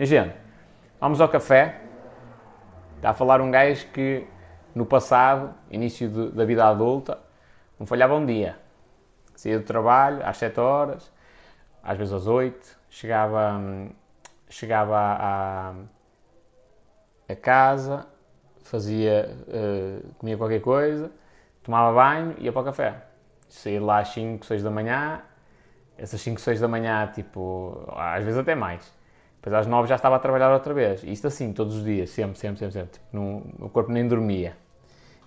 Gente, 0.00 0.32
vamos 1.00 1.20
ao 1.20 1.28
café. 1.28 1.80
Está 2.94 3.10
a 3.10 3.14
falar 3.14 3.40
um 3.40 3.50
gajo 3.50 3.88
que 3.88 4.24
no 4.72 4.86
passado, 4.86 5.52
início 5.68 6.08
de, 6.08 6.30
da 6.30 6.44
vida 6.44 6.64
adulta, 6.64 7.18
não 7.80 7.84
falhava 7.84 8.14
um 8.14 8.24
dia. 8.24 8.56
Saía 9.34 9.58
do 9.58 9.64
trabalho 9.64 10.24
às 10.24 10.36
7 10.36 10.60
horas, 10.60 11.12
às 11.82 11.98
vezes 11.98 12.14
às 12.14 12.28
8, 12.28 12.78
chegava, 12.88 13.54
hum, 13.58 13.90
chegava 14.48 14.96
a, 14.96 15.74
a 17.28 17.34
casa, 17.34 18.06
fazia, 18.62 19.36
uh, 19.48 20.14
comia 20.14 20.36
qualquer 20.36 20.60
coisa, 20.60 21.10
tomava 21.64 21.92
banho 21.92 22.36
e 22.38 22.44
ia 22.44 22.52
para 22.52 22.62
o 22.62 22.64
café. 22.64 23.02
Saía 23.48 23.82
lá 23.82 23.98
às 23.98 24.10
5, 24.10 24.46
6 24.46 24.62
da 24.62 24.70
manhã, 24.70 25.22
essas 25.96 26.20
5, 26.20 26.40
6 26.40 26.60
da 26.60 26.68
manhã, 26.68 27.10
tipo, 27.12 27.84
às 27.96 28.22
vezes 28.22 28.38
até 28.38 28.54
mais. 28.54 28.97
Depois 29.38 29.54
às 29.54 29.66
9 29.66 29.88
já 29.88 29.94
estava 29.94 30.16
a 30.16 30.18
trabalhar 30.18 30.52
outra 30.52 30.74
vez. 30.74 31.02
Isto 31.04 31.28
assim, 31.28 31.52
todos 31.52 31.76
os 31.76 31.84
dias, 31.84 32.10
sempre, 32.10 32.38
sempre, 32.38 32.58
sempre. 32.58 32.72
sempre. 32.72 32.90
Tipo, 32.92 33.06
não, 33.12 33.42
o 33.60 33.68
corpo 33.68 33.90
nem 33.90 34.06
dormia. 34.06 34.56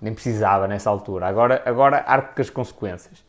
Nem 0.01 0.13
precisava 0.13 0.67
nessa 0.67 0.89
altura. 0.89 1.27
Agora, 1.27 1.61
agora 1.65 2.03
arco 2.05 2.35
com 2.35 2.41
as 2.41 2.49
consequências. 2.49 3.19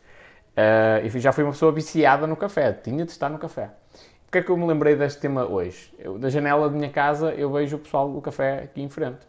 Uh, 0.53 1.19
já 1.19 1.33
fui 1.33 1.45
uma 1.45 1.53
pessoa 1.53 1.71
viciada 1.71 2.27
no 2.27 2.37
café. 2.37 2.73
Tinha 2.73 3.05
de 3.05 3.13
estar 3.13 3.29
no 3.29 3.39
café. 3.39 3.71
Porquê 4.25 4.39
é 4.39 4.43
que 4.43 4.51
eu 4.51 4.57
me 4.57 4.67
lembrei 4.67 4.97
deste 4.97 5.21
tema 5.21 5.45
hoje? 5.45 5.93
Eu, 5.99 6.19
da 6.19 6.31
janela 6.31 6.69
da 6.69 6.75
minha 6.75 6.91
casa 6.91 7.33
eu 7.35 7.53
vejo 7.53 7.77
o 7.77 7.79
pessoal 7.79 8.11
do 8.11 8.21
café 8.21 8.63
aqui 8.65 8.83
em 8.83 8.89
frente. 8.89 9.21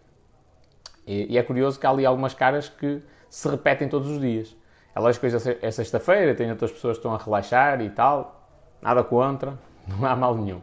E, 1.06 1.34
e, 1.34 1.38
é 1.38 1.44
curioso 1.44 1.78
que 1.78 1.86
há 1.86 1.90
ali 1.90 2.06
algumas 2.06 2.34
caras 2.34 2.70
que 2.70 3.02
se 3.30 3.50
repetem 3.50 3.90
todos 3.90 4.10
os 4.10 4.20
dias. 4.22 4.56
É 4.96 5.00
lógico 5.00 5.28
que 5.28 5.66
é 5.66 5.72
sexta-feira, 5.72 6.34
tem 6.34 6.50
outras 6.50 6.72
pessoas 6.72 6.98
que 6.98 7.00
estão 7.00 7.14
a 7.14 7.18
relaxar 7.18 7.82
e 7.82 7.90
tal. 7.90 8.48
Nada 8.82 9.04
contra, 9.04 9.60
não 9.88 10.08
há 10.08 10.16
mal 10.16 10.36
nenhum. 10.36 10.62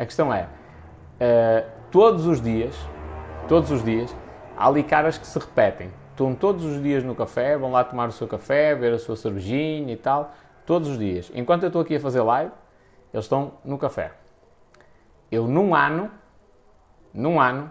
A 0.00 0.06
questão 0.06 0.32
é, 0.32 0.44
uh, 0.44 1.70
todos 1.90 2.26
os 2.26 2.40
dias, 2.40 2.74
todos 3.46 3.70
os 3.70 3.84
dias, 3.84 4.16
há 4.56 4.66
ali 4.66 4.82
caras 4.82 5.18
que 5.18 5.26
se 5.26 5.38
repetem. 5.38 5.90
Estão 6.08 6.34
todos 6.34 6.64
os 6.64 6.82
dias 6.82 7.04
no 7.04 7.14
café, 7.14 7.58
vão 7.58 7.70
lá 7.70 7.84
tomar 7.84 8.08
o 8.08 8.12
seu 8.12 8.26
café, 8.26 8.74
ver 8.74 8.94
a 8.94 8.98
sua 8.98 9.14
cervejinha 9.14 9.92
e 9.92 9.96
tal, 9.98 10.32
todos 10.64 10.88
os 10.88 10.98
dias. 10.98 11.30
Enquanto 11.34 11.64
eu 11.64 11.66
estou 11.66 11.82
aqui 11.82 11.96
a 11.96 12.00
fazer 12.00 12.22
live, 12.22 12.50
eles 13.12 13.26
estão 13.26 13.52
no 13.62 13.76
café. 13.76 14.12
Eu, 15.30 15.46
num 15.46 15.74
ano, 15.74 16.10
num 17.12 17.38
ano, 17.38 17.70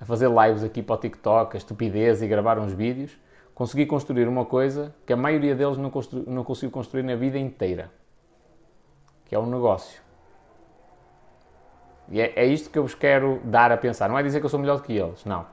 a 0.00 0.06
fazer 0.06 0.30
lives 0.30 0.64
aqui 0.64 0.82
para 0.82 0.94
o 0.94 0.98
TikTok, 0.98 1.54
a 1.54 1.58
estupidez 1.58 2.22
e 2.22 2.26
gravar 2.26 2.58
uns 2.58 2.72
vídeos, 2.72 3.14
consegui 3.54 3.84
construir 3.84 4.26
uma 4.26 4.46
coisa 4.46 4.94
que 5.04 5.12
a 5.12 5.16
maioria 5.18 5.54
deles 5.54 5.76
não, 5.76 5.90
constru 5.90 6.24
não 6.26 6.44
conseguiu 6.44 6.70
construir 6.70 7.02
na 7.02 7.14
vida 7.14 7.38
inteira, 7.38 7.90
que 9.26 9.34
é 9.34 9.38
um 9.38 9.44
negócio. 9.44 10.07
E 12.10 12.20
é, 12.20 12.32
é 12.36 12.46
isto 12.46 12.70
que 12.70 12.78
eu 12.78 12.82
vos 12.82 12.94
quero 12.94 13.40
dar 13.44 13.70
a 13.70 13.76
pensar. 13.76 14.08
Não 14.08 14.18
é 14.18 14.22
dizer 14.22 14.40
que 14.40 14.46
eu 14.46 14.50
sou 14.50 14.58
melhor 14.58 14.76
do 14.76 14.82
que 14.82 14.96
eles, 14.96 15.24
não. 15.24 15.46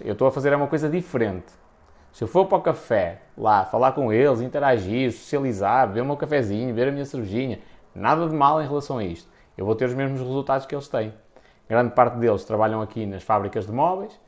Eu 0.00 0.12
estou 0.12 0.26
a 0.26 0.32
fazer 0.32 0.54
uma 0.54 0.66
coisa 0.66 0.88
diferente. 0.88 1.52
Se 2.12 2.22
eu 2.22 2.28
for 2.28 2.46
para 2.46 2.58
o 2.58 2.62
café, 2.62 3.22
lá, 3.36 3.64
falar 3.64 3.92
com 3.92 4.12
eles, 4.12 4.40
interagir, 4.40 5.12
socializar, 5.12 5.88
beber 5.88 6.02
o 6.02 6.06
meu 6.06 6.16
cafezinho, 6.16 6.66
beber 6.68 6.88
a 6.88 6.92
minha 6.92 7.04
cervejinha, 7.04 7.58
nada 7.94 8.28
de 8.28 8.34
mal 8.34 8.62
em 8.62 8.66
relação 8.66 8.98
a 8.98 9.04
isto. 9.04 9.28
Eu 9.56 9.66
vou 9.66 9.74
ter 9.74 9.86
os 9.86 9.94
mesmos 9.94 10.20
resultados 10.20 10.66
que 10.66 10.74
eles 10.74 10.88
têm. 10.88 11.12
Grande 11.68 11.92
parte 11.92 12.16
deles 12.18 12.44
trabalham 12.44 12.82
aqui 12.82 13.06
nas 13.06 13.22
fábricas 13.22 13.66
de 13.66 13.72
móveis, 13.72 14.18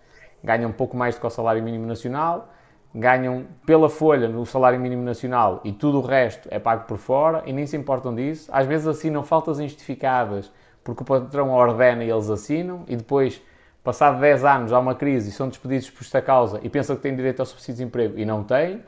ganham 0.42 0.70
um 0.70 0.72
pouco 0.72 0.96
mais 0.96 1.14
do 1.14 1.20
que 1.20 1.26
o 1.26 1.30
salário 1.30 1.62
mínimo 1.62 1.86
nacional, 1.86 2.48
ganham 2.94 3.46
pela 3.66 3.90
folha 3.90 4.28
no 4.28 4.46
salário 4.46 4.80
mínimo 4.80 5.02
nacional 5.02 5.60
e 5.62 5.72
tudo 5.72 5.98
o 5.98 6.00
resto 6.00 6.48
é 6.50 6.58
pago 6.58 6.84
por 6.86 6.96
fora 6.96 7.42
e 7.44 7.52
nem 7.52 7.66
se 7.66 7.76
importam 7.76 8.14
disso. 8.14 8.50
Às 8.52 8.66
vezes 8.66 8.86
assinam 8.86 9.22
faltas 9.22 9.60
injustificadas 9.60 10.50
porque 10.86 11.02
o 11.02 11.04
patrão 11.04 11.50
ordena 11.50 12.04
e 12.04 12.10
eles 12.10 12.30
assinam, 12.30 12.84
e 12.86 12.94
depois, 12.94 13.42
passado 13.82 14.20
10 14.20 14.44
anos, 14.44 14.72
há 14.72 14.78
uma 14.78 14.94
crise 14.94 15.30
e 15.30 15.32
são 15.32 15.48
despedidos 15.48 15.90
por 15.90 16.02
esta 16.02 16.22
causa 16.22 16.60
e 16.62 16.70
pensam 16.70 16.94
que 16.94 17.02
têm 17.02 17.16
direito 17.16 17.40
ao 17.40 17.46
subsídio 17.46 17.74
de 17.74 17.78
desemprego 17.78 18.16
e 18.16 18.24
não 18.24 18.44
têm, 18.44 18.84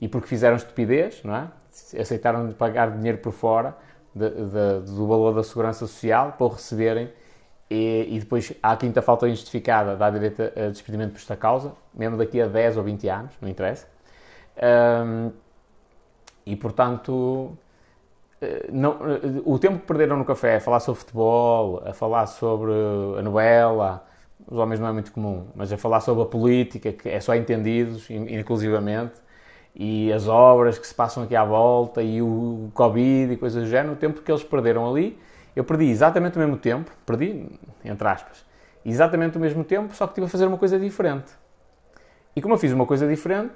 e 0.00 0.08
porque 0.08 0.26
fizeram 0.26 0.56
estupidez, 0.56 1.22
não 1.22 1.36
é? 1.36 1.48
aceitaram 2.00 2.48
de 2.48 2.54
pagar 2.54 2.90
dinheiro 2.90 3.18
por 3.18 3.32
fora 3.32 3.76
de, 4.14 4.30
de, 4.30 4.80
do 4.94 5.06
valor 5.06 5.34
da 5.34 5.42
segurança 5.42 5.86
social 5.86 6.32
para 6.32 6.46
o 6.46 6.48
receberem 6.48 7.10
e, 7.70 8.16
e, 8.16 8.18
depois 8.18 8.52
há 8.62 8.72
a 8.72 8.76
quinta 8.76 9.02
falta 9.02 9.28
injustificada, 9.28 9.94
dá 9.94 10.08
direito 10.08 10.42
a 10.42 10.70
despedimento 10.70 11.12
por 11.12 11.18
esta 11.18 11.36
causa, 11.36 11.72
mesmo 11.94 12.16
daqui 12.16 12.40
a 12.40 12.46
10 12.46 12.78
ou 12.78 12.82
20 12.82 13.08
anos, 13.08 13.34
não 13.40 13.48
interessa. 13.48 13.86
Um, 14.56 15.32
e 16.46 16.56
portanto, 16.56 17.56
não, 18.70 18.92
eh, 18.92 19.42
o 19.44 19.58
tempo 19.58 19.78
que 19.78 19.86
perderam 19.86 20.16
no 20.16 20.24
café 20.24 20.56
a 20.56 20.60
falar 20.60 20.80
sobre 20.80 21.00
futebol, 21.00 21.82
a 21.86 21.92
falar 21.92 22.26
sobre 22.26 22.72
a 23.18 23.22
novela, 23.22 24.04
os 24.46 24.58
homens 24.58 24.80
não 24.80 24.88
é 24.88 24.92
muito 24.92 25.12
comum, 25.12 25.46
mas 25.54 25.72
a 25.72 25.78
falar 25.78 26.00
sobre 26.00 26.22
a 26.24 26.26
política, 26.26 26.92
que 26.92 27.08
é 27.08 27.20
só 27.20 27.34
entendidos, 27.34 28.10
inclusivamente, 28.10 29.14
e 29.74 30.12
as 30.12 30.28
obras 30.28 30.78
que 30.78 30.86
se 30.86 30.94
passam 30.94 31.22
aqui 31.22 31.36
à 31.36 31.44
volta, 31.44 32.02
e 32.02 32.20
o 32.20 32.70
Covid 32.74 33.32
e 33.32 33.36
coisas 33.36 33.64
do 33.64 33.68
género, 33.68 33.94
o 33.94 33.96
tempo 33.96 34.20
que 34.20 34.30
eles 34.30 34.42
perderam 34.42 34.88
ali, 34.90 35.18
eu 35.54 35.64
perdi 35.64 35.86
exatamente 35.86 36.36
o 36.36 36.38
mesmo 36.40 36.56
tempo, 36.56 36.90
perdi, 37.06 37.48
entre 37.84 38.08
aspas, 38.08 38.44
exatamente 38.84 39.36
o 39.36 39.40
mesmo 39.40 39.64
tempo, 39.64 39.94
só 39.94 40.06
que 40.06 40.12
estive 40.12 40.26
a 40.26 40.30
fazer 40.30 40.46
uma 40.46 40.58
coisa 40.58 40.78
diferente. 40.78 41.32
E 42.34 42.40
como 42.40 42.54
eu 42.54 42.58
fiz 42.58 42.72
uma 42.72 42.86
coisa 42.86 43.06
diferente, 43.06 43.54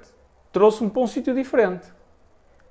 trouxe-me 0.51 0.89
para 0.89 1.01
um 1.01 1.07
sítio 1.07 1.33
diferente. 1.33 1.96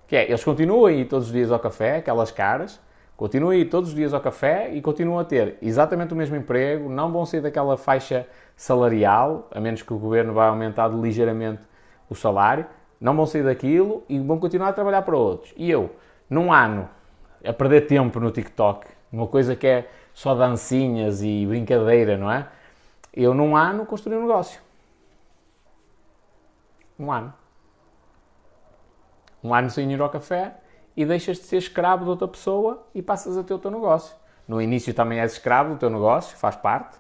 Que 0.07 0.17
é, 0.17 0.29
eles 0.29 0.45
continuam 0.45 0.87
a 0.87 0.93
ir 0.93 1.07
todos 1.07 1.27
os 1.27 1.33
dias 1.33 1.51
ao 1.51 1.59
café, 1.59 1.97
aquelas 1.97 2.31
caras, 2.31 2.81
continuam 3.17 3.51
a 3.51 3.57
ir 3.57 3.65
todos 3.65 3.91
os 3.91 3.95
dias 3.95 4.15
ao 4.15 4.21
café 4.21 4.71
e 4.73 4.81
continuam 4.81 5.19
a 5.19 5.25
ter 5.25 5.59
exatamente 5.61 6.13
o 6.13 6.17
mesmo 6.17 6.37
emprego, 6.37 6.89
não 6.89 7.11
vão 7.13 7.27
sair 7.27 7.41
daquela 7.41 7.77
faixa 7.77 8.27
salarial, 8.57 9.49
a 9.51 9.61
menos 9.61 9.83
que 9.83 9.93
o 9.93 9.99
governo 9.99 10.33
vá 10.33 10.47
aumentar 10.47 10.89
ligeiramente 10.89 11.63
o 12.09 12.15
salário, 12.15 12.67
não 13.01 13.17
vão 13.17 13.27
sair 13.27 13.43
daquilo 13.43 14.05
e 14.09 14.19
vão 14.19 14.39
continuar 14.39 14.69
a 14.69 14.73
trabalhar 14.73 15.03
para 15.03 15.17
outros. 15.17 15.53
E 15.57 15.69
eu, 15.69 15.91
num 16.31 16.53
ano, 16.53 16.89
a 17.45 17.53
perder 17.53 17.83
tempo 17.83 18.21
no 18.21 18.31
TikTok, 18.31 18.87
uma 19.13 19.27
coisa 19.27 19.57
que 19.57 19.67
é 19.67 19.89
só 20.15 20.35
dancinhas 20.35 21.21
e 21.21 21.45
brincadeira, 21.47 22.17
não 22.17 22.31
é? 22.31 22.47
Eu, 23.13 23.35
num 23.35 23.57
ano, 23.57 23.85
construí 23.85 24.17
um 24.17 24.23
negócio. 24.23 24.61
Um 26.99 27.11
ano 27.11 27.33
um 29.43 29.55
ano 29.55 29.71
sem 29.71 29.91
ir 29.93 30.01
ao 30.01 30.11
café 30.11 30.57
e 30.97 31.05
deixas 31.05 31.37
de 31.37 31.45
ser 31.45 31.59
escravo 31.59 32.05
de 32.05 32.11
outra 32.11 32.27
pessoa 32.27 32.87
e 32.95 33.03
passas 33.03 33.37
a 33.37 33.45
ter 33.45 33.55
o 33.55 33.59
teu 33.59 33.71
negócio. 33.71 34.17
No 34.49 34.63
início 34.63 34.95
também 34.95 35.21
és 35.21 35.33
escravo 35.33 35.75
do 35.75 35.79
teu 35.79 35.91
negócio, 35.91 36.37
faz 36.37 36.57
parte, 36.57 36.99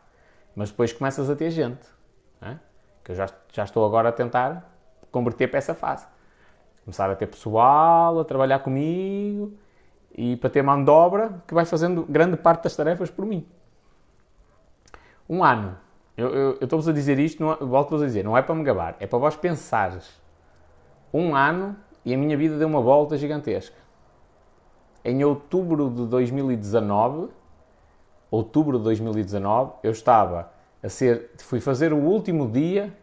mas 0.54 0.70
depois 0.70 0.92
começas 0.92 1.30
a 1.30 1.36
ter 1.36 1.50
gente. 1.50 1.86
É? 2.40 2.56
Que 3.02 3.12
eu 3.12 3.16
já, 3.16 3.28
já 3.52 3.64
estou 3.64 3.84
agora 3.84 4.08
a 4.08 4.12
tentar 4.12 4.70
converter 5.10 5.48
para 5.48 5.58
essa 5.58 5.74
fase. 5.74 6.06
Começar 6.84 7.10
a 7.10 7.16
ter 7.16 7.26
pessoal, 7.26 8.20
a 8.20 8.24
trabalhar 8.24 8.58
comigo 8.60 9.52
e 10.14 10.36
para 10.36 10.50
ter 10.50 10.62
mão 10.62 10.82
de 10.82 10.90
obra 10.90 11.42
que 11.46 11.54
vai 11.54 11.64
fazendo 11.64 12.04
grande 12.04 12.36
parte 12.36 12.64
das 12.64 12.76
tarefas 12.76 13.10
por 13.10 13.24
mim. 13.24 13.46
Um 15.28 15.42
ano. 15.42 15.76
Eu, 16.16 16.28
eu, 16.28 16.50
eu 16.52 16.64
estou-vos 16.64 16.88
a 16.88 16.92
dizer 16.92 17.18
isto, 17.18 17.42
não, 17.42 17.52
é, 17.52 17.56
volto-vos 17.56 18.02
a 18.02 18.06
dizer, 18.06 18.24
não 18.24 18.36
é 18.36 18.40
para 18.40 18.54
me 18.54 18.64
gabar, 18.64 18.96
é 18.98 19.06
para 19.06 19.18
vós 19.18 19.36
pensares. 19.36 20.18
Um 21.12 21.34
ano 21.34 21.76
e 22.06 22.14
a 22.14 22.16
minha 22.16 22.36
vida 22.36 22.56
deu 22.56 22.68
uma 22.68 22.80
volta 22.80 23.18
gigantesca. 23.18 23.74
Em 25.04 25.24
outubro 25.24 25.90
de 25.90 26.06
2019, 26.06 27.28
outubro 28.30 28.78
de 28.78 28.84
2019, 28.84 29.72
eu 29.82 29.90
estava 29.90 30.52
a 30.80 30.88
ser, 30.88 31.32
fui 31.38 31.60
fazer 31.60 31.92
o 31.92 31.96
último 31.96 32.48
dia 32.48 32.96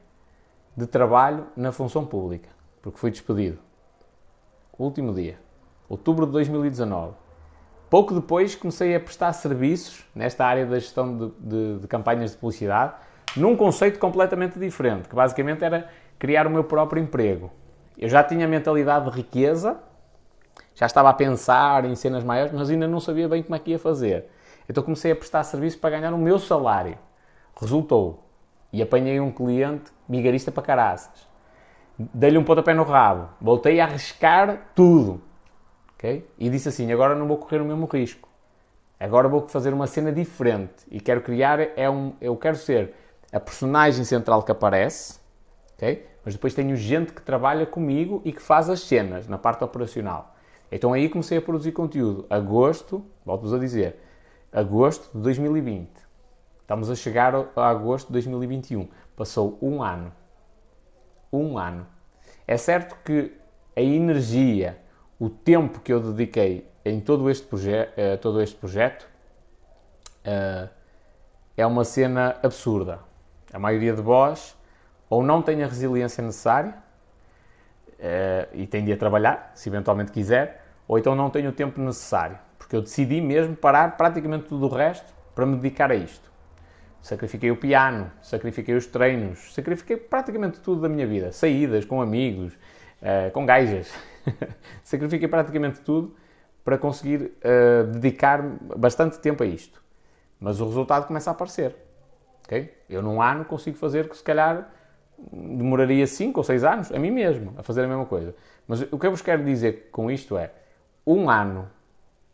de 0.75 0.87
trabalho 0.87 1.47
na 1.53 1.73
função 1.73 2.05
pública, 2.05 2.47
porque 2.81 2.97
fui 2.97 3.11
despedido. 3.11 3.59
último 4.79 5.13
dia, 5.13 5.37
outubro 5.89 6.25
de 6.25 6.31
2019. 6.31 7.13
Pouco 7.89 8.15
depois 8.15 8.55
comecei 8.55 8.95
a 8.95 9.01
prestar 9.01 9.33
serviços 9.33 10.05
nesta 10.15 10.45
área 10.45 10.65
da 10.65 10.79
gestão 10.79 11.17
de, 11.17 11.31
de, 11.39 11.79
de 11.79 11.87
campanhas 11.87 12.31
de 12.31 12.37
publicidade, 12.37 12.93
num 13.35 13.57
conceito 13.57 13.99
completamente 13.99 14.57
diferente, 14.57 15.09
que 15.09 15.15
basicamente 15.15 15.61
era 15.63 15.89
criar 16.17 16.47
o 16.47 16.49
meu 16.49 16.63
próprio 16.63 17.03
emprego. 17.03 17.51
Eu 17.97 18.09
já 18.09 18.23
tinha 18.23 18.47
mentalidade 18.47 19.09
de 19.09 19.15
riqueza, 19.15 19.77
já 20.75 20.85
estava 20.85 21.09
a 21.09 21.13
pensar 21.13 21.85
em 21.85 21.95
cenas 21.95 22.23
maiores, 22.23 22.51
mas 22.51 22.69
ainda 22.69 22.87
não 22.87 22.99
sabia 22.99 23.27
bem 23.27 23.43
como 23.43 23.55
é 23.55 23.59
que 23.59 23.71
ia 23.71 23.79
fazer. 23.79 24.25
Então 24.67 24.83
comecei 24.83 25.11
a 25.11 25.15
prestar 25.15 25.43
serviço 25.43 25.77
para 25.79 25.91
ganhar 25.91 26.13
o 26.13 26.17
meu 26.17 26.39
salário. 26.39 26.97
Resultou. 27.59 28.23
E 28.71 28.81
apanhei 28.81 29.19
um 29.19 29.31
cliente 29.31 29.91
migarista 30.07 30.51
para 30.51 30.63
caraças. 30.63 31.27
Dei-lhe 31.97 32.37
um 32.37 32.43
pontapé 32.43 32.73
no 32.73 32.83
rabo. 32.83 33.29
Voltei 33.39 33.79
a 33.79 33.85
arriscar 33.85 34.71
tudo. 34.73 35.21
Okay? 35.95 36.27
E 36.39 36.49
disse 36.49 36.69
assim, 36.69 36.91
agora 36.91 37.13
não 37.13 37.27
vou 37.27 37.37
correr 37.37 37.61
o 37.61 37.65
mesmo 37.65 37.85
risco. 37.85 38.27
Agora 38.99 39.27
vou 39.27 39.47
fazer 39.47 39.73
uma 39.73 39.85
cena 39.85 40.11
diferente. 40.11 40.85
E 40.89 40.99
quero 40.99 41.21
criar, 41.21 41.59
é 41.77 41.89
um, 41.89 42.13
eu 42.19 42.35
quero 42.35 42.55
ser 42.55 42.93
a 43.31 43.39
personagem 43.39 44.03
central 44.03 44.41
que 44.41 44.51
aparece. 44.51 45.19
Okay? 45.75 46.07
Mas 46.23 46.33
depois 46.33 46.53
tenho 46.53 46.75
gente 46.75 47.13
que 47.13 47.21
trabalha 47.21 47.65
comigo 47.65 48.21
e 48.23 48.31
que 48.31 48.41
faz 48.41 48.69
as 48.69 48.81
cenas 48.81 49.27
na 49.27 49.37
parte 49.37 49.63
operacional. 49.63 50.35
Então 50.71 50.93
aí 50.93 51.09
comecei 51.09 51.37
a 51.37 51.41
produzir 51.41 51.71
conteúdo. 51.71 52.25
Agosto, 52.29 53.05
volto-vos 53.25 53.53
a 53.53 53.59
dizer, 53.59 53.99
agosto 54.51 55.15
de 55.15 55.21
2020. 55.23 55.89
Estamos 56.61 56.89
a 56.89 56.95
chegar 56.95 57.35
a 57.55 57.69
agosto 57.69 58.07
de 58.07 58.13
2021. 58.13 58.87
Passou 59.15 59.57
um 59.61 59.83
ano. 59.83 60.11
Um 61.31 61.57
ano. 61.57 61.85
É 62.47 62.57
certo 62.57 62.97
que 63.03 63.33
a 63.75 63.81
energia, 63.81 64.77
o 65.19 65.29
tempo 65.29 65.79
que 65.81 65.91
eu 65.91 65.99
dediquei 65.99 66.67
em 66.85 66.99
todo 66.99 67.29
este, 67.29 67.45
proje 67.47 67.71
uh, 67.71 68.17
todo 68.21 68.41
este 68.41 68.55
projeto 68.55 69.07
uh, 70.25 70.69
é 71.55 71.65
uma 71.65 71.83
cena 71.83 72.37
absurda. 72.41 72.99
A 73.51 73.59
maioria 73.59 73.93
de 73.93 74.01
vós 74.01 74.57
ou 75.13 75.23
não 75.23 75.41
tem 75.41 75.63
a 75.63 75.67
resiliência 75.67 76.23
necessária 76.23 76.73
uh, 77.99 78.49
e 78.53 78.65
tem 78.65 78.83
de 78.83 78.91
a 78.91 78.97
trabalhar, 78.97 79.51
se 79.53 79.69
eventualmente 79.69 80.11
quiser, 80.11 80.65
ou 80.87 80.97
então 80.97 81.15
não 81.15 81.29
tem 81.29 81.47
o 81.47 81.51
tempo 81.51 81.79
necessário, 81.79 82.37
porque 82.57 82.75
eu 82.75 82.81
decidi 82.81 83.21
mesmo 83.21 83.55
parar 83.55 83.95
praticamente 83.95 84.45
tudo 84.45 84.65
o 84.65 84.69
resto 84.69 85.13
para 85.35 85.45
me 85.45 85.55
dedicar 85.55 85.91
a 85.91 85.95
isto. 85.95 86.31
Sacrifiquei 87.01 87.51
o 87.51 87.57
piano, 87.57 88.09
sacrifiquei 88.21 88.75
os 88.75 88.87
treinos, 88.87 89.53
sacrifiquei 89.53 89.97
praticamente 89.97 90.59
tudo 90.61 90.81
da 90.81 90.89
minha 90.89 91.05
vida. 91.05 91.31
Saídas 91.31 91.85
com 91.85 92.01
amigos, 92.01 92.53
uh, 92.53 93.29
com 93.33 93.45
gajas. 93.45 93.93
sacrifiquei 94.83 95.27
praticamente 95.27 95.81
tudo 95.81 96.15
para 96.63 96.77
conseguir 96.77 97.33
uh, 97.43 97.83
dedicar 97.91 98.41
bastante 98.77 99.19
tempo 99.19 99.43
a 99.43 99.45
isto. 99.45 99.83
Mas 100.39 100.61
o 100.61 100.65
resultado 100.65 101.05
começa 101.05 101.29
a 101.29 101.33
aparecer. 101.33 101.75
Okay? 102.45 102.73
Eu 102.89 103.01
num 103.01 103.21
ano 103.21 103.43
consigo 103.43 103.77
fazer 103.77 104.07
que 104.07 104.15
se 104.15 104.23
calhar 104.23 104.69
demoraria 105.17 106.05
5 106.05 106.39
ou 106.39 106.43
6 106.43 106.63
anos 106.63 106.91
a 106.91 106.99
mim 106.99 107.11
mesmo 107.11 107.53
a 107.57 107.63
fazer 107.63 107.83
a 107.83 107.87
mesma 107.87 108.05
coisa. 108.05 108.35
Mas 108.67 108.81
o 108.91 108.97
que 108.97 109.07
eu 109.07 109.11
vos 109.11 109.21
quero 109.21 109.43
dizer 109.43 109.89
com 109.91 110.09
isto 110.09 110.37
é 110.37 110.51
um 111.05 111.29
ano 111.29 111.69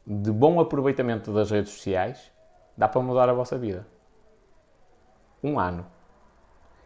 de 0.05 0.31
bom 0.31 0.59
aproveitamento 0.59 1.31
das 1.31 1.51
redes 1.51 1.71
sociais 1.71 2.31
dá 2.75 2.87
para 2.87 3.01
mudar 3.01 3.29
a 3.29 3.33
vossa 3.33 3.57
vida. 3.57 3.85
Um 5.43 5.59
ano. 5.59 5.85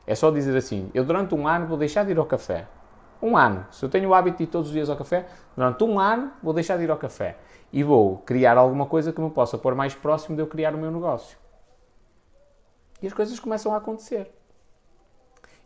É 0.05 0.15
só 0.15 0.31
dizer 0.31 0.57
assim: 0.57 0.89
eu 0.93 1.05
durante 1.05 1.33
um 1.33 1.47
ano 1.47 1.67
vou 1.67 1.77
deixar 1.77 2.03
de 2.03 2.11
ir 2.11 2.17
ao 2.17 2.25
café. 2.25 2.67
Um 3.21 3.37
ano. 3.37 3.65
Se 3.71 3.85
eu 3.85 3.89
tenho 3.89 4.09
o 4.09 4.13
hábito 4.13 4.37
de 4.37 4.43
ir 4.43 4.47
todos 4.47 4.67
os 4.67 4.73
dias 4.73 4.89
ao 4.89 4.97
café, 4.97 5.27
durante 5.55 5.83
um 5.83 5.99
ano 5.99 6.31
vou 6.41 6.53
deixar 6.53 6.77
de 6.77 6.83
ir 6.83 6.91
ao 6.91 6.97
café. 6.97 7.37
E 7.71 7.83
vou 7.83 8.17
criar 8.19 8.57
alguma 8.57 8.85
coisa 8.85 9.13
que 9.13 9.21
me 9.21 9.29
possa 9.29 9.57
pôr 9.57 9.73
mais 9.75 9.95
próximo 9.95 10.35
de 10.35 10.41
eu 10.41 10.47
criar 10.47 10.75
o 10.75 10.77
meu 10.77 10.91
negócio. 10.91 11.37
E 13.01 13.07
as 13.07 13.13
coisas 13.13 13.39
começam 13.39 13.73
a 13.73 13.77
acontecer. 13.77 14.31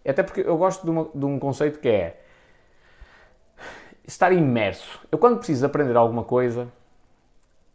Até 0.08 0.24
porque 0.24 0.42
eu 0.42 0.58
gosto 0.58 0.84
de, 0.84 0.90
uma, 0.90 1.10
de 1.14 1.26
um 1.26 1.38
conceito 1.40 1.80
que 1.80 1.90
é 1.90 2.22
estar 4.08 4.32
imerso. 4.32 5.02
Eu, 5.12 5.18
quando 5.18 5.38
preciso 5.38 5.66
aprender 5.66 5.96
alguma 5.98 6.24
coisa, 6.24 6.72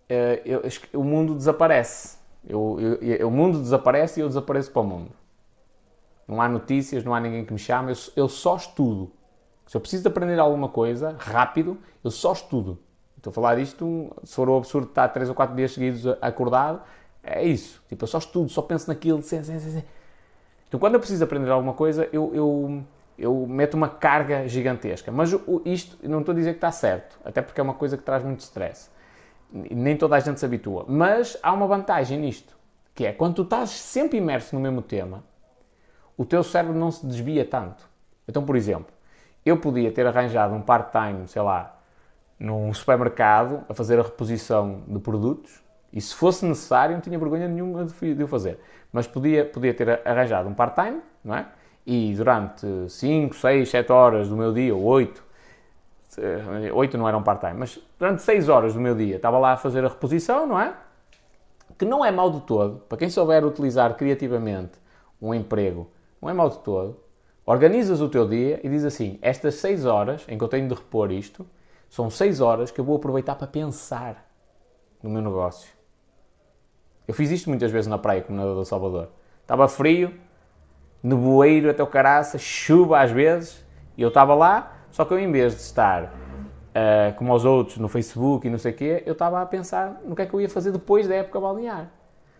eh, 0.08 0.43
eu, 0.44 0.62
eu, 0.62 1.00
o 1.00 1.05
mundo 1.05 1.34
desaparece. 1.34 2.19
Eu, 2.46 2.79
o 3.26 3.31
mundo 3.31 3.61
desaparece 3.61 4.20
e 4.20 4.23
eu 4.23 4.29
desapareço 4.29 4.70
para 4.73 4.82
o 4.82 4.84
mundo. 4.84 5.11
Não 6.26 6.40
há 6.40 6.49
notícias, 6.49 7.05
não 7.05 7.14
há 7.14 7.20
ninguém 7.20 7.44
que 7.44 7.52
me 7.52 7.58
chame, 7.58 7.93
eu, 8.17 8.29
só 8.29 8.56
estudo. 8.56 9.12
Se 9.67 9.76
eu 9.76 9.81
preciso 9.81 10.02
de 10.02 10.08
aprender 10.08 10.38
alguma 10.38 10.69
coisa 10.69 11.17
rápido, 11.19 11.79
eu 12.02 12.11
só 12.11 12.32
estudo. 12.32 12.79
Estou 13.17 13.31
a 13.31 13.34
falar 13.34 13.58
isto, 13.58 14.11
se 14.25 14.34
for 14.34 14.49
o 14.49 14.56
absurdo 14.56 14.88
estar 14.88 15.08
3 15.08 15.29
ou 15.29 15.34
4 15.34 15.55
dias 15.55 15.73
seguidos 15.73 16.06
acordado, 16.20 16.82
é 17.23 17.44
isso. 17.44 17.82
Tipo, 17.88 18.05
eu 18.05 18.08
só 18.08 18.19
estudo, 18.19 18.49
só 18.50 18.62
penso 18.62 18.88
naquilo. 18.88 19.23
Sim, 19.23 19.43
sim, 19.44 19.58
sim. 19.58 19.82
Então, 20.73 20.81
quando 20.81 20.95
eu 20.95 21.01
preciso 21.01 21.23
aprender 21.23 21.51
alguma 21.51 21.75
coisa, 21.75 22.09
eu, 22.15 22.33
eu, 22.33 22.83
eu 23.19 23.47
meto 23.47 23.75
uma 23.75 23.91
carga 23.91 24.49
gigantesca. 24.49 25.13
Mas 25.13 25.31
isto, 25.67 25.99
não 26.09 26.21
estou 26.21 26.33
a 26.33 26.37
dizer 26.37 26.53
que 26.53 26.57
está 26.57 26.73
certo, 26.73 27.21
até 27.23 27.43
porque 27.43 27.61
é 27.61 27.63
uma 27.63 27.75
coisa 27.75 27.99
que 27.99 28.03
traz 28.03 28.25
muito 28.25 28.41
stress 28.41 28.91
nem 29.53 29.97
toda 29.97 30.17
a 30.17 30.21
gente 30.21 30.41
se 30.41 30.47
habitua. 30.47 30.87
Mas 30.89 31.37
há 31.43 31.53
uma 31.53 31.67
vantagem 31.67 32.19
nisto, 32.19 32.57
que 32.95 33.05
é 33.05 33.13
quando 33.13 33.35
tu 33.35 33.43
estás 33.43 33.71
sempre 33.71 34.19
imerso 34.19 34.55
no 34.55 34.61
mesmo 34.61 34.81
tema, 34.81 35.23
o 36.17 36.25
teu 36.25 36.43
cérebro 36.43 36.75
não 36.75 36.91
se 36.91 37.05
desvia 37.07 37.45
tanto. 37.45 37.87
Então, 38.27 38.45
por 38.45 38.57
exemplo, 38.57 38.93
eu 39.45 39.59
podia 39.59 39.93
ter 39.93 40.07
arranjado 40.07 40.55
um 40.55 40.63
part-time, 40.63 41.29
sei 41.29 41.43
lá, 41.43 41.79
num 42.39 42.73
supermercado 42.73 43.65
a 43.69 43.75
fazer 43.75 43.99
a 43.99 44.03
reposição 44.03 44.83
de 44.89 44.99
produtos 44.99 45.63
e 45.93 46.01
se 46.01 46.15
fosse 46.15 46.45
necessário, 46.47 46.95
não 46.95 47.03
tinha 47.03 47.19
vergonha 47.19 47.47
nenhuma 47.47 47.85
de 47.85 48.23
o 48.25 48.27
fazer. 48.27 48.59
Mas 48.93 49.06
podia, 49.06 49.44
podia 49.44 49.73
ter 49.73 50.06
arranjado 50.06 50.49
um 50.49 50.55
part-time, 50.55 51.00
não 51.25 51.35
é? 51.35 51.47
E 51.87 52.15
durante 52.15 52.67
5, 52.89 53.35
6, 53.35 53.69
7 53.69 53.91
horas 53.91 54.29
do 54.29 54.37
meu 54.37 54.53
dia, 54.53 54.75
ou 54.75 54.83
8, 54.83 55.25
8 56.75 56.99
não 56.99 57.09
eram 57.09 57.23
part-time, 57.23 57.55
mas 57.55 57.79
durante 57.99 58.23
6 58.23 58.49
horas 58.49 58.75
do 58.75 58.81
meu 58.81 58.94
dia 58.94 59.17
estava 59.17 59.39
lá 59.39 59.53
a 59.53 59.56
fazer 59.56 59.85
a 59.85 59.89
reposição, 59.89 60.47
não 60.47 60.61
é? 60.61 60.75
Que 61.79 61.85
não 61.85 62.05
é 62.05 62.11
mal 62.11 62.31
de 62.31 62.43
todo, 62.43 62.81
para 62.89 62.99
quem 62.99 63.09
souber 63.09 63.44
utilizar 63.44 63.94
criativamente 63.97 64.73
um 65.21 65.33
emprego, 65.35 65.91
não 66.21 66.29
é 66.29 66.35
mal 66.35 66.50
de 66.50 66.59
todo. 66.59 67.00
Organizas 67.44 68.00
o 68.00 68.09
teu 68.09 68.29
dia 68.29 68.61
e 68.62 68.69
diz 68.69 68.85
assim: 68.85 69.19
estas 69.21 69.56
6 69.56 69.87
horas 69.87 70.25
em 70.29 70.39
que 70.39 70.44
eu 70.44 70.49
tenho 70.49 70.69
de 70.69 70.75
repor 70.75 71.11
isto, 71.11 71.44
são 71.89 72.09
6 72.09 72.41
horas 72.41 72.71
que 72.71 72.81
eu 72.81 72.85
vou 72.85 72.97
aproveitar 72.97 73.35
para 73.35 73.47
pensar 73.47 74.29
no 75.03 75.11
meu 75.11 75.23
negócio. 75.23 75.81
Eu 77.07 77.15
fiz 77.15 77.31
isto 77.31 77.49
muitas 77.49 77.71
vezes 77.71 77.87
na 77.87 77.99
praia, 77.99 78.23
como 78.23 78.39
na 78.39 78.45
do 78.45 78.65
Salvador. 78.65 79.09
Estava 79.41 79.67
frio, 79.69 80.15
nevoeiro 81.03 81.71
até 81.71 81.83
o 81.83 81.87
caraça, 81.87 82.39
chuva 82.39 83.01
às 83.01 83.11
vezes, 83.11 83.65
e 83.97 84.03
eu 84.03 84.09
estava 84.09 84.35
lá 84.35 84.79
só 84.93 85.07
que 85.07 85.15
eu, 85.15 85.19
em 85.19 85.33
vez 85.33 85.55
de 85.55 85.61
estar 85.63 86.05
uh, 86.05 87.17
como 87.17 87.35
os 87.35 87.47
outros 87.47 87.79
no 87.79 87.89
Facebook 87.89 88.47
e 88.47 88.51
não 88.51 88.59
sei 88.59 88.73
o 88.73 88.75
quê, 88.75 89.03
eu 89.07 89.15
estava 89.15 89.41
a 89.41 89.47
pensar 89.47 90.03
no 90.05 90.15
que 90.15 90.21
é 90.21 90.27
que 90.27 90.35
eu 90.35 90.41
ia 90.41 90.51
fazer 90.51 90.71
depois 90.71 91.09
da 91.09 91.15
época 91.15 91.41
balnear. 91.41 91.91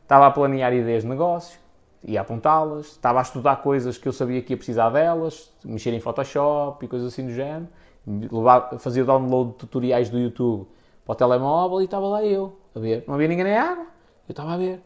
Estava 0.03 0.27
a 0.27 0.31
planear 0.31 0.73
ideias 0.75 1.03
de 1.03 1.09
negócio, 1.09 1.59
ia 2.05 2.21
apontá-las, 2.21 2.89
estava 2.89 3.21
a 3.21 3.23
estudar 3.23 3.57
coisas 3.57 3.97
que 3.97 4.07
eu 4.07 4.13
sabia 4.13 4.43
que 4.43 4.53
ia 4.53 4.57
precisar 4.57 4.91
delas, 4.91 5.51
mexer 5.65 5.95
em 5.95 6.01
Photoshop 6.01 6.85
e 6.85 6.89
coisas 6.89 7.11
assim 7.11 7.25
do 7.25 7.33
género, 7.33 7.69
levar, 8.07 8.79
fazia 8.79 9.03
download 9.03 9.53
de 9.53 9.57
tutoriais 9.57 10.11
do 10.11 10.19
YouTube 10.19 10.69
para 11.07 11.13
o 11.13 11.15
telemóvel 11.15 11.81
e 11.81 11.87
estava 11.87 12.07
lá 12.07 12.23
eu, 12.23 12.55
a 12.77 12.79
ver. 12.79 13.03
Não 13.07 13.15
havia 13.15 13.29
ninguém 13.29 13.45
na 13.45 13.63
água, 13.63 13.87
eu 14.29 14.33
estava 14.33 14.55
a 14.55 14.57
ver, 14.57 14.81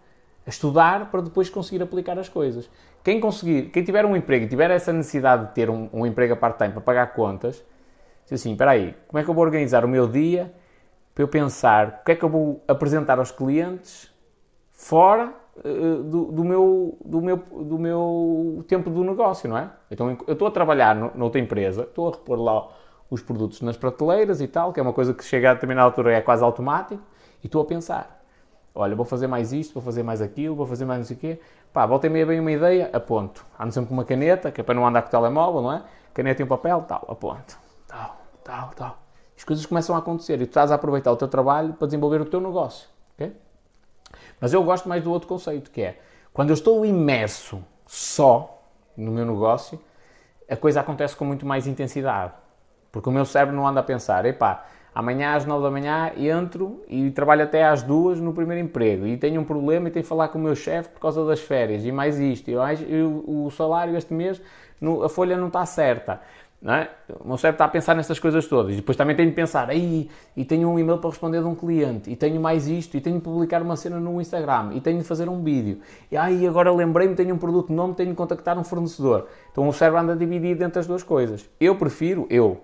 a 0.47 0.51
estudar 0.51 1.11
para 1.11 1.21
depois 1.21 1.51
conseguir 1.51 1.83
aplicar 1.83 2.19
as 2.19 2.29
coisas. 2.29 2.71
Quem 3.03 3.21
conseguir, 3.21 3.71
quem 3.71 3.85
tiver 3.85 4.05
um 4.05 4.17
emprego 4.17 4.47
e 4.47 4.49
tiver 4.49 4.71
essa 4.71 4.93
necessidade 4.93 5.49
de 5.49 5.55
ter 5.55 5.71
um, 5.71 5.89
um 5.93 6.07
emprego 6.07 6.35
a 6.35 6.37
part-time 6.37 6.73
para 6.73 6.81
pagar 6.81 7.15
contas, 7.15 7.65
diz 8.25 8.41
assim, 8.41 8.53
espera 8.53 8.73
aí, 8.73 8.95
como 9.07 9.21
é 9.21 9.25
que 9.25 9.31
eu 9.31 9.35
vou 9.35 9.45
organizar 9.45 9.85
o 9.85 9.89
meu 9.89 10.09
dia 10.09 10.53
para 11.15 11.23
eu 11.23 11.29
pensar 11.29 12.01
o 12.01 12.05
que 12.05 12.13
é 12.13 12.15
que 12.15 12.25
eu 12.25 12.29
vou 12.29 12.63
apresentar 12.69 13.19
aos 13.19 13.31
clientes 13.31 14.13
fora 14.73 15.33
uh, 15.59 16.03
do, 16.03 16.25
do, 16.33 16.45
meu, 16.45 16.99
do, 17.05 17.21
meu, 17.23 17.37
do 17.37 17.79
meu 17.79 18.65
tempo 18.69 18.91
do 18.91 19.03
negócio, 19.03 19.49
não 19.49 19.57
é? 19.57 19.71
Então 19.91 20.17
eu 20.27 20.33
estou 20.33 20.47
a 20.49 20.51
trabalhar 20.51 20.95
no, 20.95 21.11
noutra 21.15 21.41
empresa, 21.41 21.83
estou 21.83 22.09
a 22.09 22.11
repor 22.11 22.39
lá 22.39 22.69
os 23.11 23.23
produtos 23.23 23.63
nas 23.63 23.77
prateleiras 23.77 24.41
e 24.41 24.49
tal, 24.49 24.73
que 24.73 24.81
é 24.81 24.83
uma 24.83 24.93
coisa 24.93 25.15
que 25.15 25.25
chega 25.25 25.51
a 25.51 25.55
determinada 25.55 25.87
altura 25.87 26.13
é 26.13 26.21
quase 26.21 26.43
automático, 26.43 27.03
e 27.43 27.47
estou 27.47 27.63
a 27.63 27.65
pensar, 27.65 28.16
olha, 28.77 28.95
vou 28.95 29.05
fazer 29.05 29.27
mais 29.27 29.53
isto, 29.53 29.75
vou 29.75 29.83
fazer 29.83 30.03
mais 30.03 30.23
aquilo, 30.23 30.55
vou 30.55 30.67
fazer 30.67 30.85
mais 30.85 31.01
não 31.01 31.07
sei 31.07 31.17
o 31.17 31.19
quê, 31.19 31.41
Pá, 31.77 31.85
volta 31.85 32.07
e 32.07 32.09
meia 32.09 32.25
bem 32.25 32.41
uma 32.41 32.51
ideia, 32.51 32.89
aponto. 32.91 33.45
Ando 33.61 33.71
sempre 33.71 33.89
com 33.89 33.95
uma 33.95 34.05
caneta, 34.07 34.51
que 34.51 34.63
é 34.63 34.65
para 34.65 34.75
não 34.75 34.87
andar 34.87 35.03
com 35.03 35.09
o 35.09 35.11
telemóvel, 35.11 35.61
não 35.61 35.73
é? 35.75 35.83
Caneta 36.15 36.41
e 36.41 36.45
um 36.45 36.49
papel, 36.49 36.81
tal, 36.89 37.05
aponto. 37.07 37.59
Tal, 37.87 38.17
tal, 38.43 38.71
tal. 38.71 38.99
As 39.37 39.45
coisas 39.45 39.67
começam 39.67 39.95
a 39.95 39.99
acontecer 39.99 40.41
e 40.41 40.47
tu 40.47 40.49
estás 40.49 40.73
a 40.73 40.77
aproveitar 40.77 41.13
o 41.13 41.17
teu 41.17 41.29
trabalho 41.29 41.75
para 41.75 41.87
desenvolver 41.87 42.23
o 42.23 42.25
teu 42.25 42.41
negócio. 42.41 42.89
Okay? 43.15 43.37
Mas 44.41 44.55
eu 44.55 44.65
gosto 44.65 44.89
mais 44.89 45.05
do 45.05 45.13
outro 45.13 45.29
conceito, 45.29 45.71
que 45.71 45.83
é 45.83 45.99
quando 46.33 46.49
eu 46.49 46.55
estou 46.55 46.83
imerso 46.87 47.63
só 47.87 48.63
no 48.97 49.13
meu 49.13 49.27
negócio, 49.27 49.79
a 50.49 50.57
coisa 50.57 50.81
acontece 50.81 51.15
com 51.15 51.27
muito 51.27 51.45
mais 51.45 51.67
intensidade. 51.67 52.33
Porque 52.91 53.11
o 53.11 53.13
meu 53.13 53.27
cérebro 53.27 53.55
não 53.55 53.69
anda 53.69 53.81
a 53.81 53.83
pensar, 53.83 54.25
epá, 54.25 54.65
amanhã 54.97 55.35
às 55.35 55.45
9 55.45 55.63
da 55.63 55.71
manhã 55.71 56.11
entro 56.17 56.83
e 56.89 57.11
trabalho 57.11 57.43
até 57.43 57.63
às 57.63 57.83
2 57.83 58.19
no 58.19 58.33
primeiro 58.33 58.65
emprego 58.65 59.07
e 59.07 59.19
tenho 59.19 59.43
um 59.43 59.45
problema 59.45 59.89
e 59.89 59.91
tenho 59.91 60.03
que 60.03 60.09
falar 60.09 60.29
com 60.29 60.39
o 60.39 60.41
meu 60.41 60.57
chefe 60.57 60.89
por 60.89 61.01
causa 61.01 61.23
das 61.27 61.39
férias 61.39 61.85
e 61.85 61.93
mais 61.93 62.19
isto, 62.19 62.51
e 62.51 62.55
o 62.57 63.51
salário 63.51 63.95
este 63.95 64.15
mês, 64.15 64.41
a 65.05 65.09
folha 65.11 65.37
não 65.37 65.49
está 65.49 65.67
certa. 65.67 66.23
Não 66.63 66.73
é? 66.73 66.91
O 67.21 67.29
meu 67.29 67.37
cérebro 67.37 67.57
está 67.57 67.67
a 67.67 67.69
pensar 67.69 67.95
nessas 67.95 68.19
coisas 68.19 68.47
todas. 68.47 68.73
E 68.73 68.77
depois 68.77 68.97
também 68.97 69.15
tenho 69.15 69.29
de 69.29 69.37
pensar, 69.37 69.69
aí, 69.69 70.09
e 70.35 70.43
tenho 70.43 70.71
um 70.71 70.79
e-mail 70.79 70.97
para 70.99 71.11
responder 71.11 71.41
de 71.41 71.47
um 71.47 71.55
cliente, 71.55 72.11
e 72.11 72.17
tenho 72.17 72.41
mais 72.41 72.67
isto, 72.67 72.97
e 72.97 73.01
tenho 73.01 73.17
de 73.17 73.23
publicar 73.23 73.61
uma 73.61 73.77
cena 73.77 74.01
no 74.01 74.19
Instagram, 74.19 74.71
e 74.73 74.81
tenho 74.81 74.99
de 74.99 75.05
fazer 75.05 75.29
um 75.29 75.45
vídeo. 75.45 75.81
E 76.11 76.17
aí 76.17 76.47
agora 76.47 76.73
lembrei-me, 76.73 77.15
tenho 77.15 77.35
um 77.35 77.39
produto 77.39 77.71
novo, 77.71 77.93
tenho 77.93 78.09
de 78.09 78.17
contactar 78.17 78.59
um 78.59 78.65
fornecedor. 78.65 79.27
Então 79.53 79.69
o 79.69 79.73
cérebro 79.75 80.01
anda 80.01 80.17
dividido 80.17 80.65
entre 80.65 80.81
as 80.81 80.87
duas 80.87 81.03
coisas. 81.03 81.49
Eu 81.61 81.77
prefiro, 81.77 82.27
eu, 82.31 82.63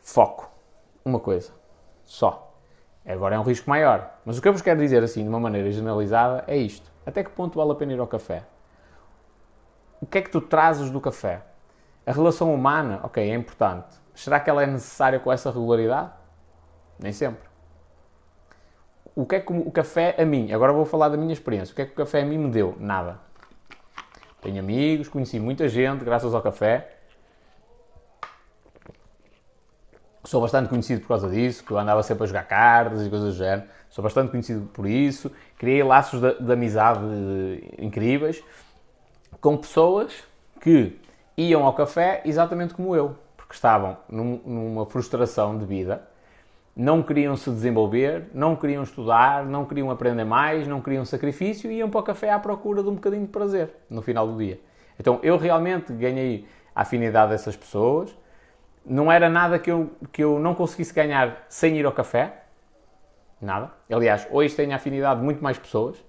foco, 0.00 0.50
uma 1.04 1.20
coisa 1.20 1.57
só. 2.08 2.54
Agora 3.06 3.36
é 3.36 3.38
um 3.38 3.42
risco 3.42 3.68
maior. 3.68 4.10
Mas 4.24 4.38
o 4.38 4.42
que 4.42 4.48
eu 4.48 4.52
vos 4.52 4.62
quero 4.62 4.80
dizer 4.80 5.02
assim, 5.02 5.22
de 5.22 5.28
uma 5.28 5.38
maneira 5.38 5.70
generalizada, 5.70 6.42
é 6.46 6.56
isto. 6.56 6.90
Até 7.04 7.22
que 7.22 7.30
ponto 7.30 7.58
vale 7.58 7.72
a 7.72 7.74
pena 7.74 7.92
ir 7.92 8.00
ao 8.00 8.06
café? 8.06 8.44
O 10.00 10.06
que 10.06 10.18
é 10.18 10.22
que 10.22 10.30
tu 10.30 10.40
trazes 10.40 10.90
do 10.90 11.00
café? 11.00 11.42
A 12.06 12.12
relação 12.12 12.52
humana, 12.54 13.00
ok, 13.02 13.30
é 13.30 13.34
importante. 13.34 13.94
Será 14.14 14.40
que 14.40 14.48
ela 14.48 14.62
é 14.62 14.66
necessária 14.66 15.20
com 15.20 15.30
essa 15.30 15.50
regularidade? 15.50 16.10
Nem 16.98 17.12
sempre. 17.12 17.46
O 19.14 19.26
que 19.26 19.36
é 19.36 19.40
que 19.40 19.52
o 19.52 19.70
café 19.70 20.16
a 20.18 20.24
mim, 20.24 20.50
agora 20.52 20.72
vou 20.72 20.86
falar 20.86 21.10
da 21.10 21.16
minha 21.16 21.32
experiência, 21.32 21.72
o 21.72 21.76
que 21.76 21.82
é 21.82 21.86
que 21.86 21.92
o 21.92 21.96
café 21.96 22.22
a 22.22 22.24
mim 22.24 22.38
me 22.38 22.50
deu? 22.50 22.74
Nada. 22.78 23.20
Tenho 24.40 24.60
amigos, 24.60 25.08
conheci 25.08 25.38
muita 25.38 25.68
gente 25.68 26.04
graças 26.04 26.34
ao 26.34 26.40
café. 26.40 26.97
Sou 30.28 30.42
bastante 30.42 30.68
conhecido 30.68 31.00
por 31.00 31.08
causa 31.08 31.26
disso, 31.26 31.64
que 31.64 31.70
eu 31.70 31.78
andava 31.78 32.02
sempre 32.02 32.24
a 32.24 32.26
jogar 32.26 32.42
cartas 32.42 33.06
e 33.06 33.08
coisas 33.08 33.32
do 33.32 33.38
género. 33.38 33.62
Sou 33.88 34.04
bastante 34.04 34.30
conhecido 34.30 34.68
por 34.74 34.86
isso. 34.86 35.32
Criei 35.56 35.82
laços 35.82 36.20
de, 36.20 36.34
de 36.38 36.52
amizade 36.52 37.00
incríveis 37.78 38.44
com 39.40 39.56
pessoas 39.56 40.12
que 40.60 41.00
iam 41.34 41.64
ao 41.64 41.72
café 41.72 42.20
exatamente 42.26 42.74
como 42.74 42.94
eu, 42.94 43.16
porque 43.38 43.54
estavam 43.54 43.96
num, 44.06 44.38
numa 44.44 44.84
frustração 44.84 45.56
de 45.56 45.64
vida, 45.64 46.06
não 46.76 47.02
queriam 47.02 47.34
se 47.34 47.48
desenvolver, 47.48 48.28
não 48.34 48.54
queriam 48.54 48.82
estudar, 48.82 49.46
não 49.46 49.64
queriam 49.64 49.90
aprender 49.90 50.24
mais, 50.24 50.68
não 50.68 50.82
queriam 50.82 51.06
sacrifício 51.06 51.70
e 51.70 51.76
iam 51.76 51.88
para 51.88 52.00
o 52.00 52.02
café 52.02 52.30
à 52.30 52.38
procura 52.38 52.82
de 52.82 52.90
um 52.90 52.96
bocadinho 52.96 53.24
de 53.24 53.32
prazer 53.32 53.70
no 53.88 54.02
final 54.02 54.28
do 54.28 54.36
dia. 54.36 54.60
Então 55.00 55.20
eu 55.22 55.38
realmente 55.38 55.90
ganhei 55.90 56.46
a 56.74 56.82
afinidade 56.82 57.30
dessas 57.30 57.56
pessoas. 57.56 58.14
Não 58.88 59.12
era 59.12 59.28
nada 59.28 59.58
que 59.58 59.70
eu, 59.70 59.90
que 60.10 60.24
eu 60.24 60.38
não 60.38 60.54
conseguisse 60.54 60.94
ganhar 60.94 61.44
sem 61.48 61.76
ir 61.76 61.84
ao 61.84 61.92
café. 61.92 62.44
Nada. 63.38 63.70
Aliás, 63.90 64.26
hoje 64.30 64.54
tenho 64.56 64.74
afinidade 64.74 65.20
de 65.20 65.24
muito 65.24 65.44
mais 65.44 65.58
pessoas 65.58 66.02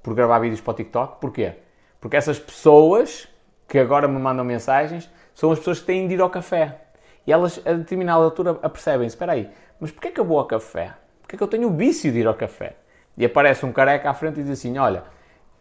por 0.00 0.14
gravar 0.14 0.38
vídeos 0.38 0.60
para 0.60 0.70
o 0.70 0.74
TikTok. 0.74 1.20
Porquê? 1.20 1.54
Porque 2.00 2.16
essas 2.16 2.38
pessoas 2.38 3.28
que 3.66 3.76
agora 3.76 4.06
me 4.06 4.20
mandam 4.20 4.44
mensagens 4.44 5.10
são 5.34 5.50
as 5.50 5.58
pessoas 5.58 5.80
que 5.80 5.86
têm 5.86 6.06
de 6.06 6.14
ir 6.14 6.20
ao 6.20 6.30
café. 6.30 6.80
E 7.26 7.32
elas, 7.32 7.60
a 7.66 7.72
determinada 7.72 8.22
altura, 8.22 8.58
apercebem-se: 8.62 9.16
espera 9.16 9.32
aí, 9.32 9.50
mas 9.80 9.90
porquê 9.90 10.08
é 10.08 10.10
que 10.12 10.20
eu 10.20 10.24
vou 10.24 10.38
ao 10.38 10.46
café? 10.46 10.94
Porquê 11.20 11.34
é 11.34 11.38
que 11.38 11.42
eu 11.42 11.48
tenho 11.48 11.68
o 11.68 11.76
vício 11.76 12.12
de 12.12 12.20
ir 12.20 12.26
ao 12.26 12.34
café? 12.34 12.76
E 13.18 13.24
aparece 13.24 13.66
um 13.66 13.72
careca 13.72 14.08
à 14.08 14.14
frente 14.14 14.38
e 14.38 14.44
diz 14.44 14.52
assim: 14.52 14.78
olha, 14.78 15.02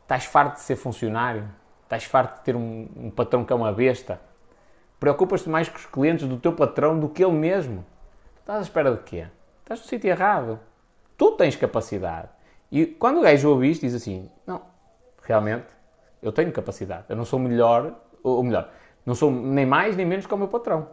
estás 0.04 0.26
farto 0.26 0.56
de 0.56 0.62
ser 0.62 0.76
funcionário? 0.76 1.50
Estás 1.84 2.04
farto 2.04 2.38
de 2.38 2.44
ter 2.44 2.56
um, 2.56 2.88
um 2.96 3.10
patrão 3.10 3.44
que 3.44 3.52
é 3.52 3.56
uma 3.56 3.72
besta? 3.74 4.22
Preocupas-te 5.00 5.48
mais 5.48 5.70
com 5.70 5.78
os 5.78 5.86
clientes 5.86 6.28
do 6.28 6.38
teu 6.38 6.54
patrão 6.54 7.00
do 7.00 7.08
que 7.08 7.24
ele 7.24 7.34
mesmo? 7.34 7.86
Estás 8.40 8.60
à 8.60 8.62
espera 8.64 8.92
de 8.92 9.04
quê? 9.04 9.28
Estás 9.62 9.80
no 9.80 9.86
sítio 9.86 10.10
errado. 10.10 10.60
Tu 11.18 11.32
tens 11.32 11.56
capacidade. 11.56 12.30
E 12.72 12.86
quando 12.86 13.20
o 13.20 13.22
gajo 13.22 13.50
ouve 13.50 13.70
isto, 13.70 13.82
diz 13.82 13.94
assim: 13.94 14.30
não, 14.46 14.62
realmente, 15.24 15.68
eu 16.22 16.32
tenho 16.32 16.52
capacidade. 16.52 17.06
Eu 17.10 17.16
não 17.16 17.26
sou 17.26 17.40
melhor, 17.40 17.94
ou 18.24 18.44
melhor, 18.44 18.70
não 19.06 19.16
sou 19.16 19.32
nem 19.32 19.66
mais 19.66 19.96
nem 19.96 20.06
menos 20.06 20.26
que 20.26 20.34
o 20.34 20.38
meu 20.38 20.48
patrão. 20.48 20.90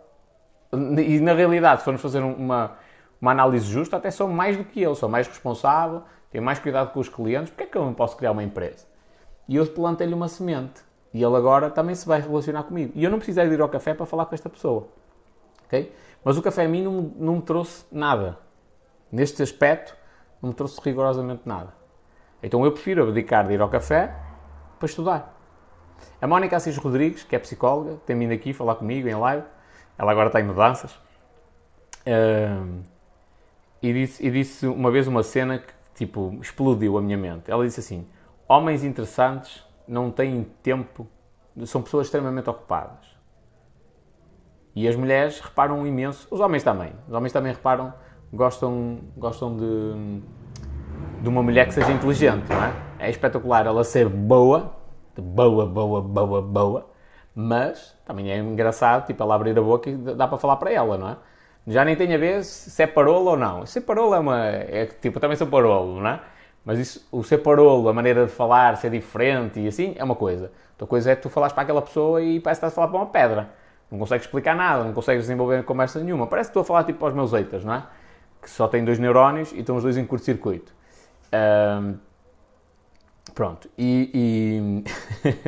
E 0.73 1.21
na 1.21 1.33
realidade, 1.33 1.81
se 1.81 1.85
formos 1.85 2.03
fazer 2.03 2.21
uma, 2.21 2.77
uma 3.21 3.31
análise 3.33 3.67
justa, 3.67 3.97
até 3.97 4.11
sou 4.11 4.29
mais 4.29 4.57
do 4.57 4.65
que 4.65 4.83
ele. 4.83 4.95
Sou 4.95 5.09
mais 5.09 5.27
responsável, 5.27 6.03
tenho 6.31 6.45
mais 6.45 6.59
cuidado 6.59 6.93
com 6.93 7.01
os 7.01 7.09
clientes. 7.09 7.51
Porquê 7.51 7.65
é 7.65 7.67
que 7.67 7.77
eu 7.77 7.85
não 7.85 7.95
posso 7.95 8.17
criar 8.17 8.33
uma 8.33 8.43
empresa? 8.43 8.87
E 9.49 9.57
eu 9.57 9.67
plantei-lhe 9.67 10.15
uma 10.15 10.29
semente. 10.29 10.86
E 11.17 11.25
ele 11.25 11.35
agora 11.35 11.71
também 11.71 11.95
se 11.95 12.07
vai 12.07 12.21
relacionar 12.21 12.65
comigo. 12.65 12.93
E 12.95 13.03
eu 13.03 13.11
não 13.11 13.17
precisei 13.17 13.49
de 13.49 13.55
ir 13.55 13.61
ao 13.63 13.71
café 13.71 13.95
para 13.95 14.05
falar 14.05 14.27
com 14.27 14.35
esta 14.35 14.51
pessoa. 14.51 14.87
ok? 15.65 15.91
Mas 16.23 16.37
o 16.37 16.43
café 16.43 16.67
a 16.67 16.69
mim 16.69 16.83
não, 16.83 17.11
não 17.17 17.37
me 17.37 17.43
trouxe 17.43 17.87
nada. 17.91 18.39
Neste 19.11 19.43
aspecto, 19.43 19.97
não 20.43 20.51
me 20.51 20.55
trouxe 20.55 20.79
rigorosamente 20.85 21.41
nada. 21.47 21.73
Então 22.43 22.63
eu 22.67 22.71
prefiro 22.71 23.03
abdicar 23.03 23.47
de 23.47 23.55
ir 23.55 23.63
ao 23.63 23.69
café 23.71 24.15
para 24.79 24.85
estudar. 24.85 25.41
A 26.21 26.27
Mónica 26.27 26.55
Assis 26.55 26.77
Rodrigues, 26.77 27.25
que 27.25 27.35
é 27.35 27.39
psicóloga, 27.39 27.97
tem 28.05 28.19
vindo 28.19 28.33
aqui 28.33 28.53
falar 28.53 28.75
comigo 28.75 29.09
em 29.09 29.15
live. 29.15 29.47
Ela 29.97 30.13
agora 30.13 30.27
está 30.27 30.39
em 30.39 30.45
mudanças. 30.45 30.99
E, 33.81 33.91
disse, 33.91 34.27
e 34.27 34.31
disse 34.31 34.67
uma 34.67 34.91
vez 34.91 35.09
uma 35.09 35.23
cena 35.23 35.61
que, 35.61 35.73
tipo, 35.95 36.37
explodiu 36.43 36.99
a 36.99 37.01
minha 37.01 37.17
mente. 37.17 37.51
Ela 37.51 37.65
disse 37.65 37.81
assim: 37.81 38.07
Homens 38.47 38.85
interessantes 38.85 39.66
não 39.87 40.11
têm 40.11 40.45
tempo, 40.63 41.07
são 41.65 41.83
pessoas 41.83 42.07
extremamente 42.07 42.49
ocupadas. 42.51 43.17
E 44.75 44.87
as 44.87 44.95
mulheres 44.95 45.41
reparam 45.41 45.87
imenso, 45.87 46.29
os 46.31 46.41
homens 46.41 46.63
também. 46.63 46.93
Os 47.09 47.15
homens 47.15 47.33
também 47.33 47.53
reparam, 47.53 47.95
gostam, 48.33 49.01
gostam 49.17 49.57
de, 49.57 50.21
de 51.23 51.29
uma 51.29 51.43
mulher 51.43 51.67
que 51.67 51.75
seja 51.75 51.91
inteligente, 51.91 52.49
não 52.51 52.63
é? 52.63 52.73
é 52.99 53.11
espetacular 53.11 53.67
ela 53.67 53.85
ser 53.85 54.09
boa, 54.09 54.77
boa, 55.17 55.67
boa, 55.67 56.03
boa, 56.03 56.43
boa, 56.43 56.91
mas 57.35 57.97
também 58.05 58.31
é 58.31 58.39
engraçado, 58.39 59.07
tipo, 59.07 59.23
ela 59.23 59.35
abrir 59.35 59.59
a 59.59 59.63
boca 59.63 59.91
e 59.91 59.97
dá 59.97 60.29
para 60.29 60.39
falar 60.39 60.57
para 60.57 60.71
ela, 60.73 60.99
não 60.99 61.09
é? 61.11 61.17
Já 61.67 61.85
nem 61.85 61.97
tem 61.97 62.15
a 62.15 62.19
ver 62.19 62.45
se 62.45 62.81
é 62.83 62.87
parolo 62.87 63.31
ou 63.31 63.37
não. 63.37 63.67
Ser 63.67 63.81
parolo 63.81 64.15
é 64.15 64.19
uma. 64.21 64.47
É, 64.47 64.87
tipo, 64.87 65.19
também 65.19 65.37
sou 65.37 65.49
parolo, 65.49 66.01
não 66.01 66.09
é? 66.09 66.21
Mas 66.67 66.79
isso, 66.79 67.09
o 67.13 67.23
ser 67.23 67.39
parolo, 67.39 67.89
a 67.89 67.95
maneira 67.95 68.27
de 68.27 68.33
falar, 68.33 68.77
ser 68.77 68.91
diferente 68.91 69.61
e 69.61 69.69
assim, 69.69 69.95
é 69.97 70.05
uma 70.05 70.17
coisa. 70.17 70.51
Outra 70.73 70.87
coisa 70.87 71.13
é 71.13 71.17
tu 71.17 71.31
falares 71.31 71.55
para 71.55 71.63
aquela 71.63 71.81
pessoa 71.81 72.21
e 72.21 72.41
parece 72.41 72.61
que 72.61 72.67
estás 72.67 72.73
a 72.73 72.75
falar 72.75 72.89
para 72.89 72.97
uma 72.99 73.07
pedra. 73.07 73.51
Não 73.91 73.99
consegues 73.99 74.27
explicar 74.27 74.55
nada, 74.55 74.83
não 74.83 74.93
consegues 74.93 75.23
desenvolver 75.23 75.63
conversa 75.63 76.01
nenhuma. 76.01 76.27
Parece 76.27 76.49
que 76.49 76.59
estou 76.59 76.63
a 76.63 76.65
falar 76.65 76.85
tipo 76.85 76.99
para 76.99 77.09
os 77.09 77.15
meus 77.15 77.33
eitas, 77.33 77.65
não 77.65 77.73
é? 77.73 77.85
Que 78.43 78.51
só 78.51 78.67
têm 78.67 78.85
dois 78.85 78.99
neurónios 78.99 79.53
e 79.53 79.61
estão 79.61 79.77
os 79.77 79.85
dois 79.85 79.97
em 79.97 80.05
curto-circuito. 80.05 80.75
Um, 81.33 81.95
Pronto, 83.37 83.69
e, 83.77 84.11
e... 84.15 84.85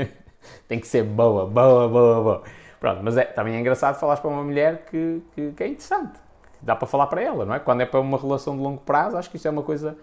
tem 0.68 0.78
que 0.78 0.86
ser 0.86 1.04
boa, 1.04 1.46
boa, 1.46 1.88
boa, 1.88 2.22
boa. 2.22 2.42
Pronto, 2.78 3.00
mas 3.02 3.16
é, 3.16 3.24
também 3.24 3.56
é 3.56 3.60
engraçado 3.60 3.98
falar 3.98 4.18
para 4.18 4.28
uma 4.28 4.44
mulher 4.44 4.84
que, 4.90 5.22
que, 5.32 5.52
que, 5.52 5.62
é 5.62 5.68
interessante, 5.68 6.12
que 6.58 6.66
dá 6.66 6.76
para 6.76 6.86
falar 6.86 7.06
para 7.06 7.22
ela, 7.22 7.46
não 7.46 7.54
é? 7.54 7.58
Quando 7.58 7.80
é 7.80 7.86
para 7.86 7.98
uma 7.98 8.18
relação 8.18 8.54
de 8.54 8.62
longo 8.62 8.82
prazo, 8.82 9.16
acho 9.16 9.30
que 9.30 9.36
isso 9.36 9.48
é 9.48 9.50
uma 9.50 9.62
coisa 9.62 9.96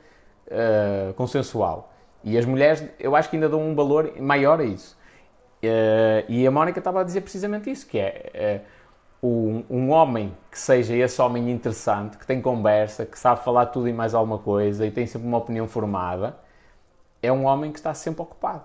uh, 0.47 1.13
consensual. 1.13 1.93
E 2.23 2.37
as 2.37 2.45
mulheres, 2.45 2.83
eu 2.99 3.15
acho 3.15 3.29
que 3.29 3.35
ainda 3.35 3.47
dão 3.47 3.61
um 3.61 3.75
valor 3.75 4.13
maior 4.19 4.59
a 4.59 4.63
isso. 4.63 4.97
Uh, 5.63 6.25
e 6.27 6.45
a 6.45 6.51
Mónica 6.51 6.79
estava 6.79 7.01
a 7.01 7.03
dizer 7.03 7.21
precisamente 7.21 7.69
isso, 7.69 7.87
que 7.87 7.99
é 7.99 8.61
uh, 9.21 9.27
um, 9.27 9.63
um, 9.69 9.89
homem 9.91 10.35
que 10.51 10.59
seja 10.59 10.95
esse 10.95 11.21
homem 11.21 11.49
interessante, 11.49 12.17
que 12.17 12.25
tem 12.25 12.41
conversa, 12.41 13.05
que 13.05 13.17
sabe 13.17 13.43
falar 13.43 13.67
tudo 13.67 13.87
e 13.87 13.93
mais 13.93 14.13
alguma 14.13 14.37
coisa 14.37 14.85
e 14.85 14.91
tem 14.91 15.07
sempre 15.07 15.27
uma 15.27 15.37
opinião 15.37 15.67
formada, 15.67 16.37
é 17.21 17.31
um 17.31 17.45
homem 17.45 17.71
que 17.71 17.79
está 17.79 17.93
sempre 17.93 18.21
ocupado. 18.21 18.63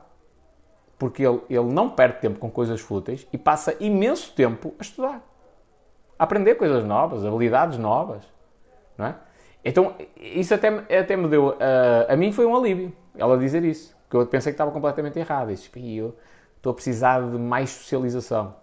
Porque 0.99 1.23
ele, 1.23 1.41
ele 1.49 1.73
não 1.73 1.89
perde 1.89 2.19
tempo 2.21 2.39
com 2.39 2.51
coisas 2.51 2.81
fúteis 2.81 3.27
e 3.33 3.39
passa 3.39 3.75
imenso 3.81 4.33
tempo 4.35 4.75
a 4.79 4.83
estudar. 4.83 5.23
A 6.19 6.25
aprender 6.25 6.57
coisas 6.57 6.85
novas, 6.85 7.25
habilidades 7.25 7.79
novas. 7.79 8.23
Não 8.99 9.07
é? 9.07 9.15
Então, 9.65 9.95
isso 10.17 10.55
até, 10.55 10.69
até 10.99 11.17
me 11.17 11.29
deu. 11.29 11.49
Uh, 11.49 11.57
a 12.09 12.17
mim 12.17 12.33
foi 12.33 12.47
um 12.47 12.57
alívio, 12.57 12.93
ela 13.17 13.37
dizer 13.39 13.65
isso. 13.65 13.97
Porque 14.05 14.17
eu 14.17 14.27
pensei 14.27 14.53
que 14.53 14.55
estava 14.55 14.71
completamente 14.71 15.19
errado. 15.19 15.53
E 15.77 15.97
eu 15.97 16.17
estou 16.57 16.71
a 16.71 16.75
precisar 16.75 17.21
de 17.21 17.39
mais 17.39 17.71
socialização. 17.71 18.55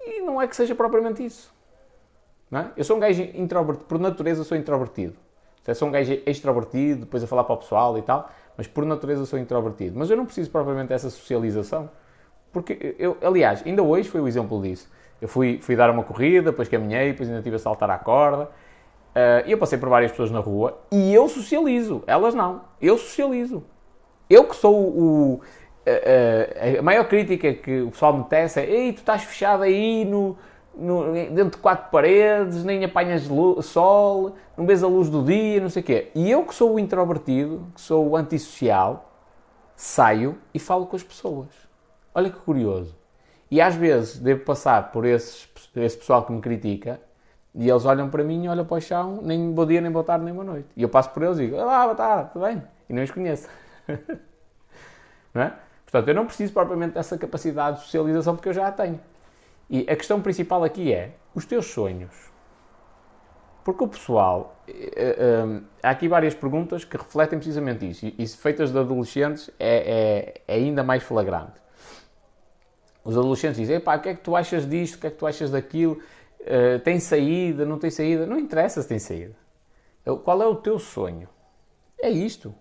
E 0.00 0.20
não 0.20 0.40
é 0.40 0.46
que 0.46 0.54
seja 0.54 0.74
propriamente 0.74 1.24
isso. 1.24 1.52
É? 2.52 2.66
Eu 2.76 2.84
sou 2.84 2.96
um 2.96 3.00
gajo 3.00 3.22
introvertido. 3.34 3.86
Por 3.86 3.98
natureza, 3.98 4.44
sou 4.44 4.56
introvertido. 4.56 5.14
Eu 5.66 5.74
sou 5.74 5.88
um 5.88 5.90
gajo 5.90 6.18
extrovertido, 6.26 7.00
depois 7.00 7.22
a 7.22 7.26
falar 7.26 7.44
para 7.44 7.54
o 7.54 7.58
pessoal 7.58 7.96
e 7.96 8.02
tal 8.02 8.30
mas 8.60 8.66
por 8.66 8.84
natureza 8.84 9.24
sou 9.24 9.38
introvertido. 9.38 9.98
Mas 9.98 10.10
eu 10.10 10.18
não 10.18 10.26
preciso 10.26 10.50
propriamente 10.50 10.88
dessa 10.88 11.08
socialização, 11.08 11.90
porque 12.52 12.94
eu, 12.98 13.16
aliás, 13.22 13.62
ainda 13.64 13.82
hoje 13.82 14.06
foi 14.06 14.20
o 14.20 14.28
exemplo 14.28 14.60
disso. 14.60 14.86
Eu 15.18 15.28
fui, 15.28 15.58
fui 15.62 15.74
dar 15.74 15.88
uma 15.88 16.02
corrida, 16.02 16.50
depois 16.50 16.68
caminhei, 16.68 17.12
depois 17.12 17.26
ainda 17.26 17.40
estive 17.40 17.56
a 17.56 17.58
saltar 17.58 17.88
à 17.88 17.96
corda, 17.96 18.50
e 19.46 19.52
eu 19.52 19.58
passei 19.58 19.78
por 19.78 19.88
várias 19.88 20.10
pessoas 20.10 20.30
na 20.30 20.40
rua, 20.40 20.78
e 20.90 21.12
eu 21.12 21.28
socializo, 21.28 22.02
elas 22.06 22.34
não, 22.34 22.62
eu 22.80 22.96
socializo. 22.96 23.62
Eu 24.28 24.44
que 24.44 24.54
sou 24.54 24.76
o, 24.76 25.40
a 26.78 26.82
maior 26.82 27.08
crítica 27.08 27.52
que 27.52 27.80
o 27.80 27.90
pessoal 27.90 28.16
me 28.16 28.24
tece 28.24 28.60
é 28.60 28.70
Ei, 28.70 28.92
tu 28.92 28.98
estás 28.98 29.24
fechado 29.24 29.64
aí 29.64 30.04
no, 30.04 30.36
no, 30.76 31.12
dentro 31.12 31.50
de 31.50 31.56
quatro 31.58 31.90
paredes, 31.90 32.64
nem 32.64 32.84
apanhas 32.84 33.28
sol, 33.62 34.36
não 34.56 34.66
vês 34.66 34.82
a 34.82 34.86
luz 34.86 35.08
do 35.08 35.22
dia, 35.22 35.60
não 35.60 35.68
sei 35.68 35.82
o 35.82 35.84
quê. 35.84 36.10
E 36.14 36.30
eu 36.30 36.44
que 36.44 36.54
sou 36.54 36.74
o 36.74 36.78
introvertido, 36.78 37.66
que 37.74 37.80
sou 37.80 38.08
o 38.08 38.16
antissocial, 38.16 39.12
saio 39.74 40.38
e 40.54 40.58
falo 40.58 40.86
com 40.86 40.96
as 40.96 41.02
pessoas. 41.02 41.48
Olha 42.14 42.30
que 42.30 42.38
curioso. 42.38 42.96
E 43.50 43.60
às 43.60 43.74
vezes 43.74 44.18
devo 44.18 44.44
passar 44.44 44.92
por 44.92 45.04
esses, 45.04 45.48
esse 45.76 45.98
pessoal 45.98 46.24
que 46.24 46.32
me 46.32 46.40
critica 46.40 47.00
e 47.54 47.68
eles 47.68 47.84
olham 47.84 48.08
para 48.08 48.22
mim 48.22 48.44
e 48.44 48.48
olham 48.48 48.64
para 48.64 48.76
o 48.76 48.80
chão, 48.80 49.20
nem 49.22 49.52
bom 49.52 49.66
dia, 49.66 49.80
nem 49.80 49.90
boa 49.90 50.04
tarde, 50.04 50.24
nem 50.24 50.32
boa 50.32 50.44
noite. 50.44 50.68
E 50.76 50.82
eu 50.82 50.88
passo 50.88 51.10
por 51.10 51.22
eles 51.22 51.38
e 51.38 51.46
digo, 51.46 51.56
olá, 51.56 51.84
boa 51.84 51.94
tarde, 51.94 52.30
tudo 52.32 52.44
bem? 52.44 52.62
E 52.88 52.92
não 52.92 53.02
os 53.02 53.10
conheço. 53.10 53.48
não 55.34 55.42
é? 55.42 55.54
Portanto, 55.84 56.08
eu 56.08 56.14
não 56.14 56.26
preciso 56.26 56.52
propriamente 56.52 56.94
dessa 56.94 57.18
capacidade 57.18 57.78
de 57.78 57.82
socialização 57.84 58.36
porque 58.36 58.48
eu 58.48 58.52
já 58.52 58.68
a 58.68 58.72
tenho. 58.72 59.00
E 59.68 59.80
a 59.88 59.96
questão 59.96 60.20
principal 60.20 60.62
aqui 60.62 60.92
é 60.92 61.12
os 61.34 61.44
teus 61.44 61.66
sonhos. 61.66 62.30
Porque 63.64 63.84
o 63.84 63.88
pessoal. 63.88 64.56
Uh, 64.68 65.58
uh, 65.58 65.64
há 65.82 65.90
aqui 65.90 66.08
várias 66.08 66.34
perguntas 66.34 66.84
que 66.84 66.96
refletem 66.96 67.38
precisamente 67.38 67.88
isso. 67.88 68.06
E 68.18 68.26
feitas 68.28 68.72
de 68.72 68.78
adolescentes 68.78 69.50
é, 69.58 70.34
é, 70.46 70.54
é, 70.54 70.54
ainda 70.56 70.82
mais 70.82 71.02
flagrante. 71.02 71.60
Os 73.04 73.16
adolescentes 73.16 73.58
dizem: 73.58 73.80
pá, 73.80 73.96
o 73.96 74.00
que 74.00 74.08
é 74.08 74.14
que 74.14 74.22
tu 74.22 74.34
achas 74.34 74.68
disto? 74.68 74.96
O 74.96 75.00
que 75.00 75.06
é 75.08 75.10
que 75.10 75.16
tu 75.16 75.26
achas 75.26 75.50
daquilo? 75.50 76.00
Uh, 76.40 76.78
tem 76.80 76.98
saída? 76.98 77.64
Não 77.64 77.78
tem 77.78 77.90
saída? 77.90 78.26
Não 78.26 78.38
interessa 78.38 78.82
se 78.82 78.88
tem 78.88 78.98
saída. 78.98 79.36
Qual 80.24 80.42
é 80.42 80.46
o 80.46 80.54
teu 80.54 80.78
sonho? 80.78 81.28
É 81.98 82.08
isto. 82.08 82.54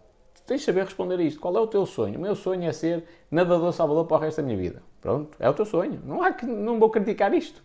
tens 0.45 0.59
de 0.59 0.65
saber 0.65 0.83
responder 0.83 1.19
a 1.19 1.24
isto. 1.24 1.39
Qual 1.39 1.55
é 1.55 1.59
o 1.59 1.67
teu 1.67 1.86
sonho? 1.86 2.17
O 2.17 2.21
meu 2.21 2.36
sonho 2.36 2.67
é 2.67 2.74
ser 2.74 3.05
nadador 3.31 3.71
salvador 3.71 4.05
para 4.05 4.17
o 4.17 4.19
resto 4.19 4.38
da 4.38 4.43
minha 4.43 4.57
vida. 4.57 4.83
Pronto, 5.01 5.38
é 5.39 5.50
o 5.50 5.53
teu 5.53 5.65
sonho. 5.65 6.01
Não, 6.03 6.21
há 6.21 6.33
que, 6.33 6.45
não 6.45 6.79
vou 6.79 6.89
criticar 6.89 7.33
isto. 7.33 7.63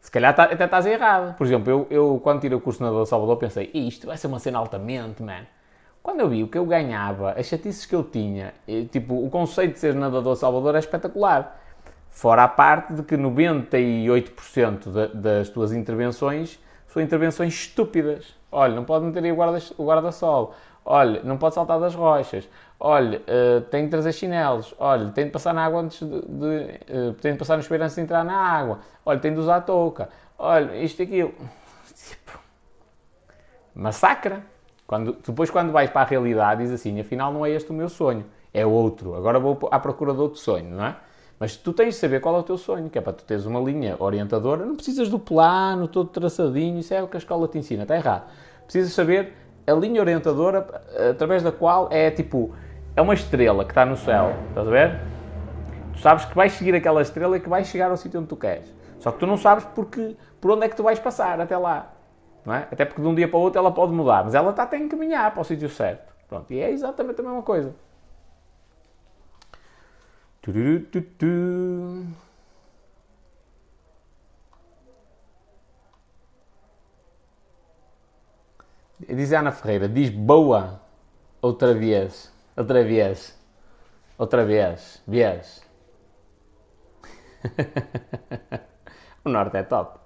Se 0.00 0.10
calhar 0.10 0.34
tá, 0.34 0.44
até 0.44 0.64
estás 0.64 0.86
errado. 0.86 1.36
Por 1.36 1.46
exemplo, 1.46 1.70
eu, 1.70 1.86
eu 1.90 2.20
quando 2.22 2.40
tirei 2.40 2.56
o 2.56 2.60
curso 2.60 2.78
de 2.78 2.84
nadador 2.84 3.06
salvador 3.06 3.36
pensei, 3.38 3.70
isto 3.72 4.06
vai 4.06 4.16
ser 4.16 4.26
uma 4.26 4.38
cena 4.38 4.58
altamente, 4.58 5.22
man. 5.22 5.46
Quando 6.02 6.20
eu 6.20 6.28
vi 6.28 6.44
o 6.44 6.48
que 6.48 6.56
eu 6.56 6.64
ganhava, 6.64 7.32
as 7.32 7.46
chatices 7.46 7.84
que 7.84 7.94
eu 7.94 8.04
tinha, 8.04 8.54
e, 8.66 8.84
tipo, 8.84 9.14
o 9.14 9.28
conceito 9.28 9.72
de 9.72 9.80
ser 9.80 9.94
nadador 9.94 10.36
salvador 10.36 10.76
é 10.76 10.78
espetacular. 10.78 11.60
Fora 12.16 12.44
a 12.44 12.48
parte 12.48 12.94
de 12.94 13.02
que 13.02 13.14
98% 13.14 14.90
de, 14.90 15.08
das 15.14 15.50
tuas 15.50 15.70
intervenções 15.70 16.58
são 16.86 17.02
intervenções 17.02 17.52
estúpidas. 17.52 18.34
Olha, 18.50 18.74
não 18.74 18.84
pode 18.84 19.04
meter 19.04 19.22
aí 19.22 19.30
o 19.30 19.36
guarda-sol. 19.36 19.76
Guarda 19.76 20.10
Olha, 20.82 21.22
não 21.24 21.36
pode 21.36 21.54
saltar 21.54 21.78
das 21.78 21.94
rochas. 21.94 22.48
Olha, 22.80 23.20
uh, 23.20 23.60
tem 23.70 23.84
que 23.84 23.90
trazer 23.90 24.14
chinelos. 24.14 24.74
Olha, 24.78 25.10
tem 25.10 25.26
de 25.26 25.30
passar 25.30 25.52
na 25.52 25.62
água 25.62 25.82
antes 25.82 26.00
de. 26.00 26.22
de 26.22 26.80
uh, 26.90 27.12
tem 27.20 27.34
de 27.34 27.38
passar 27.38 27.58
no 27.58 27.62
chuveiro 27.62 27.84
antes 27.84 27.96
de 27.96 28.00
entrar 28.00 28.24
na 28.24 28.34
água. 28.34 28.78
Olha, 29.04 29.20
tem 29.20 29.34
de 29.34 29.38
usar 29.38 29.56
a 29.56 29.60
touca. 29.60 30.08
Olha, 30.38 30.74
isto 30.74 31.00
e 31.00 31.02
aquilo. 31.02 31.34
Tipo, 31.94 32.38
massacra. 33.74 34.42
Quando, 34.86 35.18
depois, 35.22 35.50
quando 35.50 35.70
vais 35.70 35.90
para 35.90 36.00
a 36.00 36.04
realidade, 36.04 36.62
diz 36.62 36.72
assim: 36.72 36.98
afinal, 36.98 37.30
não 37.30 37.44
é 37.44 37.50
este 37.50 37.70
o 37.70 37.74
meu 37.74 37.90
sonho, 37.90 38.24
é 38.54 38.64
outro. 38.64 39.14
Agora 39.14 39.38
vou 39.38 39.68
à 39.70 39.78
procura 39.78 40.14
de 40.14 40.20
outro 40.20 40.40
sonho, 40.40 40.70
não 40.70 40.86
é? 40.86 40.96
Mas 41.38 41.54
tu 41.56 41.72
tens 41.72 41.94
de 41.94 42.00
saber 42.00 42.20
qual 42.20 42.34
é 42.36 42.38
o 42.38 42.42
teu 42.42 42.56
sonho, 42.56 42.88
que 42.88 42.98
é 42.98 43.00
para 43.00 43.12
tu 43.12 43.24
teres 43.24 43.44
uma 43.44 43.60
linha 43.60 43.96
orientadora. 43.98 44.64
Não 44.64 44.74
precisas 44.74 45.08
do 45.08 45.18
plano 45.18 45.86
todo 45.86 46.08
traçadinho, 46.08 46.78
isso 46.78 46.94
é 46.94 47.02
o 47.02 47.08
que 47.08 47.16
a 47.16 47.18
escola 47.18 47.46
te 47.46 47.58
ensina, 47.58 47.82
está 47.82 47.94
errado. 47.94 48.24
Precisas 48.64 48.92
saber 48.92 49.34
a 49.66 49.72
linha 49.72 50.00
orientadora 50.00 50.66
através 51.10 51.42
da 51.42 51.52
qual 51.52 51.88
é 51.90 52.10
tipo, 52.10 52.54
é 52.94 53.02
uma 53.02 53.12
estrela 53.12 53.64
que 53.64 53.72
está 53.72 53.84
no 53.84 53.96
céu, 53.96 54.34
estás 54.48 54.66
a 54.66 54.70
ver? 54.70 55.00
Tu 55.92 56.00
sabes 56.00 56.24
que 56.24 56.34
vais 56.34 56.52
seguir 56.52 56.74
aquela 56.74 57.02
estrela 57.02 57.36
e 57.36 57.40
que 57.40 57.48
vais 57.48 57.66
chegar 57.66 57.90
ao 57.90 57.96
sítio 57.96 58.20
onde 58.20 58.28
tu 58.28 58.36
queres. 58.36 58.74
Só 58.98 59.12
que 59.12 59.18
tu 59.18 59.26
não 59.26 59.36
sabes 59.36 59.64
porque, 59.74 60.16
por 60.40 60.50
onde 60.52 60.64
é 60.64 60.68
que 60.68 60.76
tu 60.76 60.82
vais 60.82 60.98
passar 60.98 61.38
até 61.40 61.56
lá. 61.56 61.92
Não 62.44 62.54
é? 62.54 62.68
Até 62.70 62.84
porque 62.84 63.02
de 63.02 63.06
um 63.08 63.14
dia 63.14 63.28
para 63.28 63.38
o 63.38 63.42
outro 63.42 63.58
ela 63.58 63.70
pode 63.70 63.92
mudar, 63.92 64.24
mas 64.24 64.34
ela 64.34 64.50
está 64.50 64.68
a 64.70 64.78
encaminhar 64.78 65.32
para 65.32 65.40
o 65.40 65.44
sítio 65.44 65.68
certo. 65.68 66.14
Pronto, 66.28 66.50
e 66.52 66.60
é 66.60 66.70
exatamente 66.70 67.20
a 67.20 67.24
mesma 67.24 67.42
coisa. 67.42 67.74
Diz 79.08 79.32
Ana 79.32 79.50
Ferreira, 79.52 79.88
diz 79.88 80.10
boa 80.10 80.80
outra 81.42 81.74
vez, 81.74 82.32
outra 82.56 82.84
vez, 82.84 83.36
outra 84.16 84.44
vez, 84.44 85.02
vez. 85.06 85.66
o 89.24 89.28
norte 89.28 89.56
é 89.56 89.62
top. 89.64 89.98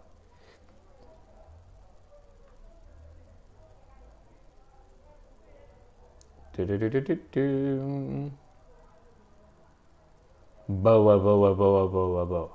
Boa, 10.72 11.18
boa, 11.18 11.52
boa, 11.52 11.88
boa, 11.88 12.26
boa. 12.26 12.50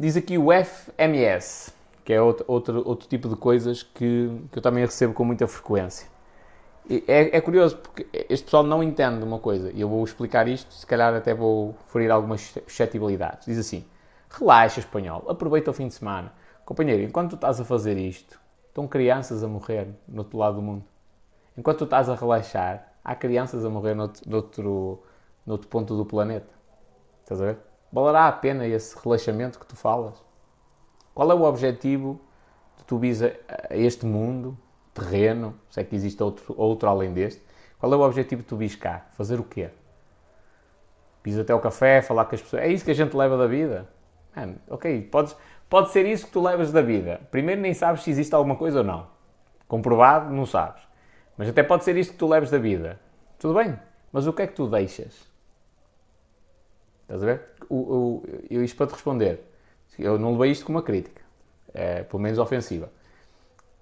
Diz 0.00 0.16
aqui 0.16 0.36
o 0.36 0.48
FMS, 0.52 1.72
que 2.04 2.12
é 2.12 2.20
outro, 2.20 2.44
outro, 2.48 2.82
outro 2.84 3.08
tipo 3.08 3.28
de 3.28 3.36
coisas 3.36 3.84
que, 3.84 4.36
que 4.50 4.58
eu 4.58 4.62
também 4.62 4.84
recebo 4.84 5.14
com 5.14 5.24
muita 5.24 5.46
frequência. 5.46 6.08
É, 7.06 7.36
é, 7.36 7.40
curioso 7.40 7.76
porque 7.76 8.04
este 8.28 8.46
pessoal 8.46 8.64
não 8.64 8.82
entende 8.82 9.22
uma 9.22 9.38
coisa 9.38 9.70
e 9.72 9.80
eu 9.80 9.88
vou 9.88 10.02
explicar 10.02 10.48
isto, 10.48 10.74
se 10.74 10.84
calhar 10.84 11.14
até 11.14 11.32
vou 11.32 11.76
ferir 11.86 12.10
algumas 12.10 12.40
suscetibilidades. 12.40 13.46
Diz 13.46 13.56
assim: 13.56 13.84
relaxa, 14.28 14.80
espanhol, 14.80 15.24
aproveita 15.28 15.70
o 15.70 15.74
fim 15.74 15.86
de 15.86 15.94
semana. 15.94 16.32
Companheiro, 16.64 17.04
enquanto 17.04 17.30
tu 17.30 17.34
estás 17.36 17.60
a 17.60 17.64
fazer 17.64 17.96
isto, 17.96 18.40
estão 18.66 18.88
crianças 18.88 19.44
a 19.44 19.46
morrer 19.46 19.86
no 20.08 20.18
outro 20.18 20.36
lado 20.36 20.56
do 20.56 20.62
mundo. 20.62 20.84
Enquanto 21.56 21.78
tu 21.78 21.84
estás 21.84 22.08
a 22.08 22.16
relaxar, 22.16 22.92
há 23.04 23.14
crianças 23.14 23.64
a 23.64 23.70
morrer 23.70 23.94
no 23.94 24.10
outro 24.32 25.04
noutro 25.50 25.68
ponto 25.68 25.96
do 25.96 26.04
planeta. 26.04 26.48
Estás 27.22 27.40
a 27.40 27.46
ver? 27.46 27.58
Valerá 27.92 28.28
a 28.28 28.32
pena 28.32 28.66
esse 28.66 28.96
relaxamento 29.02 29.58
que 29.58 29.66
tu 29.66 29.74
falas? 29.74 30.24
Qual 31.12 31.30
é 31.30 31.34
o 31.34 31.42
objetivo 31.42 32.20
de 32.78 32.84
tu 32.84 32.98
vis 32.98 33.20
a, 33.20 33.32
este 33.70 34.06
mundo 34.06 34.56
terreno, 34.94 35.54
se 35.68 35.80
é 35.80 35.84
que 35.84 35.94
existe 35.94 36.22
outro, 36.22 36.54
outro 36.56 36.88
além 36.88 37.12
deste? 37.12 37.42
Qual 37.78 37.92
é 37.92 37.96
o 37.96 38.00
objetivo 38.00 38.42
de 38.42 38.48
tu 38.48 38.56
vis 38.56 38.76
cá? 38.76 39.06
Fazer 39.12 39.40
o 39.40 39.44
quê? 39.44 39.70
Vis 41.24 41.36
até 41.36 41.54
o 41.54 41.58
café, 41.58 42.00
falar 42.00 42.26
com 42.26 42.34
as 42.36 42.42
pessoas. 42.42 42.62
É 42.62 42.68
isso 42.68 42.84
que 42.84 42.92
a 42.92 42.94
gente 42.94 43.16
leva 43.16 43.36
da 43.36 43.46
vida? 43.46 43.88
Man, 44.36 44.54
ok, 44.68 45.02
podes, 45.02 45.36
pode 45.68 45.90
ser 45.90 46.06
isso 46.06 46.26
que 46.26 46.32
tu 46.32 46.40
levas 46.40 46.70
da 46.70 46.80
vida. 46.80 47.20
Primeiro 47.30 47.60
nem 47.60 47.74
sabes 47.74 48.04
se 48.04 48.10
existe 48.10 48.34
alguma 48.34 48.54
coisa 48.54 48.78
ou 48.78 48.84
não. 48.84 49.08
Comprovado, 49.66 50.32
não 50.32 50.46
sabes. 50.46 50.82
Mas 51.36 51.48
até 51.48 51.62
pode 51.62 51.82
ser 51.82 51.96
isto 51.96 52.12
que 52.12 52.18
tu 52.18 52.28
leves 52.28 52.50
da 52.50 52.58
vida. 52.58 53.00
Tudo 53.38 53.54
bem, 53.54 53.76
mas 54.12 54.26
o 54.28 54.32
que 54.32 54.42
é 54.42 54.46
que 54.46 54.54
tu 54.54 54.68
deixas? 54.68 55.29
Estás 57.10 57.24
a 57.24 57.26
ver? 57.26 57.42
O, 57.68 57.74
o, 57.74 58.22
eu 58.48 58.62
isto 58.62 58.76
para 58.76 58.86
te 58.86 58.92
responder. 58.92 59.44
Eu 59.98 60.16
não 60.16 60.32
levei 60.32 60.52
isto 60.52 60.64
como 60.64 60.78
uma 60.78 60.84
crítica. 60.84 61.20
É, 61.74 62.04
pelo 62.04 62.22
menos 62.22 62.38
ofensiva. 62.38 62.88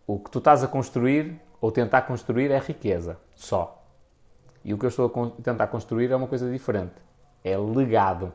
O 0.06 0.18
que 0.18 0.30
tu 0.30 0.38
estás 0.38 0.64
a 0.64 0.66
construir 0.66 1.38
ou 1.60 1.70
tentar 1.70 2.02
construir 2.02 2.50
é 2.50 2.58
riqueza. 2.58 3.18
Só. 3.34 3.84
E 4.64 4.72
o 4.72 4.78
que 4.78 4.86
eu 4.86 4.88
estou 4.88 5.12
a 5.38 5.42
tentar 5.42 5.66
construir 5.66 6.10
é 6.10 6.16
uma 6.16 6.26
coisa 6.26 6.50
diferente. 6.50 6.94
É 7.44 7.54
legado. 7.58 8.32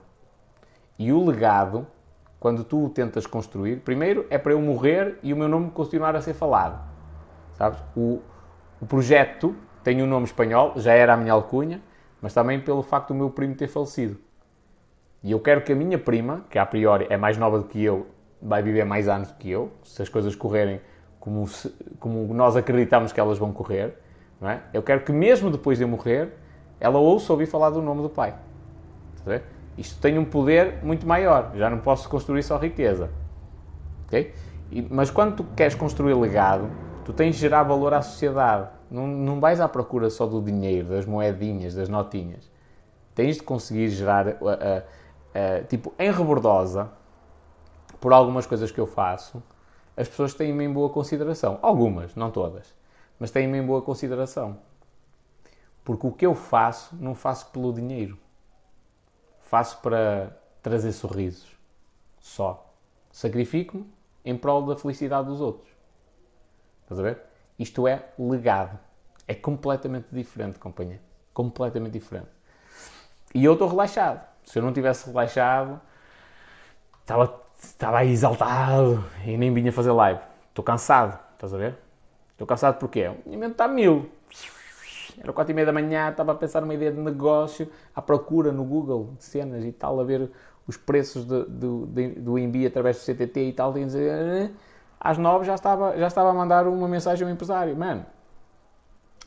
E 0.99 1.11
o 1.11 1.25
legado, 1.25 1.87
quando 2.39 2.63
tu 2.63 2.85
o 2.85 2.89
tentas 2.89 3.25
construir, 3.25 3.77
primeiro 3.77 4.27
é 4.29 4.37
para 4.37 4.51
eu 4.51 4.61
morrer 4.61 5.17
e 5.23 5.33
o 5.33 5.35
meu 5.35 5.47
nome 5.47 5.71
continuar 5.71 6.15
a 6.15 6.21
ser 6.21 6.35
falado. 6.35 6.79
Sabes? 7.53 7.79
O, 7.95 8.21
o 8.79 8.85
projeto 8.85 9.55
tem 9.83 10.03
um 10.03 10.07
nome 10.07 10.25
espanhol, 10.27 10.73
já 10.75 10.93
era 10.93 11.15
a 11.15 11.17
minha 11.17 11.33
alcunha, 11.33 11.81
mas 12.21 12.31
também 12.31 12.61
pelo 12.61 12.83
facto 12.83 13.07
do 13.07 13.15
meu 13.15 13.31
primo 13.31 13.55
ter 13.55 13.67
falecido. 13.67 14.19
E 15.23 15.31
eu 15.31 15.39
quero 15.39 15.61
que 15.61 15.71
a 15.71 15.75
minha 15.75 15.97
prima, 15.97 16.45
que 16.49 16.59
a 16.59 16.65
priori 16.65 17.07
é 17.09 17.15
mais 17.15 17.37
nova 17.37 17.57
do 17.57 17.65
que 17.65 17.81
eu, 17.81 18.07
vai 18.41 18.61
viver 18.61 18.83
mais 18.83 19.07
anos 19.07 19.29
do 19.29 19.35
que 19.35 19.49
eu, 19.49 19.71
se 19.83 20.01
as 20.01 20.09
coisas 20.09 20.35
correrem 20.35 20.81
como, 21.19 21.47
se, 21.47 21.73
como 21.99 22.33
nós 22.33 22.57
acreditamos 22.57 23.13
que 23.13 23.19
elas 23.19 23.37
vão 23.37 23.53
correr, 23.53 23.97
não 24.41 24.49
é? 24.49 24.61
eu 24.73 24.83
quero 24.83 25.01
que 25.01 25.13
mesmo 25.13 25.49
depois 25.49 25.77
de 25.77 25.85
eu 25.85 25.87
morrer, 25.87 26.33
ela 26.77 26.99
ouça 26.99 27.31
ouvir 27.31 27.45
falar 27.45 27.69
do 27.69 27.81
nome 27.81 28.01
do 28.01 28.09
pai. 28.09 28.35
Isto 29.77 30.01
tem 30.01 30.19
um 30.19 30.25
poder 30.25 30.83
muito 30.83 31.07
maior. 31.07 31.53
Já 31.55 31.69
não 31.69 31.79
posso 31.79 32.09
construir 32.09 32.43
só 32.43 32.57
riqueza. 32.57 33.09
E, 34.69 34.81
mas 34.89 35.09
quando 35.09 35.37
tu 35.37 35.43
queres 35.55 35.73
construir 35.73 36.13
legado, 36.13 36.69
tu 37.05 37.13
tens 37.13 37.35
de 37.35 37.41
gerar 37.41 37.63
valor 37.63 37.93
à 37.93 38.01
sociedade. 38.01 38.67
Não, 38.91 39.07
não 39.07 39.39
vais 39.39 39.61
à 39.61 39.67
procura 39.67 40.09
só 40.09 40.25
do 40.25 40.41
dinheiro, 40.41 40.89
das 40.89 41.05
moedinhas, 41.05 41.73
das 41.73 41.87
notinhas. 41.87 42.51
Tens 43.15 43.37
de 43.37 43.43
conseguir 43.43 43.87
gerar 43.89 44.35
uh, 45.33 45.65
tipo, 45.67 45.93
em 45.97 46.11
rebordosa, 46.11 46.91
por 47.99 48.13
algumas 48.13 48.45
coisas 48.45 48.71
que 48.71 48.79
eu 48.79 48.87
faço, 48.87 49.41
as 49.95 50.07
pessoas 50.07 50.33
têm-me 50.33 50.65
em 50.65 50.71
boa 50.71 50.89
consideração. 50.89 51.59
Algumas, 51.61 52.15
não 52.15 52.31
todas, 52.31 52.73
mas 53.19 53.31
têm-me 53.31 53.57
em 53.59 53.65
boa 53.65 53.81
consideração. 53.81 54.57
Porque 55.83 56.07
o 56.07 56.11
que 56.11 56.25
eu 56.25 56.33
faço, 56.33 56.95
não 56.95 57.13
faço 57.13 57.47
pelo 57.47 57.73
dinheiro. 57.73 58.17
Faço 59.41 59.79
para 59.81 60.35
trazer 60.61 60.91
sorrisos. 60.93 61.51
Só. 62.19 62.73
Sacrifico-me 63.11 63.85
em 64.25 64.37
prol 64.37 64.65
da 64.65 64.75
felicidade 64.75 65.27
dos 65.27 65.41
outros. 65.41 65.69
Estás 66.83 66.99
a 66.99 67.03
ver? 67.03 67.21
Isto 67.59 67.87
é 67.87 68.09
legado. 68.17 68.79
É 69.27 69.35
completamente 69.35 70.07
diferente, 70.11 70.57
companhia. 70.57 71.01
Completamente 71.33 71.93
diferente. 71.93 72.29
E 73.33 73.43
eu 73.43 73.53
estou 73.53 73.67
relaxado. 73.67 74.32
Se 74.45 74.59
eu 74.59 74.63
não 74.63 74.73
tivesse 74.73 75.07
relaxado, 75.07 75.79
estava, 77.01 77.41
estava 77.61 77.97
aí 77.99 78.11
exaltado 78.11 79.03
e 79.25 79.37
nem 79.37 79.53
vinha 79.53 79.71
fazer 79.71 79.91
live. 79.91 80.19
Estou 80.49 80.63
cansado, 80.63 81.19
estás 81.33 81.53
a 81.53 81.57
ver? 81.57 81.77
Estou 82.31 82.47
cansado 82.47 82.77
porque 82.77 83.07
o 83.07 83.17
minha 83.25 83.37
mente 83.37 83.53
está 83.53 83.67
mil. 83.67 84.09
Era 85.17 85.31
quatro 85.31 85.51
e 85.51 85.53
meia 85.55 85.65
da 85.65 85.73
manhã, 85.73 86.09
estava 86.09 86.31
a 86.31 86.35
pensar 86.35 86.61
numa 86.61 86.73
ideia 86.73 86.91
de 86.91 86.99
negócio, 86.99 87.69
à 87.95 88.01
procura 88.01 88.51
no 88.51 88.63
Google 88.63 89.13
de 89.17 89.23
cenas 89.23 89.63
e 89.63 89.71
tal, 89.71 89.99
a 89.99 90.03
ver 90.03 90.31
os 90.67 90.77
preços 90.77 91.25
de, 91.25 91.45
de, 91.45 91.85
de, 91.87 92.07
do 92.19 92.39
envio 92.39 92.67
através 92.67 92.97
do 92.97 93.01
CTT 93.03 93.49
e 93.49 93.53
tal. 93.53 93.77
E 93.77 93.85
dizer, 93.85 94.51
às 94.99 95.17
nove 95.17 95.45
já 95.45 95.55
estava, 95.55 95.97
já 95.97 96.07
estava 96.07 96.29
a 96.31 96.33
mandar 96.33 96.67
uma 96.67 96.87
mensagem 96.87 97.27
ao 97.27 97.31
empresário. 97.31 97.75
Mano, 97.75 98.05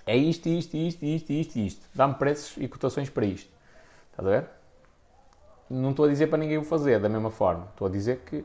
é 0.06 0.16
isto, 0.16 0.48
isto, 0.48 0.76
isto, 0.76 1.04
isto, 1.04 1.32
isto, 1.32 1.56
isto. 1.56 1.86
Dá-me 1.94 2.14
preços 2.14 2.56
e 2.62 2.68
cotações 2.68 3.10
para 3.10 3.26
isto. 3.26 3.50
Estás 4.10 4.26
a 4.26 4.30
ver? 4.30 4.55
Não 5.68 5.90
estou 5.90 6.04
a 6.04 6.08
dizer 6.08 6.28
para 6.28 6.38
ninguém 6.38 6.58
o 6.58 6.64
fazer 6.64 7.00
da 7.00 7.08
mesma 7.08 7.30
forma. 7.30 7.68
Estou 7.72 7.88
a 7.88 7.90
dizer 7.90 8.22
que 8.24 8.44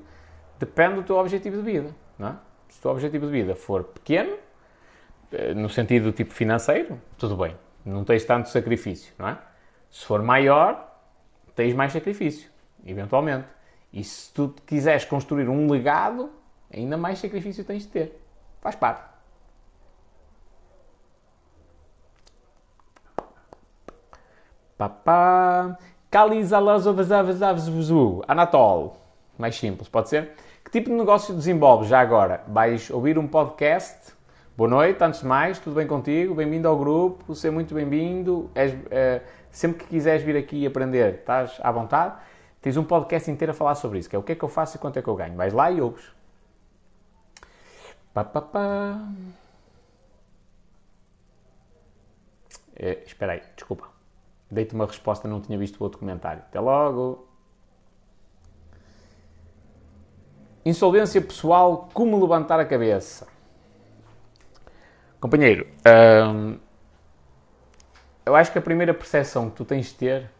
depende 0.59 0.95
do 0.95 1.03
teu 1.03 1.17
objetivo 1.17 1.57
de 1.57 1.63
vida. 1.63 1.95
Não 2.17 2.29
é? 2.29 2.35
Se 2.69 2.79
o 2.79 2.81
teu 2.81 2.91
objetivo 2.91 3.25
de 3.25 3.31
vida 3.31 3.55
for 3.55 3.83
pequeno, 3.83 4.37
eh, 5.31 5.53
no 5.53 5.69
sentido 5.69 6.11
tipo 6.11 6.33
financeiro, 6.33 6.99
tudo 7.17 7.35
bem. 7.35 7.55
Não 7.85 8.03
tens 8.03 8.23
tanto 8.25 8.49
sacrifício, 8.49 9.13
não 9.17 9.27
é? 9.27 9.37
Se 9.89 10.05
for 10.05 10.21
maior, 10.21 10.99
tens 11.55 11.73
mais 11.73 11.91
sacrifício, 11.91 12.49
eventualmente. 12.85 13.47
E 13.91 14.03
se 14.03 14.31
tu 14.33 14.53
quiseres 14.65 15.03
construir 15.05 15.49
um 15.49 15.69
legado, 15.69 16.31
ainda 16.73 16.95
mais 16.97 17.19
sacrifício 17.19 17.63
tens 17.63 17.83
de 17.83 17.89
ter. 17.89 18.21
Faz 18.61 18.75
parte. 18.75 19.11
Papá. 24.77 25.77
Anatol. 28.27 28.97
Mais 29.37 29.55
simples, 29.55 29.87
pode 29.87 30.09
ser? 30.09 30.33
Que 30.61 30.69
tipo 30.69 30.89
de 30.89 30.95
negócio 30.97 31.33
desenvolves 31.33 31.87
já 31.87 32.01
agora? 32.01 32.43
Vais 32.49 32.89
ouvir 32.89 33.17
um 33.17 33.25
podcast? 33.25 34.11
Boa 34.57 34.69
noite, 34.69 35.01
antes 35.01 35.21
de 35.21 35.25
mais, 35.25 35.57
tudo 35.57 35.77
bem 35.77 35.87
contigo? 35.87 36.35
Bem-vindo 36.35 36.67
ao 36.67 36.77
grupo, 36.77 37.33
seja 37.33 37.49
muito 37.49 37.73
bem-vindo. 37.73 38.51
Uh, 38.51 39.25
sempre 39.49 39.85
que 39.85 39.89
quiseres 39.89 40.21
vir 40.21 40.35
aqui 40.35 40.67
aprender, 40.67 41.19
estás 41.19 41.57
à 41.63 41.71
vontade. 41.71 42.15
Tens 42.61 42.75
um 42.75 42.83
podcast 42.83 43.31
inteiro 43.31 43.51
a 43.51 43.55
falar 43.55 43.75
sobre 43.75 43.99
isso, 43.99 44.09
que 44.09 44.15
é 44.17 44.19
o 44.19 44.23
que 44.23 44.33
é 44.33 44.35
que 44.35 44.43
eu 44.43 44.49
faço 44.49 44.75
e 44.75 44.79
quanto 44.81 44.99
é 44.99 45.01
que 45.01 45.07
eu 45.07 45.15
ganho. 45.15 45.37
Vais 45.37 45.53
lá 45.53 45.71
e 45.71 45.79
ouves. 45.79 46.11
Pá, 48.13 48.25
pá, 48.25 48.41
pá. 48.41 48.99
É, 52.75 53.01
espera 53.05 53.31
aí, 53.31 53.41
desculpa. 53.55 53.90
Dei-te 54.51 54.75
uma 54.75 54.85
resposta, 54.85 55.27
não 55.27 55.39
tinha 55.39 55.57
visto 55.57 55.79
o 55.79 55.83
outro 55.83 55.97
comentário. 55.97 56.41
Até 56.41 56.59
logo. 56.59 57.27
Insolvência 60.65 61.21
pessoal, 61.21 61.89
como 61.93 62.19
levantar 62.21 62.59
a 62.59 62.65
cabeça? 62.65 63.27
Companheiro, 65.19 65.67
hum, 66.35 66.59
eu 68.25 68.35
acho 68.35 68.51
que 68.51 68.57
a 68.57 68.61
primeira 68.61 68.93
percepção 68.93 69.49
que 69.49 69.55
tu 69.55 69.65
tens 69.65 69.87
de 69.87 69.93
ter 69.93 70.31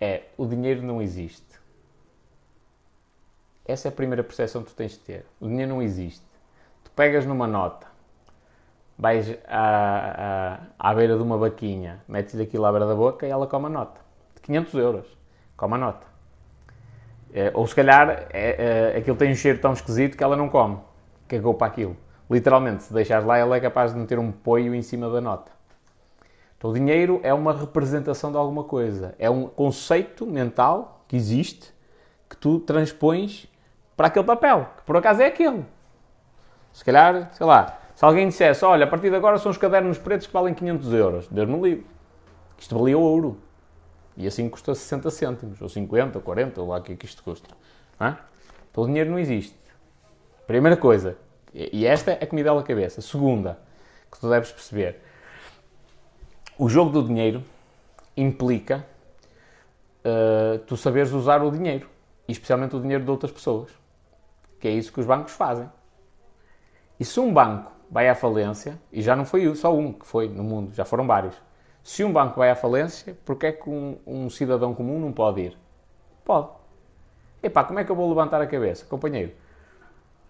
é 0.00 0.24
o 0.36 0.46
dinheiro 0.46 0.82
não 0.82 1.00
existe. 1.00 1.60
Essa 3.64 3.88
é 3.88 3.90
a 3.90 3.92
primeira 3.92 4.22
percepção 4.22 4.62
que 4.62 4.70
tu 4.70 4.76
tens 4.76 4.92
de 4.92 4.98
ter. 4.98 5.26
O 5.40 5.46
dinheiro 5.46 5.70
não 5.70 5.82
existe. 5.82 6.24
Tu 6.84 6.90
pegas 6.92 7.24
numa 7.24 7.46
nota, 7.46 7.86
vais 8.98 9.38
à, 9.48 10.58
à, 10.78 10.90
à 10.90 10.94
beira 10.94 11.16
de 11.16 11.22
uma 11.22 11.36
vaquinha, 11.36 12.02
metes 12.08 12.38
aquilo 12.38 12.64
à 12.66 12.70
beira 12.70 12.86
da 12.86 12.94
boca 12.94 13.26
e 13.26 13.30
ela 13.30 13.46
come 13.46 13.66
a 13.66 13.68
nota. 13.68 14.00
De 14.34 14.40
500 14.42 14.74
euros. 14.74 15.18
Come 15.56 15.74
a 15.74 15.78
nota. 15.78 16.06
É, 17.32 17.50
ou 17.54 17.66
se 17.66 17.74
calhar 17.74 18.26
é, 18.30 18.92
é, 18.94 18.98
aquilo 18.98 19.16
tem 19.16 19.32
um 19.32 19.34
cheiro 19.34 19.58
tão 19.58 19.72
esquisito 19.72 20.16
que 20.16 20.22
ela 20.22 20.36
não 20.36 20.48
come. 20.48 20.78
Cagou 21.26 21.54
para 21.54 21.66
aquilo. 21.66 21.96
Literalmente, 22.30 22.84
se 22.84 22.92
deixares 22.92 23.26
lá, 23.26 23.38
ela 23.38 23.56
é 23.56 23.60
capaz 23.60 23.92
de 23.92 23.98
meter 23.98 24.18
um 24.18 24.30
poio 24.30 24.74
em 24.74 24.82
cima 24.82 25.08
da 25.10 25.20
nota. 25.20 25.50
Então, 26.56 26.70
o 26.70 26.74
dinheiro 26.74 27.20
é 27.22 27.34
uma 27.34 27.52
representação 27.52 28.30
de 28.30 28.36
alguma 28.36 28.64
coisa. 28.64 29.14
É 29.18 29.28
um 29.28 29.48
conceito 29.48 30.24
mental 30.26 31.04
que 31.08 31.16
existe 31.16 31.72
que 32.28 32.36
tu 32.36 32.60
transpões 32.60 33.46
para 33.96 34.06
aquele 34.06 34.24
papel, 34.24 34.68
que 34.76 34.82
por 34.84 34.96
acaso 34.96 35.22
é 35.22 35.26
aquele. 35.26 35.64
Se 36.72 36.84
calhar, 36.84 37.30
sei 37.34 37.46
lá, 37.46 37.78
se 38.02 38.06
alguém 38.06 38.26
dissesse, 38.26 38.64
olha, 38.64 38.84
a 38.84 38.88
partir 38.88 39.10
de 39.10 39.14
agora 39.14 39.38
são 39.38 39.48
os 39.48 39.56
cadernos 39.56 39.96
pretos 39.96 40.26
que 40.26 40.32
valem 40.32 40.52
500 40.52 40.92
euros, 40.92 41.28
Deus 41.28 41.48
no 41.48 41.64
livro. 41.64 41.86
Isto 42.58 42.76
valia 42.76 42.98
ouro. 42.98 43.38
E 44.16 44.26
assim 44.26 44.48
custa 44.48 44.74
60 44.74 45.08
cêntimos, 45.08 45.62
ou 45.62 45.68
50, 45.68 46.18
ou 46.18 46.24
40, 46.24 46.60
ou 46.60 46.68
lá 46.68 46.78
o 46.78 46.82
que 46.82 46.94
é 46.94 46.96
que 46.96 47.06
isto 47.06 47.22
custa. 47.22 47.48
Não 48.00 48.08
é? 48.08 48.18
Então 48.68 48.82
o 48.82 48.86
dinheiro 48.88 49.08
não 49.08 49.20
existe. 49.20 49.56
Primeira 50.48 50.76
coisa, 50.76 51.16
e 51.54 51.86
esta 51.86 52.10
é 52.10 52.26
que 52.26 52.34
me 52.34 52.42
dá 52.42 52.50
a 52.50 52.62
cabeça. 52.64 53.00
Segunda, 53.00 53.60
que 54.10 54.18
tu 54.18 54.28
deves 54.28 54.50
perceber, 54.50 55.00
o 56.58 56.68
jogo 56.68 56.90
do 56.90 57.04
dinheiro 57.04 57.44
implica 58.16 58.84
uh, 60.04 60.58
tu 60.66 60.76
saberes 60.76 61.12
usar 61.12 61.40
o 61.40 61.52
dinheiro, 61.52 61.88
e 62.26 62.32
especialmente 62.32 62.74
o 62.74 62.80
dinheiro 62.80 63.04
de 63.04 63.10
outras 63.12 63.30
pessoas, 63.30 63.70
que 64.58 64.66
é 64.66 64.72
isso 64.72 64.92
que 64.92 64.98
os 64.98 65.06
bancos 65.06 65.34
fazem. 65.34 65.70
E 66.98 67.04
se 67.04 67.20
um 67.20 67.32
banco 67.32 67.70
vai 67.92 68.08
à 68.08 68.14
falência, 68.14 68.80
e 68.90 69.02
já 69.02 69.14
não 69.14 69.26
foi 69.26 69.54
só 69.54 69.76
um 69.76 69.92
que 69.92 70.06
foi 70.06 70.26
no 70.26 70.42
mundo, 70.42 70.72
já 70.72 70.82
foram 70.82 71.06
vários. 71.06 71.36
Se 71.82 72.02
um 72.02 72.10
banco 72.10 72.38
vai 72.38 72.48
à 72.48 72.56
falência, 72.56 73.14
porquê 73.22 73.48
é 73.48 73.52
que 73.52 73.68
um, 73.68 73.98
um 74.06 74.30
cidadão 74.30 74.72
comum 74.72 74.98
não 74.98 75.12
pode 75.12 75.42
ir? 75.42 75.58
Pode. 76.24 76.48
Epá, 77.42 77.62
como 77.64 77.78
é 77.80 77.84
que 77.84 77.90
eu 77.90 77.96
vou 77.96 78.08
levantar 78.08 78.40
a 78.40 78.46
cabeça? 78.46 78.86
Companheiro, 78.86 79.32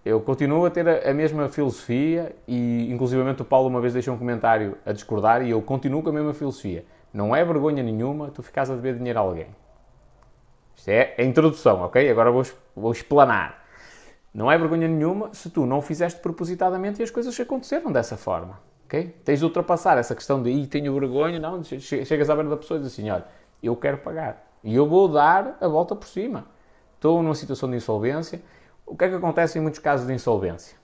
eu 0.05 0.20
continuo 0.20 0.66
a 0.66 0.70
ter 0.70 0.88
a, 0.88 1.11
a, 1.11 1.14
mesma 1.14 1.48
filosofia 1.48 2.35
e, 2.48 2.90
inclusivamente, 2.90 3.42
o 3.42 3.44
Paulo 3.44 3.68
uma 3.68 3.81
vez 3.81 3.92
deixou 3.92 4.14
um 4.14 4.18
comentário 4.18 4.77
a 4.85 4.92
discordar 4.92 5.46
e 5.46 5.51
eu 5.51 5.62
continuo 5.62 6.03
com 6.03 6.09
a 6.09 6.12
mesma 6.12 6.35
filosofia. 6.35 6.85
Não 7.14 7.37
é 7.37 7.44
vergonha 7.44 7.81
nenhuma 7.81 8.29
tu 8.31 8.42
ficares 8.42 8.70
a 8.70 8.75
dever 8.75 8.96
dinheiro 8.96 9.20
a 9.20 9.22
alguém. 9.22 9.46
Isto 10.75 10.88
é 10.88 11.14
a 11.16 11.22
introdução, 11.22 11.83
ok? 11.83 12.11
Agora 12.11 12.33
vou, 12.33 12.42
vou 12.75 12.90
explanar. 12.90 13.62
Não 14.33 14.51
é 14.51 14.57
vergonha 14.57 14.88
nenhuma 14.88 15.33
se 15.35 15.51
tu 15.51 15.66
não 15.66 15.79
o 15.79 15.83
fizeste 15.83 16.21
propositadamente 16.21 17.01
e 17.01 17.03
as 17.03 17.11
coisas 17.11 17.38
aconteceram 17.38 17.92
dessa 17.92 18.16
forma. 18.16 18.61
ok? 18.87 19.14
Tens 19.25 19.38
de 19.38 19.45
ultrapassar 19.45 19.99
essa 19.99 20.14
questão 20.14 20.42
de 20.42 20.66
tenho 20.66 20.95
vergonha, 20.99 21.38
não, 21.38 21.62
chegas 21.62 22.31
à 22.31 22.35
beira 22.35 22.49
da 22.49 22.57
pessoa 22.57 22.79
e 22.79 22.83
dizes 22.83 22.99
assim, 22.99 23.11
olha, 23.11 23.25
eu 23.62 23.77
quero 23.77 23.99
pagar. 23.99 24.51
E 24.64 24.75
eu 24.75 24.87
vou 24.87 25.09
dar 25.09 25.59
a 25.61 25.68
volta 25.68 25.95
por 25.95 26.07
cima. 26.07 26.47
Estou 26.95 27.23
numa 27.23 27.35
situação 27.35 27.68
de 27.68 27.77
insolvência. 27.77 28.40
O 28.87 28.97
que 28.97 29.05
é 29.05 29.09
que 29.09 29.14
acontece 29.14 29.59
em 29.59 29.62
muitos 29.62 29.81
casos 29.81 30.07
de 30.07 30.14
insolvência? 30.14 30.77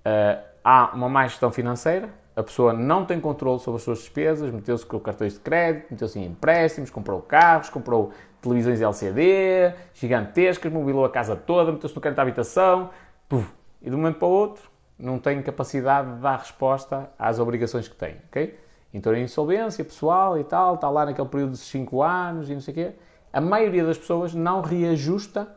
Uh, 0.00 0.42
há 0.62 0.92
uma 0.94 1.08
má 1.08 1.26
gestão 1.26 1.50
financeira, 1.50 2.10
a 2.34 2.42
pessoa 2.42 2.72
não 2.72 3.04
tem 3.04 3.20
controle 3.20 3.58
sobre 3.60 3.76
as 3.78 3.82
suas 3.82 3.98
despesas, 3.98 4.50
meteu-se 4.50 4.86
com 4.86 4.98
cartões 5.00 5.34
de 5.34 5.40
crédito, 5.40 5.88
meteu-se 5.90 6.18
em 6.18 6.26
empréstimos, 6.26 6.88
comprou 6.90 7.20
carros, 7.20 7.68
comprou 7.68 8.12
televisões 8.40 8.80
LCD 8.80 9.74
gigantescas, 9.94 10.72
mobilou 10.72 11.04
a 11.04 11.10
casa 11.10 11.36
toda, 11.36 11.72
meteu-se 11.72 11.94
no 11.94 12.00
crédito 12.00 12.16
da 12.16 12.22
habitação, 12.22 12.90
puf, 13.28 13.50
e 13.82 13.88
de 13.88 13.94
um 13.94 13.98
momento 13.98 14.18
para 14.18 14.28
o 14.28 14.30
outro 14.30 14.70
não 14.98 15.18
tem 15.18 15.40
capacidade 15.42 16.14
de 16.14 16.20
dar 16.20 16.38
resposta 16.38 17.10
às 17.18 17.38
obrigações 17.38 17.88
que 17.88 17.96
tem, 17.96 18.16
ok? 18.28 18.58
Então, 18.92 19.14
em 19.14 19.22
insolvência 19.22 19.84
pessoal 19.84 20.38
e 20.38 20.44
tal, 20.44 20.74
está 20.74 20.90
lá 20.90 21.06
naquele 21.06 21.28
período 21.28 21.52
de 21.52 21.58
5 21.58 22.02
anos 22.02 22.50
e 22.50 22.54
não 22.54 22.60
sei 22.60 22.72
o 22.72 22.74
quê. 22.74 22.92
A 23.32 23.40
maioria 23.40 23.84
das 23.84 23.96
pessoas 23.96 24.34
não 24.34 24.60
reajusta 24.60 25.48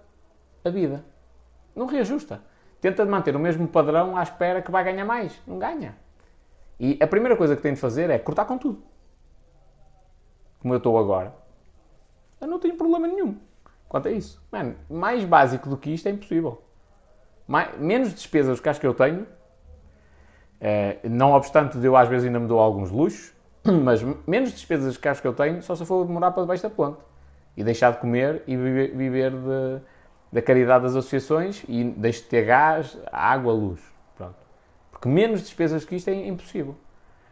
a 0.63 0.69
vida. 0.69 1.03
Não 1.75 1.87
reajusta. 1.87 2.41
Tenta 2.79 3.03
manter 3.05 3.35
o 3.35 3.39
mesmo 3.39 3.67
padrão 3.67 4.15
à 4.15 4.21
espera 4.21 4.61
que 4.61 4.69
vai 4.69 4.83
ganhar 4.83 5.05
mais. 5.05 5.41
Não 5.47 5.57
ganha. 5.57 5.97
E 6.79 6.97
a 7.01 7.07
primeira 7.07 7.35
coisa 7.35 7.55
que 7.55 7.61
tem 7.61 7.73
de 7.73 7.79
fazer 7.79 8.09
é 8.09 8.19
cortar 8.19 8.45
com 8.45 8.57
tudo. 8.57 8.83
Como 10.59 10.73
eu 10.73 10.77
estou 10.77 10.97
agora. 10.97 11.33
Eu 12.43 12.49
não 12.49 12.59
tenho 12.59 12.75
problema 12.75 13.07
nenhum 13.07 13.37
quanto 13.87 14.07
a 14.07 14.11
isso. 14.11 14.43
Mano, 14.51 14.75
mais 14.89 15.23
básico 15.23 15.69
do 15.69 15.77
que 15.77 15.91
isto 15.91 16.07
é 16.07 16.11
impossível. 16.11 16.61
Mais, 17.47 17.77
menos 17.79 18.13
despesas 18.13 18.59
que 18.59 18.67
acho 18.67 18.79
que 18.79 18.87
eu 18.87 18.93
tenho, 18.93 19.27
eh, 20.59 20.97
não 21.03 21.33
obstante 21.33 21.77
eu 21.83 21.95
às 21.95 22.09
vezes 22.09 22.25
ainda 22.25 22.39
me 22.39 22.47
dou 22.47 22.59
alguns 22.59 22.89
luxos, 22.89 23.33
mas 23.63 24.01
menos 24.25 24.51
despesas 24.51 24.97
que 24.97 25.07
acho 25.07 25.21
que 25.21 25.27
eu 25.27 25.33
tenho 25.33 25.61
só 25.61 25.75
se 25.75 25.85
for 25.85 26.07
morar 26.09 26.31
para 26.31 26.41
debaixo 26.41 26.63
da 26.63 26.69
ponte 26.69 26.99
e 27.55 27.63
deixar 27.63 27.91
de 27.91 27.99
comer 27.99 28.41
e 28.47 28.57
viver, 28.57 28.95
viver 28.95 29.31
de, 29.31 29.81
da 30.31 30.41
caridade 30.41 30.85
das 30.85 30.95
associações 30.95 31.63
e 31.67 31.83
deixo 31.83 32.23
de 32.23 32.29
ter 32.29 32.45
gás, 32.45 32.97
água, 33.11 33.53
luz. 33.53 33.79
Pronto. 34.17 34.35
Porque 34.91 35.07
menos 35.07 35.41
despesas 35.41 35.85
que 35.85 35.95
isto 35.95 36.09
é 36.09 36.27
impossível. 36.27 36.75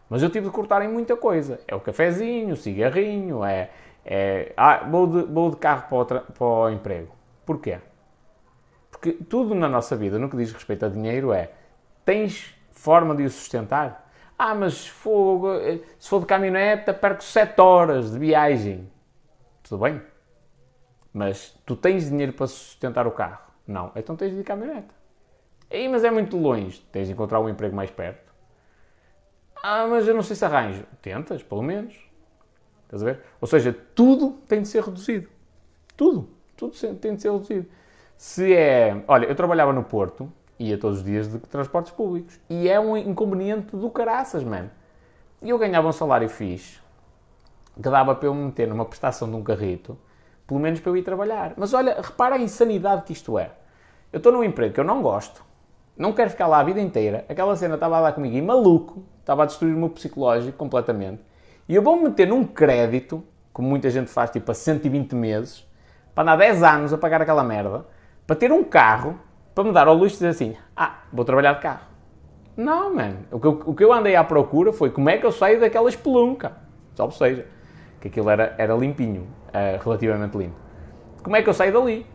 Mas 0.07 0.21
eu 0.21 0.29
tive 0.29 0.45
de 0.45 0.51
cortar 0.51 0.83
em 0.83 0.87
muita 0.87 1.15
coisa. 1.15 1.59
É 1.67 1.73
o 1.73 1.79
cafezinho, 1.79 2.53
o 2.53 2.57
cigarrinho, 2.57 3.43
é, 3.43 3.71
é, 4.05 4.53
ah, 4.57 4.87
vou 4.89 5.07
de, 5.07 5.23
vou 5.23 5.49
de 5.49 5.57
carro 5.57 5.87
para 5.87 6.17
o, 6.17 6.31
para 6.31 6.45
o 6.45 6.69
emprego. 6.69 7.13
Porquê? 7.45 7.79
Porque 8.89 9.11
tudo 9.13 9.55
na 9.55 9.69
nossa 9.69 9.95
vida, 9.95 10.19
no 10.19 10.29
que 10.29 10.37
diz 10.37 10.51
respeito 10.51 10.85
a 10.85 10.89
dinheiro, 10.89 11.33
é 11.33 11.51
tens 12.05 12.53
forma 12.71 13.15
de 13.15 13.23
o 13.23 13.29
sustentar? 13.29 14.09
Ah, 14.37 14.55
mas 14.55 14.73
se 14.73 14.89
for, 14.89 15.55
se 15.99 16.09
for 16.09 16.19
de 16.19 16.25
caminhonete, 16.25 16.91
perco 16.93 17.23
7 17.23 17.59
horas 17.61 18.11
de 18.11 18.19
viagem. 18.19 18.91
Tudo 19.61 19.83
bem? 19.83 20.01
Mas 21.13 21.55
tu 21.65 21.75
tens 21.75 22.09
dinheiro 22.09 22.33
para 22.33 22.47
sustentar 22.47 23.05
o 23.05 23.11
carro? 23.11 23.39
Não. 23.67 23.91
Então 23.95 24.15
tens 24.15 24.31
de 24.31 24.37
ir 24.37 24.39
de 24.39 24.43
caminhonete. 24.43 24.89
Aí, 25.69 25.87
mas 25.87 26.03
é 26.03 26.11
muito 26.11 26.37
longe. 26.37 26.79
Tens 26.91 27.07
de 27.07 27.13
encontrar 27.13 27.39
um 27.39 27.47
emprego 27.47 27.75
mais 27.75 27.91
perto. 27.91 28.31
Ah, 29.63 29.85
mas 29.87 30.07
eu 30.07 30.15
não 30.15 30.23
sei 30.23 30.35
se 30.35 30.43
arranjo. 30.43 30.83
Tentas, 31.01 31.43
pelo 31.43 31.61
menos. 31.61 31.95
Estás 32.91 33.03
a 33.03 33.05
ver? 33.05 33.21
Ou 33.39 33.47
seja, 33.47 33.73
tudo 33.95 34.31
tem 34.49 34.61
de 34.61 34.67
ser 34.67 34.83
reduzido. 34.83 35.29
Tudo. 35.95 36.27
Tudo 36.57 36.75
tem 36.97 37.15
de 37.15 37.21
ser 37.21 37.31
reduzido. 37.31 37.65
Se 38.17 38.53
é. 38.53 39.01
Olha, 39.07 39.27
eu 39.27 39.33
trabalhava 39.33 39.71
no 39.71 39.81
Porto, 39.81 40.31
ia 40.59 40.77
todos 40.77 40.97
os 40.97 41.03
dias 41.03 41.31
de 41.31 41.39
transportes 41.39 41.93
públicos. 41.93 42.37
E 42.49 42.67
é 42.67 42.77
um 42.77 42.97
inconveniente 42.97 43.77
do 43.77 43.89
caraças, 43.89 44.43
mano. 44.43 44.69
E 45.41 45.49
eu 45.49 45.57
ganhava 45.57 45.87
um 45.87 45.91
salário 45.93 46.27
fixe, 46.27 46.79
que 47.75 47.81
dava 47.81 48.13
para 48.13 48.27
eu 48.27 48.33
me 48.33 48.43
meter 48.43 48.67
numa 48.67 48.83
prestação 48.83 49.29
de 49.29 49.37
um 49.37 49.41
carrito, 49.43 49.97
pelo 50.45 50.59
menos 50.59 50.81
para 50.81 50.91
eu 50.91 50.97
ir 50.97 51.03
trabalhar. 51.03 51.53
Mas 51.55 51.73
olha, 51.73 51.95
repara 51.99 52.35
a 52.35 52.39
insanidade 52.39 53.03
que 53.03 53.13
isto 53.13 53.39
é. 53.39 53.51
Eu 54.11 54.17
estou 54.17 54.33
num 54.33 54.43
emprego 54.43 54.73
que 54.73 54.79
eu 54.81 54.83
não 54.83 55.01
gosto, 55.01 55.43
não 55.97 56.11
quero 56.11 56.29
ficar 56.29 56.47
lá 56.47 56.59
a 56.59 56.63
vida 56.63 56.81
inteira. 56.81 57.25
Aquela 57.29 57.55
cena 57.55 57.75
estava 57.75 58.01
dar 58.01 58.11
comigo 58.11 58.35
e 58.35 58.41
maluco, 58.41 59.01
estava 59.21 59.43
a 59.43 59.45
destruir 59.45 59.73
o 59.73 59.77
meu 59.77 59.89
psicológico 59.89 60.57
completamente. 60.57 61.30
E 61.67 61.75
eu 61.75 61.81
vou-me 61.81 62.03
meter 62.03 62.27
num 62.27 62.43
crédito, 62.43 63.23
como 63.53 63.69
muita 63.69 63.89
gente 63.89 64.09
faz, 64.09 64.29
tipo 64.29 64.51
a 64.51 64.53
120 64.53 65.13
meses, 65.15 65.67
para 66.13 66.23
andar 66.23 66.35
10 66.37 66.63
anos 66.63 66.93
a 66.93 66.97
pagar 66.97 67.21
aquela 67.21 67.43
merda, 67.43 67.85
para 68.25 68.35
ter 68.35 68.51
um 68.51 68.63
carro, 68.63 69.19
para 69.53 69.63
me 69.63 69.71
dar 69.71 69.87
ao 69.87 69.93
luxo 69.93 70.15
de 70.15 70.19
dizer 70.19 70.29
assim: 70.29 70.55
ah, 70.75 70.99
vou 71.11 71.25
trabalhar 71.25 71.53
de 71.53 71.61
carro. 71.61 71.91
Não, 72.55 72.93
man. 72.93 73.17
O 73.31 73.39
que, 73.39 73.47
eu, 73.47 73.63
o 73.65 73.75
que 73.75 73.83
eu 73.83 73.93
andei 73.93 74.15
à 74.15 74.23
procura 74.23 74.73
foi 74.73 74.89
como 74.89 75.09
é 75.09 75.17
que 75.17 75.25
eu 75.25 75.31
saio 75.31 75.59
daquela 75.59 75.89
espelunca. 75.89 76.53
Salve 76.95 77.15
seja. 77.15 77.45
Que 77.99 78.07
aquilo 78.07 78.29
era, 78.29 78.55
era 78.57 78.75
limpinho, 78.75 79.27
uh, 79.47 79.81
relativamente 79.83 80.37
limpo. 80.37 80.55
Como 81.23 81.35
é 81.35 81.41
que 81.41 81.49
eu 81.49 81.53
saio 81.53 81.71
dali? 81.71 82.05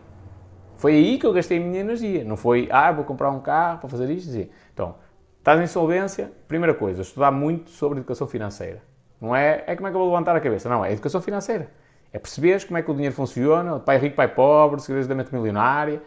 Foi 0.77 0.93
aí 0.93 1.17
que 1.17 1.25
eu 1.25 1.33
gastei 1.33 1.57
a 1.57 1.61
minha 1.61 1.79
energia. 1.79 2.23
Não 2.23 2.37
foi, 2.37 2.67
ah, 2.71 2.91
vou 2.91 3.03
comprar 3.03 3.31
um 3.31 3.39
carro 3.39 3.79
para 3.79 3.89
fazer 3.89 4.09
isto. 4.11 4.49
Então, 4.73 4.95
estás 5.39 5.59
em 5.59 5.63
insolvência, 5.63 6.31
primeira 6.47 6.73
coisa, 6.73 7.01
estudar 7.01 7.31
muito 7.31 7.71
sobre 7.71 7.99
educação 7.99 8.27
financeira. 8.27 8.81
Não 9.19 9.35
é, 9.35 9.63
é 9.65 9.75
como 9.75 9.87
é 9.87 9.91
que 9.91 9.95
eu 9.95 9.99
vou 9.99 10.09
levantar 10.09 10.35
a 10.35 10.39
cabeça. 10.39 10.69
Não, 10.69 10.83
é 10.83 10.91
educação 10.91 11.21
financeira. 11.21 11.69
É 12.13 12.19
perceberes 12.19 12.63
como 12.63 12.77
é 12.77 12.81
que 12.81 12.89
o 12.89 12.93
dinheiro 12.93 13.13
funciona, 13.13 13.79
pai 13.79 13.97
rico, 13.97 14.15
pai 14.15 14.27
pobre, 14.27 14.81
segredos 14.81 15.07
da 15.07 15.15
mente 15.15 15.33
milionária. 15.33 16.01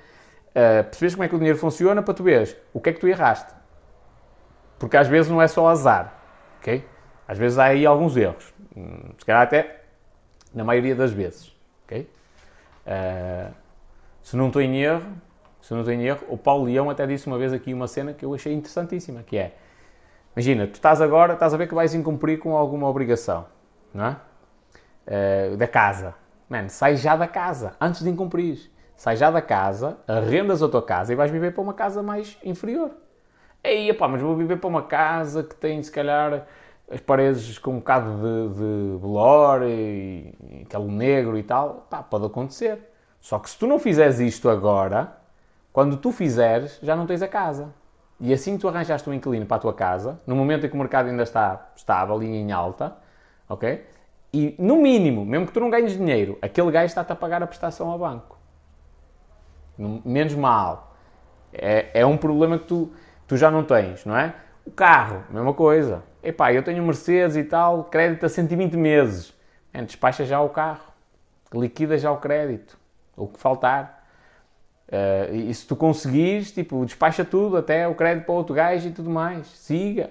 Uh, 0.50 1.12
como 1.12 1.22
é 1.22 1.28
que 1.28 1.34
o 1.34 1.38
dinheiro 1.38 1.58
funciona 1.58 2.02
para 2.02 2.14
tu 2.14 2.24
veres 2.24 2.56
o 2.72 2.80
que 2.80 2.90
é 2.90 2.92
que 2.92 3.00
tu 3.00 3.06
erraste. 3.06 3.52
Porque 4.78 4.96
às 4.96 5.06
vezes 5.06 5.30
não 5.30 5.40
é 5.40 5.46
só 5.46 5.68
azar, 5.68 6.14
ok? 6.58 6.84
Às 7.28 7.38
vezes 7.38 7.58
há 7.58 7.64
aí 7.64 7.86
alguns 7.86 8.16
erros. 8.16 8.52
Hum, 8.76 9.10
se 9.18 9.24
calhar 9.24 9.42
até 9.42 9.82
na 10.52 10.64
maioria 10.64 10.96
das 10.96 11.12
vezes, 11.12 11.54
ok? 11.84 12.08
Uh, 12.86 13.54
se 14.22 14.36
não 14.36 14.48
estou 14.48 14.62
em 14.62 14.82
erro, 14.82 15.06
se 15.60 15.72
não 15.72 15.80
estou 15.80 15.94
em 15.94 16.02
erro, 16.04 16.20
o 16.28 16.36
Paulo 16.36 16.64
Leão 16.64 16.90
até 16.90 17.06
disse 17.06 17.26
uma 17.26 17.38
vez 17.38 17.52
aqui 17.52 17.72
uma 17.72 17.86
cena 17.86 18.12
que 18.12 18.24
eu 18.24 18.34
achei 18.34 18.52
interessantíssima, 18.52 19.22
que 19.22 19.36
é, 19.36 19.54
imagina, 20.34 20.66
tu 20.66 20.74
estás 20.74 21.00
agora, 21.00 21.34
estás 21.34 21.54
a 21.54 21.56
ver 21.56 21.68
que 21.68 21.74
vais 21.74 21.94
incumprir 21.94 22.38
com 22.38 22.56
alguma 22.56 22.88
obrigação, 22.88 23.46
não 23.92 24.06
é? 24.06 24.16
Uh, 25.06 25.56
da 25.56 25.66
casa. 25.66 26.14
Mano, 26.48 26.68
sai 26.68 26.96
já 26.96 27.16
da 27.16 27.28
casa, 27.28 27.74
antes 27.80 28.02
de 28.02 28.10
incumprir. 28.10 28.70
Sai 28.96 29.16
já 29.16 29.30
da 29.30 29.40
casa, 29.40 29.96
arrendas 30.06 30.62
a 30.62 30.68
tua 30.68 30.82
casa 30.82 31.12
e 31.12 31.16
vais 31.16 31.30
viver 31.30 31.54
para 31.54 31.62
uma 31.62 31.72
casa 31.72 32.02
mais 32.02 32.36
inferior. 32.44 32.90
Aí, 33.64 33.92
pá, 33.94 34.08
mas 34.08 34.20
vou 34.20 34.36
viver 34.36 34.56
para 34.56 34.68
uma 34.68 34.82
casa 34.82 35.42
que 35.42 35.54
tem, 35.54 35.82
se 35.82 35.90
calhar, 35.90 36.46
as 36.90 37.00
paredes 37.00 37.58
com 37.58 37.72
um 37.72 37.78
bocado 37.78 38.10
de, 38.16 38.54
de 38.54 38.98
bolor 38.98 39.62
e, 39.62 40.34
e 40.42 40.62
aquele 40.66 40.92
negro 40.92 41.38
e 41.38 41.42
tal. 41.42 41.86
Pá, 41.88 42.02
pode 42.02 42.26
acontecer. 42.26 42.78
Só 43.20 43.38
que 43.38 43.48
se 43.48 43.58
tu 43.58 43.66
não 43.66 43.78
fizeres 43.78 44.18
isto 44.18 44.48
agora, 44.48 45.16
quando 45.72 45.96
tu 45.96 46.10
fizeres, 46.10 46.78
já 46.82 46.96
não 46.96 47.06
tens 47.06 47.22
a 47.22 47.28
casa. 47.28 47.72
E 48.20 48.32
assim 48.32 48.54
que 48.54 48.60
tu 48.60 48.68
arranjaste 48.68 49.08
um 49.08 49.14
inquilino 49.14 49.46
para 49.46 49.56
a 49.56 49.60
tua 49.60 49.74
casa, 49.74 50.20
no 50.26 50.36
momento 50.36 50.66
em 50.66 50.68
que 50.68 50.74
o 50.74 50.78
mercado 50.78 51.08
ainda 51.08 51.22
está 51.22 51.70
estável 51.74 52.22
e 52.22 52.26
em 52.26 52.52
alta, 52.52 52.96
ok? 53.48 53.84
E 54.32 54.54
no 54.58 54.76
mínimo, 54.76 55.24
mesmo 55.24 55.46
que 55.46 55.52
tu 55.52 55.60
não 55.60 55.70
ganhes 55.70 55.92
dinheiro, 55.92 56.38
aquele 56.42 56.70
gajo 56.70 56.86
está-te 56.86 57.12
a 57.12 57.16
pagar 57.16 57.42
a 57.42 57.46
prestação 57.46 57.90
ao 57.90 57.98
banco. 57.98 58.38
Menos 60.04 60.34
mal. 60.34 60.94
É, 61.52 62.00
é 62.00 62.06
um 62.06 62.16
problema 62.16 62.58
que 62.58 62.66
tu 62.66 62.92
tu 63.30 63.36
já 63.36 63.48
não 63.48 63.62
tens, 63.62 64.04
não 64.04 64.16
é? 64.16 64.34
O 64.66 64.72
carro, 64.72 65.22
mesma 65.30 65.54
coisa. 65.54 66.02
Epá, 66.20 66.52
eu 66.52 66.64
tenho 66.64 66.82
Mercedes 66.82 67.36
e 67.36 67.44
tal, 67.44 67.84
crédito 67.84 68.26
a 68.26 68.28
120 68.28 68.76
meses. 68.76 69.32
É, 69.72 69.80
despacha 69.82 70.24
já 70.24 70.40
o 70.40 70.48
carro, 70.48 70.92
liquida 71.54 71.96
já 71.96 72.10
o 72.10 72.16
crédito, 72.16 72.76
o 73.16 73.28
que 73.28 73.38
faltar. 73.38 73.99
Uh, 74.90 75.34
e 75.34 75.54
se 75.54 75.66
tu 75.66 75.76
conseguires, 75.76 76.50
tipo, 76.50 76.84
despacha 76.84 77.24
tudo, 77.24 77.56
até 77.56 77.86
o 77.86 77.94
crédito 77.94 78.24
para 78.24 78.34
outro 78.34 78.54
gajo 78.54 78.88
e 78.88 78.92
tudo 78.92 79.08
mais. 79.08 79.46
Siga. 79.46 80.10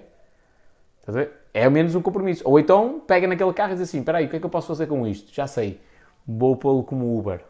É 1.52 1.64
ao 1.64 1.70
menos 1.70 1.94
um 1.94 2.00
compromisso. 2.00 2.42
Ou 2.46 2.58
então 2.58 3.00
pega 3.00 3.26
naquele 3.26 3.52
carro 3.52 3.72
e 3.72 3.74
diz 3.74 3.82
assim: 3.82 3.98
espera 3.98 4.18
aí, 4.18 4.26
o 4.26 4.28
que 4.28 4.36
é 4.36 4.38
que 4.40 4.46
eu 4.46 4.50
posso 4.50 4.68
fazer 4.68 4.86
com 4.86 5.06
isto? 5.06 5.34
Já 5.34 5.46
sei. 5.46 5.80
Vou 6.26 6.56
pô-lo 6.56 6.82
como 6.82 7.18
Uber. 7.18 7.40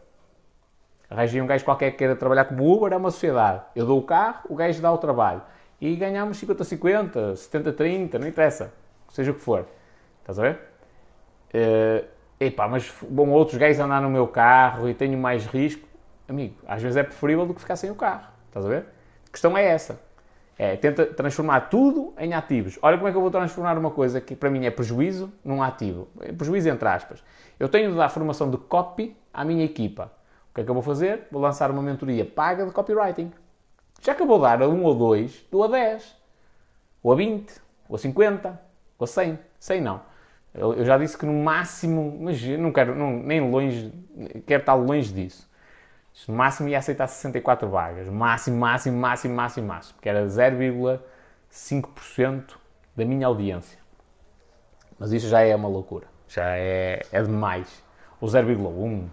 Arranjei 1.09 1.41
um 1.41 1.45
gajo 1.45 1.63
qualquer 1.65 1.91
que 1.91 1.97
queira 1.97 2.15
trabalhar 2.15 2.45
como 2.45 2.73
Uber, 2.73 2.93
é 2.93 2.97
uma 2.97 3.11
sociedade. 3.11 3.61
Eu 3.75 3.85
dou 3.85 3.99
o 3.99 4.03
carro, 4.03 4.41
o 4.49 4.55
gajo 4.55 4.81
dá 4.81 4.91
o 4.91 4.97
trabalho 4.97 5.41
e 5.81 5.95
ganhamos 5.95 6.39
50-50, 6.39 7.33
70-30, 7.33 8.13
não 8.19 8.27
interessa, 8.27 8.71
seja 9.09 9.31
o 9.31 9.33
que 9.33 9.41
for. 9.41 9.65
Estás 10.21 10.37
a 10.37 10.43
ver? 10.43 10.59
Uh, 11.53 12.05
epá, 12.39 12.67
mas 12.67 12.93
bom, 13.09 13.29
outros 13.29 13.57
gajos 13.57 13.79
andar 13.79 13.99
no 13.99 14.09
meu 14.09 14.27
carro 14.27 14.87
e 14.87 14.93
tenho 14.93 15.17
mais 15.17 15.45
risco. 15.47 15.87
Amigo, 16.31 16.55
às 16.65 16.81
vezes 16.81 16.95
é 16.95 17.03
preferível 17.03 17.45
do 17.45 17.53
que 17.53 17.59
ficar 17.59 17.75
sem 17.75 17.91
o 17.91 17.95
carro. 17.95 18.25
Estás 18.47 18.65
a 18.65 18.69
ver? 18.69 18.85
A 19.27 19.31
questão 19.31 19.57
é 19.57 19.65
essa. 19.65 19.99
É, 20.57 20.77
tenta 20.77 21.05
transformar 21.05 21.69
tudo 21.69 22.13
em 22.17 22.33
ativos. 22.33 22.79
Olha 22.81 22.95
como 22.95 23.09
é 23.09 23.11
que 23.11 23.17
eu 23.17 23.21
vou 23.21 23.29
transformar 23.29 23.77
uma 23.77 23.91
coisa 23.91 24.21
que 24.21 24.33
para 24.33 24.49
mim 24.49 24.65
é 24.65 24.71
prejuízo 24.71 25.29
num 25.43 25.61
ativo. 25.61 26.07
É 26.21 26.31
prejuízo 26.31 26.69
entre 26.69 26.87
aspas. 26.87 27.21
Eu 27.59 27.67
tenho 27.67 27.91
de 27.91 27.97
dar 27.97 28.07
formação 28.07 28.49
de 28.49 28.55
copy 28.55 29.13
à 29.33 29.43
minha 29.43 29.65
equipa. 29.65 30.09
O 30.49 30.55
que 30.55 30.61
é 30.61 30.63
que 30.63 30.69
eu 30.69 30.73
vou 30.73 30.81
fazer? 30.81 31.27
Vou 31.29 31.41
lançar 31.41 31.69
uma 31.69 31.81
mentoria 31.81 32.23
paga 32.23 32.65
de 32.65 32.71
copywriting. 32.71 33.29
Já 34.01 34.15
que 34.15 34.21
eu 34.21 34.27
vou 34.27 34.39
dar 34.39 34.61
a 34.61 34.69
1 34.69 34.83
ou 34.83 34.95
2, 34.95 35.47
dou 35.51 35.65
a 35.65 35.67
10, 35.67 36.15
ou 37.03 37.11
a 37.11 37.15
20, 37.15 37.61
ou 37.89 37.95
a 37.97 37.99
50, 37.99 38.61
ou 38.97 39.03
a 39.03 39.07
100. 39.07 39.37
100 39.59 39.81
não. 39.81 40.01
Eu, 40.53 40.75
eu 40.75 40.85
já 40.85 40.97
disse 40.97 41.17
que 41.17 41.25
no 41.25 41.33
máximo, 41.33 42.19
mas 42.21 42.41
não 42.41 42.71
quero, 42.71 42.95
não, 42.95 43.17
nem 43.17 43.51
longe, 43.51 43.93
quero 44.45 44.61
estar 44.61 44.75
longe 44.75 45.13
disso. 45.13 45.50
No 46.27 46.35
máximo 46.35 46.67
ia 46.69 46.77
aceitar 46.77 47.07
64 47.07 47.67
vagas. 47.69 48.07
Máximo, 48.09 48.57
máximo, 48.57 48.97
máximo, 48.97 49.35
máximo, 49.35 49.67
máximo. 49.67 49.99
Que 50.01 50.09
era 50.09 50.25
0,5% 50.25 52.55
da 52.95 53.05
minha 53.05 53.27
audiência. 53.27 53.79
Mas 54.99 55.11
isso 55.11 55.27
já 55.27 55.41
é 55.41 55.55
uma 55.55 55.69
loucura. 55.69 56.07
Já 56.27 56.57
é, 56.57 57.01
é 57.11 57.21
demais. 57.21 57.83
Ou 58.19 58.27
0,1. 58.27 59.07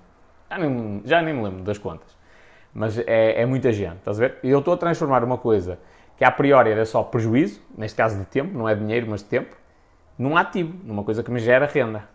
Já 0.51 0.59
nem, 0.59 1.03
já 1.05 1.23
nem 1.23 1.35
me 1.35 1.43
lembro 1.43 1.63
das 1.63 1.79
contas 1.79 2.19
mas 2.79 2.99
é, 2.99 3.43
é 3.43 3.47
muita 3.47 3.73
gente, 3.73 3.97
estás 3.97 4.19
a 4.19 4.29
ver? 4.29 4.39
Eu 4.43 4.61
estou 4.61 4.75
a 4.75 4.77
transformar 4.77 5.25
uma 5.25 5.39
coisa 5.39 5.79
que 6.17 6.25
a 6.25 6.31
priori 6.31 6.71
era 6.71 6.85
só 6.85 7.03
prejuízo, 7.03 7.61
neste 7.77 7.97
caso 7.97 8.19
de 8.19 8.25
tempo, 8.25 8.57
não 8.57 8.69
é 8.69 8.75
dinheiro, 8.75 9.07
mas 9.09 9.23
de 9.23 9.29
tempo, 9.29 9.57
num 10.17 10.37
ativo, 10.37 10.75
numa 10.85 11.03
coisa 11.03 11.23
que 11.23 11.31
me 11.31 11.41
gera 11.41 11.67
renda. 11.67 12.09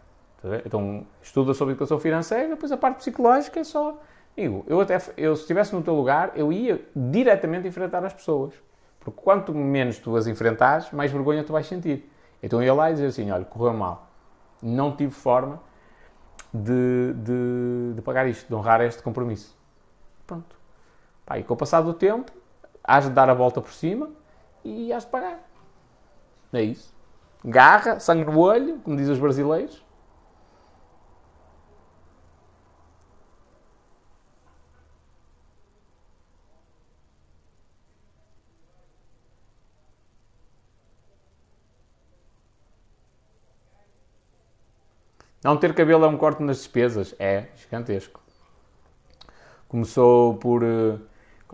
Então, 0.66 1.06
estuda 1.22 1.54
sobre 1.54 1.74
educação 1.74 2.00
financeira, 2.00 2.50
depois 2.50 2.72
a 2.72 2.78
parte 2.78 2.98
psicológica 2.98 3.60
é 3.60 3.64
só. 3.64 3.98
Digo, 4.36 4.64
eu 4.68 4.82
até, 4.82 5.00
eu, 5.16 5.36
se 5.36 5.44
estivesse 5.44 5.76
no 5.76 5.82
teu 5.82 5.94
lugar, 5.94 6.32
eu 6.36 6.52
ia 6.52 6.84
diretamente 6.96 7.68
enfrentar 7.68 8.04
as 8.04 8.14
pessoas. 8.14 8.54
Porque 9.00 9.22
quanto 9.22 9.54
menos 9.54 10.00
tu 10.00 10.16
as 10.16 10.28
enfrentares, 10.28 10.92
mais 10.92 11.12
vergonha 11.12 11.44
tu 11.44 11.52
vais 11.52 11.68
sentir. 11.68 12.10
Então 12.42 12.60
eu 12.60 12.66
ia 12.66 12.74
lá 12.74 12.90
e 12.90 12.94
dizer 12.94 13.08
assim: 13.08 13.30
olha, 13.30 13.46
correu 13.46 13.74
mal. 13.74 14.08
Não 14.62 14.96
tive 14.96 15.12
forma 15.12 15.62
de, 16.54 17.14
de, 17.14 17.94
de 17.96 18.02
pagar 18.02 18.28
isto, 18.28 18.48
de 18.48 18.56
honrar 18.56 18.82
este 18.82 19.04
compromisso. 19.04 19.58
Pronto. 20.26 20.56
Pá, 21.26 21.38
e 21.38 21.44
com 21.44 21.54
o 21.54 21.58
passar 21.58 21.82
do 21.82 21.94
tempo, 21.94 22.32
has 22.84 23.06
de 23.06 23.12
dar 23.12 23.30
a 23.30 23.34
volta 23.34 23.62
por 23.62 23.72
cima 23.72 24.10
e 24.64 24.92
has 24.92 25.04
de 25.04 25.12
pagar. 25.12 25.40
É 26.52 26.62
isso. 26.62 26.94
Garra, 27.44 28.00
sangue 28.00 28.24
no 28.24 28.40
olho, 28.40 28.80
como 28.80 28.96
dizem 28.96 29.14
os 29.14 29.20
brasileiros. 29.20 29.84
Não 45.44 45.58
ter 45.58 45.74
cabelo 45.74 46.06
é 46.06 46.08
um 46.08 46.16
corte 46.16 46.42
nas 46.42 46.58
despesas. 46.58 47.14
É 47.20 47.48
gigantesco. 47.56 48.22
Começou 49.68 50.36
por. 50.36 50.64
Eh, 50.64 50.98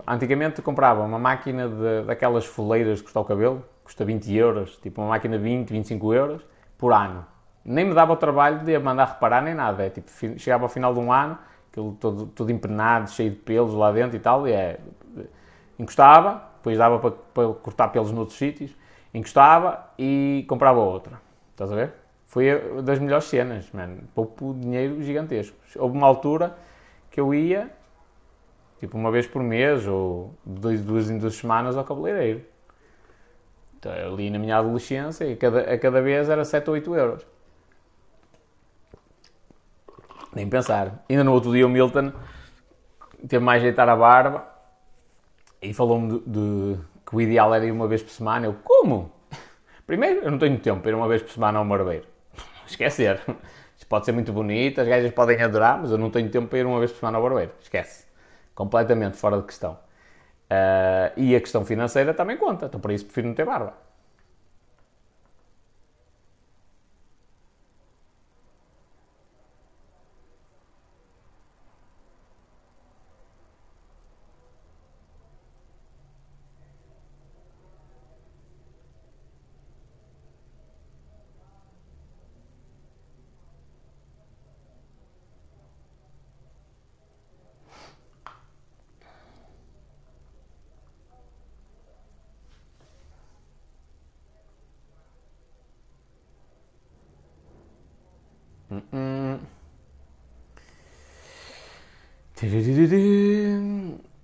antigamente 0.08 0.62
comprava 0.62 1.02
uma 1.02 1.17
máquina 1.17 1.67
de, 1.67 2.04
daquelas 2.06 2.45
foleiras 2.45 2.99
que 2.99 3.06
custa 3.06 3.19
o 3.19 3.25
cabelo, 3.25 3.65
custa 3.84 4.06
20 4.06 4.36
euros, 4.36 4.78
tipo 4.78 5.02
uma 5.02 5.10
máquina 5.10 5.38
de 5.38 5.43
20, 5.43 5.71
25 5.71 6.13
euros 6.13 6.41
por 6.78 6.93
ano. 6.93 7.25
Nem 7.65 7.86
me 7.86 7.93
dava 7.93 8.13
o 8.13 8.15
trabalho 8.15 8.60
de 8.63 8.78
mandar 8.78 9.06
reparar 9.06 9.41
nem 9.41 9.56
nada. 9.56 9.84
É 9.86 9.89
tipo, 9.89 10.10
chegava 10.38 10.65
ao 10.65 10.69
final 10.69 10.93
de 10.93 10.99
um 10.99 11.12
ano, 11.12 11.38
aquilo 11.71 11.93
todo, 11.99 12.28
todo 12.28 12.52
empenado, 12.52 13.10
cheio 13.10 13.32
de 13.32 13.38
pelos 13.38 13.73
lá 13.73 13.91
dentro 13.91 14.15
e 14.15 14.19
tal, 14.19 14.47
e 14.47 14.52
é. 14.52 14.80
Encostava, 15.80 16.43
depois 16.58 16.78
dava 16.78 16.99
para, 16.99 17.12
para 17.12 17.54
cortar 17.54 17.88
pelos 17.88 18.12
noutros 18.12 18.38
sítios, 18.38 18.75
encostava 19.13 19.89
e 19.97 20.45
comprava 20.47 20.80
outra. 20.80 21.21
Estás 21.54 21.71
a 21.71 21.75
ver? 21.75 21.98
Foi 22.29 22.45
das 22.83 22.99
melhores 22.99 23.25
cenas, 23.25 23.69
mano. 23.73 24.03
Pouco 24.13 24.53
dinheiro 24.53 25.01
gigantesco. 25.01 25.57
Houve 25.75 25.97
uma 25.97 26.05
altura 26.05 26.55
que 27.09 27.19
eu 27.19 27.33
ia 27.33 27.71
tipo 28.79 28.97
uma 28.97 29.11
vez 29.11 29.27
por 29.27 29.43
mês 29.43 29.85
ou 29.87 30.33
duas, 30.45 30.79
duas 30.81 31.09
em 31.09 31.17
duas 31.17 31.35
semanas 31.35 31.75
ao 31.75 31.83
cabeleireiro. 31.83 32.41
Então, 33.77 33.91
ali 33.91 34.29
na 34.29 34.37
minha 34.37 34.57
adolescência, 34.57 35.25
e 35.25 35.35
cada, 35.35 35.73
a 35.73 35.77
cada 35.77 36.01
vez 36.01 36.29
era 36.29 36.45
7 36.45 36.69
ou 36.69 36.75
8 36.75 36.95
euros. 36.95 37.25
Nem 40.33 40.47
pensar. 40.47 41.03
Ainda 41.09 41.23
no 41.23 41.33
outro 41.33 41.51
dia 41.51 41.65
o 41.65 41.69
Milton 41.69 42.13
teve 43.27 43.43
mais 43.43 43.61
ajeitar 43.63 43.89
a 43.89 43.95
barba 43.95 44.47
e 45.61 45.73
falou-me 45.73 46.19
de, 46.19 46.25
de, 46.27 46.79
que 47.05 47.15
o 47.15 47.21
ideal 47.21 47.53
era 47.55 47.65
ir 47.65 47.71
uma 47.71 47.87
vez 47.87 48.03
por 48.03 48.11
semana. 48.11 48.45
Eu, 48.45 48.55
como? 48.63 49.11
Primeiro, 49.87 50.21
eu 50.21 50.29
não 50.29 50.37
tenho 50.37 50.59
tempo 50.59 50.81
para 50.81 50.91
ir 50.91 50.93
uma 50.93 51.07
vez 51.07 51.23
por 51.23 51.31
semana 51.31 51.57
ao 51.57 51.65
barbeiro. 51.65 52.18
Esquecer. 52.71 53.21
Isto 53.75 53.88
pode 53.88 54.05
ser 54.05 54.12
muito 54.12 54.32
bonito, 54.34 54.82
as 54.82 54.88
gajas 54.88 55.12
podem 55.13 55.41
adorar, 55.41 55.79
mas 55.79 55.91
eu 55.91 55.97
não 55.97 56.10
tenho 56.10 56.29
tempo 56.29 56.47
para 56.47 56.60
ir 56.60 56.65
uma 56.65 56.79
vez 56.79 56.91
por 56.91 56.99
semana 56.99 57.17
ao 57.17 57.23
barbeiro. 57.23 57.51
Esquece. 57.62 58.05
Completamente 58.55 59.17
fora 59.17 59.38
de 59.38 59.43
questão. 59.43 59.73
Uh, 60.51 61.13
e 61.15 61.36
a 61.36 61.39
questão 61.39 61.63
financeira 61.65 62.13
também 62.13 62.38
conta. 62.38 62.65
Então, 62.65 62.79
por 62.79 62.91
isso, 62.91 63.05
prefiro 63.05 63.27
não 63.27 63.36
ter 63.36 63.45
barba. 63.45 63.88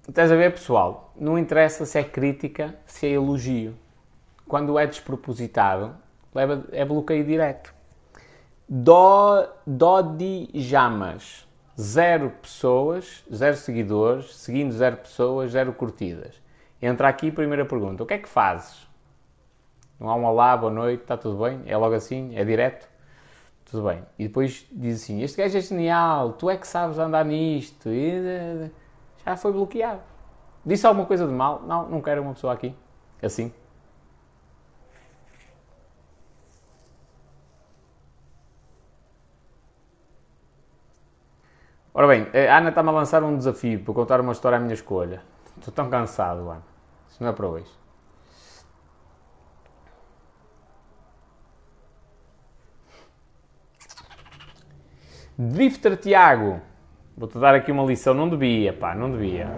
Estás 0.08 0.32
a 0.32 0.38
ver, 0.38 0.54
pessoal? 0.54 1.12
Não 1.20 1.38
interessa 1.38 1.86
se 1.86 2.00
é 2.00 2.04
crítica, 2.04 2.74
se 2.86 3.08
é 3.08 3.10
elogio. 3.10 3.76
Quando 4.48 4.80
é 4.80 4.88
despropositado, 4.88 5.94
leva, 6.34 6.64
é 6.72 6.86
bloqueio 6.86 7.26
direto. 7.26 7.76
Dó, 8.70 9.46
Dodi 9.68 10.50
Jamas. 10.54 11.46
Zero 11.78 12.30
pessoas, 12.42 13.26
zero 13.34 13.58
seguidores, 13.58 14.34
seguindo 14.38 14.72
zero 14.72 14.96
pessoas, 14.96 15.52
zero 15.52 15.74
curtidas. 15.74 16.42
Entra 16.82 17.10
aqui, 17.10 17.30
primeira 17.30 17.66
pergunta. 17.66 18.02
O 18.02 18.06
que 18.06 18.14
é 18.14 18.18
que 18.18 18.30
fazes? 18.30 18.88
Não 20.00 20.10
há 20.10 20.16
um 20.16 20.24
olá, 20.24 20.56
boa 20.56 20.72
noite, 20.72 21.02
está 21.02 21.18
tudo 21.18 21.44
bem? 21.44 21.64
É 21.66 21.76
logo 21.76 21.94
assim? 21.94 22.34
É 22.38 22.46
direto? 22.46 22.88
Tudo 23.66 23.88
bem. 23.88 24.04
E 24.18 24.28
depois 24.28 24.66
diz 24.72 25.04
assim: 25.04 25.22
Este 25.22 25.38
gajo 25.38 25.58
é 25.58 25.62
genial, 25.62 26.34
tu 26.34 26.50
é 26.50 26.58
que 26.58 26.68
sabes 26.68 26.98
andar 27.00 27.26
nisto. 27.26 27.90
E 27.90 28.72
já 29.26 29.36
foi 29.36 29.52
bloqueado. 29.52 30.02
Disse 30.66 30.86
alguma 30.88 31.06
coisa 31.06 31.28
de 31.28 31.34
mal? 31.34 31.62
Não, 31.64 31.90
não 31.90 32.02
quero 32.02 32.22
uma 32.22 32.34
pessoa 32.34 32.54
aqui. 32.54 32.76
Assim. 33.22 33.52
Ora 41.94 42.08
bem, 42.08 42.28
a 42.50 42.58
Ana 42.58 42.70
está-me 42.70 42.90
a 42.90 42.92
lançar 42.92 43.24
um 43.24 43.38
desafio 43.38 43.80
para 43.80 43.94
contar 43.94 44.20
uma 44.20 44.34
história 44.34 44.58
à 44.58 44.60
minha 44.62 44.74
escolha. 44.74 45.24
Estou 45.58 45.74
tão 45.74 45.90
cansado, 45.90 46.42
Ana. 46.50 46.64
Isso 47.10 47.24
não 47.24 47.30
é 47.30 47.34
para 47.34 47.48
hoje. 47.48 47.85
Drifter 55.38 55.98
Tiago. 55.98 56.62
Vou-te 57.18 57.38
dar 57.38 57.54
aqui 57.54 57.70
uma 57.70 57.84
lição. 57.84 58.14
Não 58.14 58.30
devia, 58.30 58.72
pá, 58.72 58.96
não 58.96 59.12
devia. 59.12 59.50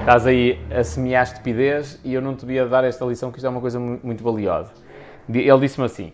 Estás 0.00 0.26
aí 0.26 0.60
a 0.70 0.84
semear 0.84 1.22
estupidez 1.22 1.98
e 2.04 2.12
eu 2.12 2.20
não 2.20 2.36
te 2.36 2.40
devia 2.40 2.66
dar 2.66 2.84
esta 2.84 3.02
lição, 3.06 3.30
que 3.30 3.38
isto 3.38 3.46
é 3.46 3.48
uma 3.48 3.60
coisa 3.60 3.80
muito 3.80 4.22
valiosa. 4.22 4.70
Ele 5.28 5.58
disse-me 5.60 5.86
assim: 5.86 6.12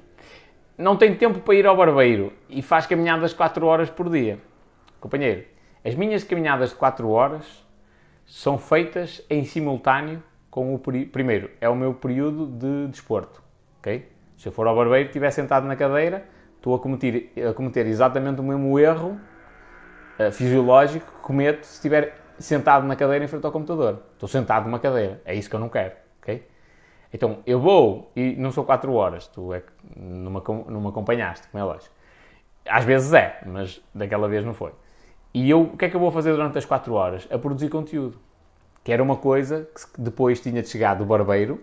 Não 0.79 0.96
tem 0.96 1.12
tempo 1.16 1.40
para 1.40 1.55
ir 1.57 1.66
ao 1.66 1.77
barbeiro 1.77 2.33
e 2.48 2.62
faz 2.62 2.87
caminhadas 2.87 3.35
4 3.35 3.66
horas 3.66 3.90
por 3.90 4.09
dia. 4.09 4.38
Companheiro, 5.01 5.44
as 5.85 5.96
minhas 5.96 6.22
caminhadas 6.22 6.70
de 6.70 6.77
4 6.77 7.09
horas 7.11 7.66
são 8.25 8.59
feitas 8.59 9.20
em 9.29 9.42
simultâneo 9.44 10.22
com 10.48 10.72
o 10.72 10.79
primeiro, 10.79 11.51
é 11.61 11.68
o 11.68 11.75
meu 11.75 11.94
período 11.94 12.46
de 12.46 12.87
desporto, 12.87 13.42
ok? 13.81 14.09
Se 14.37 14.46
eu 14.46 14.53
for 14.53 14.68
ao 14.68 14.77
barbeiro, 14.77 15.09
estiver 15.09 15.31
sentado 15.31 15.66
na 15.66 15.75
cadeira, 15.75 16.25
estou 16.62 16.77
a 16.77 16.79
cometer, 16.79 17.33
a 17.51 17.53
cometer 17.53 17.87
exatamente 17.87 18.40
o 18.40 18.44
mesmo 18.44 18.79
erro 18.79 19.20
uh, 20.18 20.31
fisiológico 20.31 21.05
que 21.05 21.18
cometo 21.20 21.64
se 21.64 21.75
estiver 21.75 22.16
sentado 22.38 22.87
na 22.87 22.94
cadeira 22.94 23.25
em 23.25 23.29
frente 23.29 23.44
ao 23.44 23.51
computador. 23.51 24.01
Estou 24.12 24.29
sentado 24.29 24.66
numa 24.66 24.79
cadeira. 24.79 25.20
É 25.25 25.35
isso 25.35 25.51
que 25.51 25.57
eu 25.57 25.61
não 25.61 25.68
quero. 25.68 25.92
ok? 26.20 26.48
Então, 27.12 27.40
eu 27.44 27.61
vou, 27.61 28.11
e 28.14 28.37
não 28.37 28.53
são 28.53 28.64
4 28.64 28.90
horas, 28.94 29.27
tu 29.27 29.53
é, 29.53 29.62
não, 29.94 30.31
me, 30.31 30.40
não 30.68 30.81
me 30.81 30.88
acompanhaste, 30.88 31.46
como 31.48 31.62
é 31.62 31.66
lógico. 31.66 31.94
Às 32.66 32.85
vezes 32.85 33.12
é, 33.12 33.42
mas 33.44 33.83
daquela 33.94 34.29
vez 34.29 34.44
não 34.44 34.55
foi. 34.55 34.72
E 35.35 35.51
eu, 35.51 35.62
o 35.62 35.77
que 35.77 35.85
é 35.85 35.90
que 35.90 35.96
eu 35.96 36.01
vou 36.01 36.11
fazer 36.11 36.31
durante 36.31 36.57
as 36.57 36.64
4 36.64 36.94
horas? 36.94 37.29
A 37.31 37.37
produzir 37.38 37.68
conteúdo. 37.68 38.18
Que 38.85 38.92
era 38.92 39.03
uma 39.03 39.16
coisa 39.16 39.68
que 39.75 40.01
depois 40.01 40.40
tinha 40.40 40.62
de 40.62 40.68
chegar 40.68 40.94
do 40.94 41.05
barbeiro 41.05 41.61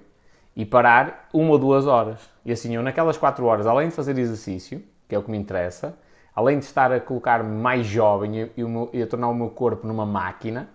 e 0.55 0.65
parar 0.65 1.29
uma 1.33 1.51
ou 1.51 1.57
duas 1.57 1.87
horas. 1.87 2.29
E 2.45 2.51
assim, 2.51 2.75
eu 2.75 2.83
naquelas 2.83 3.17
4 3.17 3.45
horas, 3.45 3.67
além 3.67 3.89
de 3.89 3.95
fazer 3.95 4.17
exercício, 4.17 4.83
que 5.07 5.15
é 5.15 5.19
o 5.19 5.23
que 5.23 5.31
me 5.31 5.37
interessa, 5.37 5.97
além 6.35 6.59
de 6.59 6.65
estar 6.65 6.91
a 6.91 6.99
colocar-me 6.99 7.49
mais 7.49 7.85
jovem 7.85 8.41
e, 8.41 8.51
e, 8.57 8.97
e, 8.99 9.01
a 9.01 9.07
tornar 9.07 9.29
o 9.29 9.33
meu 9.33 9.49
corpo 9.49 9.87
numa 9.87 10.05
máquina, 10.05 10.69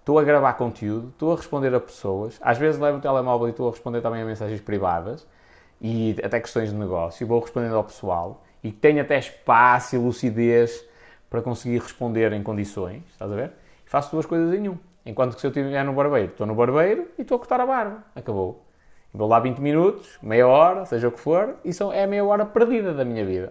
estou 0.00 0.18
a 0.18 0.24
gravar 0.24 0.54
conteúdo, 0.54 1.08
estou 1.08 1.32
a 1.32 1.36
responder 1.36 1.74
a 1.74 1.80
pessoas, 1.80 2.38
às 2.40 2.58
vezes 2.58 2.80
levo 2.80 2.98
o 2.98 3.00
telemóvel 3.00 3.48
e 3.48 3.50
estou 3.50 3.68
a 3.68 3.70
responder 3.70 4.00
também 4.00 4.22
a 4.22 4.24
mensagens 4.24 4.60
privadas 4.60 5.26
e 5.80 6.16
até 6.22 6.40
questões 6.40 6.70
de 6.70 6.76
negócio, 6.76 7.26
vou 7.26 7.40
respondendo 7.40 7.76
ao 7.76 7.84
pessoal 7.84 8.44
e 8.62 8.72
tenho 8.72 9.00
até 9.00 9.18
espaço 9.18 9.96
e 9.96 9.98
lucidez 9.98 10.84
para 11.28 11.42
conseguir 11.42 11.78
responder 11.78 12.32
em 12.32 12.42
condições, 12.42 13.02
estás 13.10 13.30
a 13.30 13.34
ver? 13.34 13.52
E 13.86 13.90
faço 13.90 14.10
duas 14.10 14.26
coisas 14.26 14.52
em 14.54 14.68
um. 14.68 14.78
Enquanto 15.04 15.34
que 15.34 15.40
se 15.40 15.46
eu 15.46 15.50
estiver 15.50 15.84
no 15.84 15.92
barbeiro, 15.92 16.32
estou 16.32 16.46
no 16.46 16.54
barbeiro 16.54 17.08
e 17.16 17.22
estou 17.22 17.36
a 17.36 17.38
cortar 17.38 17.60
a 17.60 17.66
barba. 17.66 18.04
Acabou. 18.14 18.65
Vou 19.16 19.26
lá 19.26 19.40
20 19.40 19.60
minutos, 19.60 20.18
meia 20.20 20.46
hora, 20.46 20.84
seja 20.84 21.08
o 21.08 21.10
que 21.10 21.18
for, 21.18 21.56
e 21.64 21.72
são, 21.72 21.90
é 21.90 22.06
meia 22.06 22.22
hora 22.22 22.44
perdida 22.44 22.92
da 22.92 23.02
minha 23.02 23.24
vida. 23.24 23.50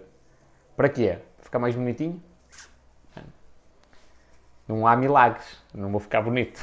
Para 0.76 0.88
quê? 0.88 1.18
Ficar 1.40 1.58
mais 1.58 1.74
bonitinho? 1.74 2.22
Não 4.68 4.86
há 4.86 4.94
milagres, 4.94 5.60
não 5.74 5.90
vou 5.90 5.98
ficar 5.98 6.22
bonito. 6.22 6.60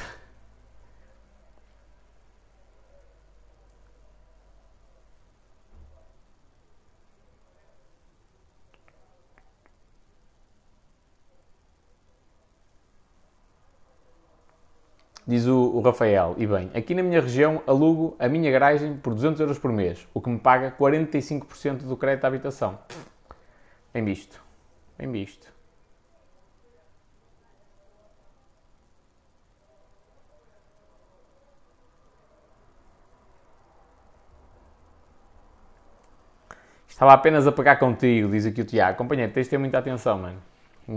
Diz 15.26 15.46
o, 15.46 15.80
Rafael, 15.80 16.34
e 16.36 16.46
bem, 16.46 16.70
aqui 16.74 16.94
na 16.94 17.02
minha 17.02 17.18
região 17.18 17.62
alugo 17.66 18.14
a 18.18 18.28
minha 18.28 18.50
garagem 18.50 18.94
por 18.98 19.14
200 19.14 19.40
euros 19.40 19.58
por 19.58 19.72
mês, 19.72 20.06
o 20.12 20.20
que 20.20 20.28
me 20.28 20.38
paga 20.38 20.70
45% 20.78 21.84
do 21.84 21.96
crédito 21.96 22.24
à 22.24 22.28
habitação. 22.28 22.78
Bem 23.92 24.04
visto, 24.04 24.38
bem 24.98 25.10
visto. 25.10 25.50
Estava 36.86 37.14
apenas 37.14 37.46
a 37.46 37.52
pegar 37.52 37.76
contigo, 37.76 38.28
diz 38.30 38.44
aqui 38.44 38.60
o 38.60 38.64
Tiago. 38.64 38.98
Companheiro, 38.98 39.32
tens 39.32 39.44
de 39.44 39.50
ter 39.50 39.58
muita 39.58 39.78
atenção, 39.78 40.18
mano 40.18 40.53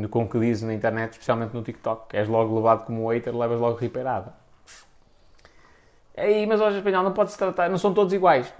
com 0.09 0.27
que 0.27 0.39
dizes 0.39 0.63
na 0.63 0.73
internet, 0.73 1.13
especialmente 1.13 1.53
no 1.53 1.61
TikTok. 1.61 2.15
És 2.15 2.27
logo 2.27 2.55
levado 2.55 2.85
como 2.85 3.09
hater, 3.09 3.35
levas 3.35 3.59
logo 3.59 3.77
ripeirada. 3.77 4.33
Ei, 6.15 6.45
mas 6.45 6.59
hoje 6.59 6.77
espanhol 6.77 7.03
não 7.03 7.13
pode-se 7.13 7.37
tratar, 7.37 7.69
não 7.69 7.77
são 7.77 7.93
todos 7.93 8.11
iguais. 8.13 8.51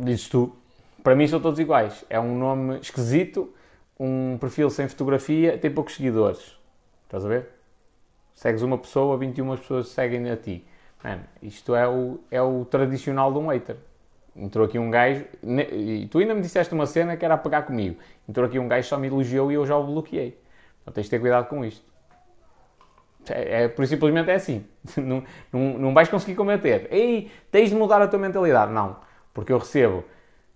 Dizes 0.00 0.28
tu. 0.28 0.56
Para 1.02 1.14
mim 1.14 1.26
são 1.26 1.40
todos 1.40 1.58
iguais. 1.58 2.04
É 2.08 2.18
um 2.18 2.38
nome 2.38 2.78
esquisito, 2.78 3.52
um 3.98 4.38
perfil 4.38 4.70
sem 4.70 4.88
fotografia, 4.88 5.58
tem 5.58 5.70
poucos 5.70 5.96
seguidores. 5.96 6.56
Estás 7.04 7.24
a 7.24 7.28
ver? 7.28 7.48
Segues 8.34 8.62
uma 8.62 8.78
pessoa, 8.78 9.16
21 9.18 9.56
pessoas 9.56 9.88
seguem 9.88 10.30
a 10.30 10.36
ti. 10.36 10.66
Mano, 11.04 11.22
isto 11.42 11.74
é 11.74 11.86
o, 11.86 12.18
é 12.30 12.40
o 12.40 12.64
tradicional 12.64 13.32
de 13.32 13.38
um 13.38 13.48
hater. 13.48 13.76
Entrou 14.34 14.64
aqui 14.64 14.78
um 14.78 14.90
gajo, 14.90 15.26
e 15.42 16.08
tu 16.10 16.18
ainda 16.18 16.34
me 16.34 16.40
disseste 16.40 16.72
uma 16.72 16.86
cena 16.86 17.16
que 17.16 17.24
era 17.24 17.34
a 17.34 17.38
pegar 17.38 17.62
comigo. 17.62 17.96
Entrou 18.26 18.46
aqui 18.46 18.58
um 18.58 18.66
gajo, 18.66 18.88
só 18.88 18.96
me 18.96 19.08
elogiou 19.08 19.52
e 19.52 19.54
eu 19.54 19.66
já 19.66 19.76
o 19.76 19.84
bloqueei. 19.84 20.41
Então 20.82 20.92
tens 20.92 21.04
de 21.04 21.10
ter 21.10 21.20
cuidado 21.20 21.48
com 21.48 21.64
isto. 21.64 21.84
É, 23.30 23.64
é, 23.64 23.86
simplesmente 23.86 24.30
é 24.30 24.34
assim. 24.34 24.64
não, 24.96 25.22
não, 25.52 25.78
não 25.78 25.94
vais 25.94 26.08
conseguir 26.08 26.34
combater. 26.34 26.88
Ei, 26.90 27.30
tens 27.50 27.70
de 27.70 27.76
mudar 27.76 28.02
a 28.02 28.08
tua 28.08 28.18
mentalidade. 28.18 28.72
Não. 28.72 28.96
Porque 29.32 29.52
eu 29.52 29.58
recebo 29.58 30.04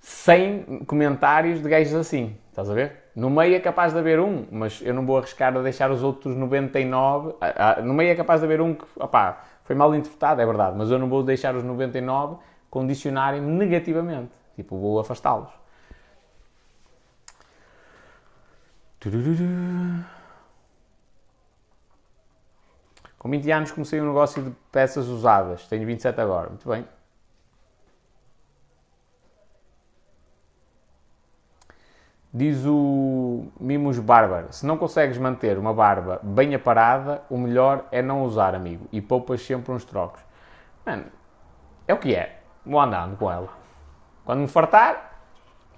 100 0.00 0.84
comentários 0.86 1.62
de 1.62 1.68
gajos 1.68 1.94
assim. 1.94 2.36
Estás 2.50 2.70
a 2.70 2.74
ver? 2.74 3.06
No 3.14 3.30
meio 3.30 3.54
é 3.54 3.60
capaz 3.60 3.92
de 3.92 3.98
haver 3.98 4.20
um, 4.20 4.46
mas 4.50 4.80
eu 4.82 4.92
não 4.92 5.06
vou 5.06 5.18
arriscar 5.18 5.56
a 5.56 5.62
deixar 5.62 5.90
os 5.90 6.02
outros 6.02 6.36
99. 6.36 7.34
Ah, 7.40 7.76
ah, 7.78 7.82
no 7.82 7.94
meio 7.94 8.10
é 8.10 8.14
capaz 8.14 8.40
de 8.40 8.46
haver 8.46 8.60
um 8.60 8.74
que, 8.74 8.84
opá, 8.96 9.44
foi 9.64 9.74
mal 9.74 9.94
interpretado, 9.94 10.40
é 10.40 10.46
verdade, 10.46 10.76
mas 10.76 10.90
eu 10.90 10.98
não 10.98 11.08
vou 11.08 11.22
deixar 11.22 11.54
os 11.56 11.62
99 11.62 12.36
condicionarem-me 12.70 13.50
negativamente. 13.50 14.32
Tipo, 14.54 14.78
vou 14.78 15.00
afastá-los. 15.00 15.50
Com 23.26 23.30
20 23.30 23.50
anos 23.50 23.72
comecei 23.72 24.00
um 24.00 24.06
negócio 24.06 24.40
de 24.40 24.52
peças 24.70 25.08
usadas. 25.08 25.66
Tenho 25.66 25.84
27 25.84 26.20
agora. 26.20 26.48
Muito 26.48 26.68
bem. 26.68 26.86
Diz 32.32 32.64
o 32.64 33.48
Mimos 33.58 33.98
Bárbaro: 33.98 34.52
se 34.52 34.64
não 34.64 34.78
consegues 34.78 35.18
manter 35.18 35.58
uma 35.58 35.74
barba 35.74 36.20
bem 36.22 36.54
aparada, 36.54 37.20
o 37.28 37.36
melhor 37.36 37.86
é 37.90 38.00
não 38.00 38.22
usar, 38.22 38.54
amigo, 38.54 38.86
e 38.92 39.00
poupas 39.00 39.44
sempre 39.44 39.72
uns 39.72 39.84
trocos. 39.84 40.22
Mano, 40.84 41.06
é 41.88 41.94
o 41.94 41.98
que 41.98 42.14
é. 42.14 42.42
Vou 42.64 42.78
andando 42.78 43.16
com 43.16 43.28
ela. 43.28 43.48
Quando 44.24 44.38
me 44.38 44.46
fartar, 44.46 45.18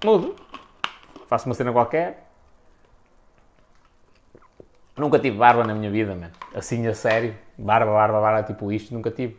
mudo. 0.04 0.36
Faço 1.26 1.48
uma 1.48 1.54
cena 1.54 1.72
qualquer. 1.72 2.27
Nunca 4.98 5.18
tive 5.18 5.38
barba 5.38 5.64
na 5.64 5.74
minha 5.74 5.90
vida, 5.90 6.14
mano. 6.14 6.32
Assim 6.54 6.86
a 6.86 6.94
sério. 6.94 7.34
Barba, 7.56 7.92
barba, 7.92 8.20
barba, 8.20 8.42
tipo 8.42 8.72
isto, 8.72 8.92
nunca 8.92 9.10
tive. 9.10 9.36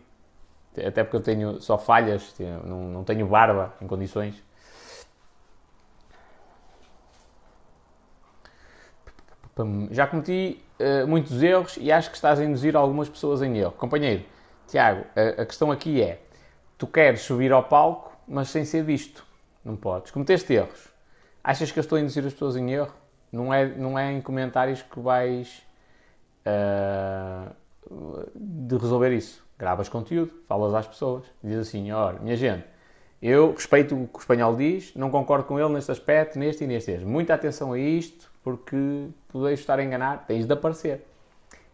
Até 0.77 1.03
porque 1.03 1.17
eu 1.17 1.21
tenho 1.21 1.61
só 1.61 1.77
falhas, 1.77 2.33
não, 2.63 2.89
não 2.89 3.03
tenho 3.03 3.27
barba 3.27 3.73
em 3.81 3.87
condições. 3.87 4.41
Já 9.91 10.07
cometi 10.07 10.63
uh, 10.79 11.05
muitos 11.05 11.43
erros 11.43 11.75
e 11.77 11.91
acho 11.91 12.09
que 12.09 12.15
estás 12.15 12.39
a 12.39 12.45
induzir 12.45 12.77
algumas 12.77 13.09
pessoas 13.09 13.41
em 13.41 13.57
erro. 13.57 13.73
Companheiro, 13.73 14.23
Tiago, 14.67 15.05
a, 15.13 15.41
a, 15.41 15.45
questão 15.45 15.69
aqui 15.69 16.01
é: 16.01 16.21
tu 16.77 16.87
queres 16.87 17.21
subir 17.21 17.51
ao 17.51 17.63
palco, 17.63 18.17
mas 18.25 18.47
sem 18.49 18.63
ser 18.63 18.83
visto. 18.83 19.25
Não 19.65 19.75
podes. 19.75 20.11
Cometeste 20.11 20.53
erros. 20.53 20.87
Achas 21.43 21.71
que 21.71 21.79
eu 21.79 21.81
estou 21.81 21.97
a 21.97 22.01
induzir 22.01 22.25
as 22.25 22.31
pessoas 22.31 22.55
em 22.55 22.71
erro? 22.71 22.93
Não 23.31 23.53
é, 23.53 23.65
não 23.65 23.97
é 23.97 24.11
em 24.11 24.21
comentários 24.21 24.81
que 24.81 24.99
vais 24.99 25.61
uh, 26.45 27.53
de 28.35 28.77
resolver 28.77 29.11
isso. 29.11 29.43
Gravas 29.57 29.89
conteúdo, 29.89 30.33
falas 30.47 30.73
às 30.73 30.87
pessoas, 30.87 31.25
diz 31.43 31.57
assim: 31.57 31.91
olha, 31.91 32.19
minha 32.19 32.35
gente, 32.35 32.65
eu 33.21 33.51
respeito 33.51 33.95
o 33.95 34.07
que 34.07 34.17
o 34.17 34.19
espanhol 34.19 34.55
diz, 34.55 34.95
não 34.95 35.09
concordo 35.09 35.43
com 35.43 35.59
ele 35.59 35.73
neste 35.73 35.91
aspecto, 35.91 36.39
neste 36.39 36.63
e 36.63 36.67
neste. 36.67 36.97
Muita 36.99 37.33
atenção 37.33 37.73
a 37.73 37.79
isto, 37.79 38.31
porque 38.41 39.09
podes 39.27 39.59
estar 39.59 39.77
a 39.77 39.83
enganar, 39.83 40.25
tens 40.25 40.45
de 40.45 40.53
aparecer. 40.53 41.05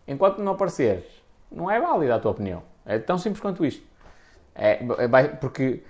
Enquanto 0.07 0.39
não 0.39 0.53
apareceres, 0.53 1.05
não 1.51 1.69
é 1.69 1.79
válida 1.79 2.15
a 2.15 2.19
tua 2.19 2.31
opinião. 2.31 2.63
É 2.85 2.97
tão 2.97 3.17
simples 3.17 3.41
quanto 3.41 3.65
isto. 3.65 3.83
É, 4.55 4.79
é, 4.97 5.27
porque 5.39 5.83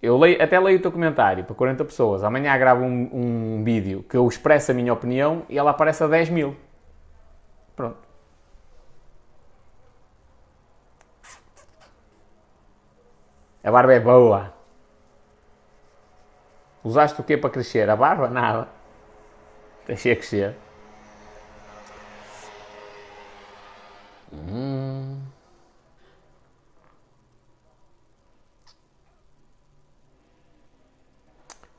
eu 0.00 0.16
leio, 0.16 0.40
até 0.42 0.58
leio 0.60 0.78
o 0.78 0.82
teu 0.82 0.92
comentário 0.92 1.44
para 1.44 1.54
40 1.54 1.84
pessoas. 1.84 2.22
Amanhã 2.22 2.56
gravo 2.56 2.84
um, 2.84 3.58
um 3.58 3.64
vídeo 3.64 4.04
que 4.04 4.16
eu 4.16 4.26
expresso 4.28 4.70
a 4.70 4.74
minha 4.74 4.92
opinião 4.92 5.42
e 5.48 5.58
ela 5.58 5.70
aparece 5.72 6.04
a 6.04 6.06
10 6.06 6.30
mil. 6.30 6.56
Pronto. 7.74 7.98
A 13.62 13.70
barba 13.70 13.92
é 13.92 14.00
boa. 14.00 14.54
Usaste 16.82 17.20
o 17.20 17.24
quê 17.24 17.36
para 17.36 17.50
crescer? 17.50 17.90
A 17.90 17.96
barba? 17.96 18.28
Nada. 18.28 18.68
Deixei 19.86 20.14
crescer. 20.14 20.56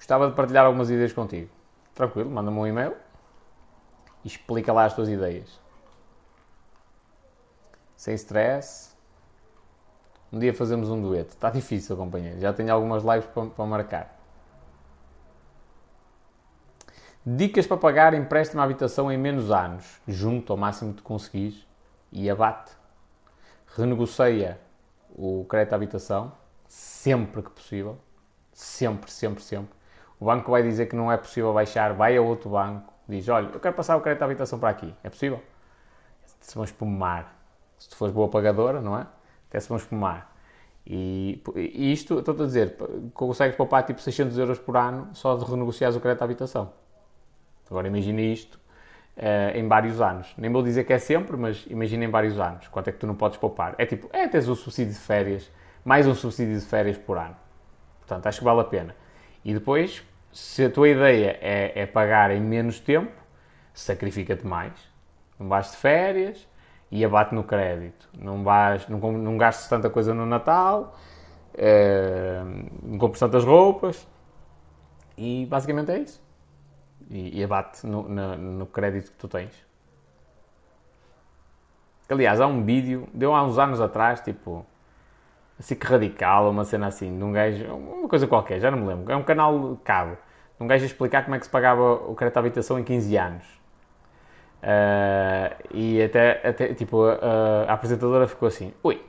Gostava 0.10 0.28
de 0.28 0.36
partilhar 0.36 0.66
algumas 0.66 0.89
ideias 0.89 1.14
contigo. 1.14 1.51
Tranquilo, 1.93 2.32
manda-me 2.32 2.57
um 2.57 2.66
e-mail 2.66 2.95
e 4.26 4.28
explica 4.28 4.74
lá 4.74 4.86
as 4.86 4.95
tuas 4.95 5.07
ideias. 5.07 5.62
Sem 7.95 8.16
stress. 8.16 8.97
Um 10.34 10.39
dia 10.39 10.51
fazemos 10.51 10.89
um 10.89 10.99
dueto. 10.99 11.36
Está 11.36 11.51
difícil, 11.51 11.95
companheiro. 11.95 12.39
Já 12.39 12.51
tenho 12.51 12.74
algumas 12.74 13.03
lives 13.03 13.28
para, 13.28 13.51
para 13.51 13.66
marcar. 13.68 14.20
Dicas 17.24 17.68
para 17.68 17.78
pagar 17.78 18.16
empréstimo 18.16 18.62
à 18.62 18.64
habitação 18.64 19.12
em 19.12 19.18
menos 19.18 19.51
anos. 19.51 20.01
Junto 20.07 20.51
ao 20.51 20.57
máximo 20.57 20.91
que 20.91 21.03
conseguis 21.03 21.68
e 22.12 22.28
abate. 22.32 22.72
Renegocia 23.78 24.60
o 25.12 25.45
crédito 25.47 25.74
à 25.74 25.76
habitação 25.76 26.32
sempre 26.68 27.43
que 27.43 27.51
possível. 27.51 27.99
Sempre, 28.51 29.12
sempre, 29.12 29.43
sempre. 29.43 29.79
O 30.20 30.26
banco 30.26 30.52
vai 30.52 30.62
dizer 30.62 30.88
que 30.88 30.96
não 30.96 31.12
é 31.12 31.18
possível 31.18 31.54
baixar, 31.54 31.94
vai 31.94 32.18
a 32.18 32.22
outro 32.22 32.50
banco, 32.50 32.94
diz: 33.08 33.28
Olha, 33.30 33.50
eu 33.54 33.60
quero 33.60 33.76
passar 33.76 33.96
o 33.96 34.02
crédito 34.02 34.22
à 34.22 34.26
habitação 34.26 34.60
para 34.60 34.70
aqui. 34.70 34.94
É 35.04 35.10
possível? 35.10 35.42
Se 36.42 36.56
vão 36.56 36.64
espumar. 36.64 37.36
Se 37.78 37.90
tu 37.90 37.96
fores 37.96 38.14
boa 38.14 38.28
pagadora, 38.28 38.82
não 38.82 38.98
é? 38.98 39.08
Até 39.48 39.60
se 39.60 39.70
vão 39.70 39.78
espumar. 39.78 40.36
E, 40.86 41.42
e 41.56 41.94
isto, 41.94 42.20
estou 42.20 42.34
a 42.34 42.46
dizer, 42.46 42.76
consegues 43.14 43.56
poupar 43.56 43.84
tipo 43.84 44.02
600 44.02 44.38
euros 44.38 44.60
por 44.60 44.76
ano 44.76 45.10
só 45.14 45.36
de 45.36 45.46
renegociar 45.46 45.96
o 45.96 46.00
crédito 46.00 46.22
à 46.22 46.26
habitação. 46.26 46.74
Agora 47.70 47.88
imagine 47.88 48.34
isto 48.34 48.60
uh, 49.18 49.56
em 49.56 49.68
vários 49.68 50.02
anos. 50.02 50.34
Nem 50.38 50.52
vou 50.52 50.64
dizer 50.64 50.84
que 50.84 50.92
é 50.92 50.98
sempre, 50.98 51.38
mas 51.38 51.66
imagina 51.70 52.06
em 52.06 52.10
vários 52.10 52.40
anos. 52.40 52.68
Quanto 52.68 52.88
é 52.90 52.92
que 52.92 52.98
tu 52.98 53.06
não 53.06 53.16
podes 53.16 53.38
poupar? 53.38 53.76
É 53.78 53.86
tipo, 53.86 54.10
é 54.12 54.28
tens 54.28 54.50
um 54.50 54.56
subsídio 54.56 54.94
de 54.94 55.00
férias, 55.00 55.52
mais 55.86 56.08
um 56.08 56.16
subsídio 56.16 56.60
de 56.60 56.66
férias 56.66 56.98
por 56.98 57.18
ano. 57.18 57.36
Portanto, 58.00 58.26
acho 58.26 58.40
que 58.40 58.46
vale 58.46 58.62
a 58.62 58.64
pena. 58.64 58.96
E 59.44 59.54
depois, 59.54 60.04
se 60.32 60.66
a 60.66 60.70
tua 60.70 60.90
ideia 60.90 61.38
é, 61.42 61.82
é 61.82 61.86
pagar 61.86 62.32
em 62.32 62.42
menos 62.42 62.80
tempo, 62.80 63.12
sacrifica-te 63.74 64.46
mais. 64.46 64.74
Não 65.40 65.48
vais 65.48 65.72
de 65.72 65.78
férias 65.78 66.48
e 66.92 67.04
abate 67.06 67.34
no 67.34 67.44
crédito. 67.44 68.10
Não, 68.18 68.44
vais, 68.44 68.88
não, 68.88 69.00
não 69.00 69.38
gastes 69.38 69.68
tanta 69.68 69.90
coisa 69.90 70.14
no 70.14 70.26
Natal, 70.26 70.96
uh, 71.56 72.70
não 72.84 72.98
compres 72.98 73.20
tantas 73.20 73.44
roupas. 73.44 74.08
E 75.18 75.46
basicamente 75.46 75.92
é 75.92 76.00
isso 76.00 76.30
e, 77.10 77.40
e 77.40 77.44
abate 77.44 77.86
no, 77.86 78.08
no, 78.08 78.38
no, 78.38 78.66
crédito 78.68 79.12
que 79.12 79.18
tu 79.18 79.28
tens. 79.28 79.54
Aliás, 82.08 82.40
há 82.42 82.48
um 82.48 82.64
vídeo, 82.64 83.08
deu 83.14 83.36
há 83.36 83.44
uns 83.44 83.58
anos 83.60 83.80
atrás, 83.80 84.22
tipo, 84.22 84.66
assim 85.60 85.76
que 85.76 85.86
radical, 85.86 86.49
uma 86.49 86.64
cena 86.64 86.88
assim, 86.88 87.18
de 87.18 87.24
um 87.24 87.32
gajo, 87.32 87.66
uma 87.66 88.07
coisa 88.07 88.26
qualquer, 88.26 88.60
já 88.60 88.72
não 88.72 88.78
me 88.80 88.88
lembro, 88.88 89.12
é 89.12 89.16
um 89.16 89.24
canal 89.24 89.78
cabo, 89.84 90.18
de 90.57 90.64
um 90.64 90.68
gajo 90.68 90.84
a 90.84 90.88
explicar 90.88 91.24
como 91.24 91.36
é 91.36 91.39
que 91.39 91.45
se 91.45 91.51
pagava 91.51 91.95
o 91.95 92.16
crédito 92.16 92.38
à 92.38 92.39
habitação 92.39 92.80
em 92.80 92.84
15 92.84 93.18
anos. 93.18 93.60
Uh, 94.62 95.55
e 95.74 96.01
até, 96.01 96.47
até 96.47 96.74
tipo, 96.74 97.03
a, 97.03 97.66
a 97.68 97.74
apresentadora 97.74 98.28
ficou 98.28 98.47
assim, 98.47 98.74
ui, 98.84 99.01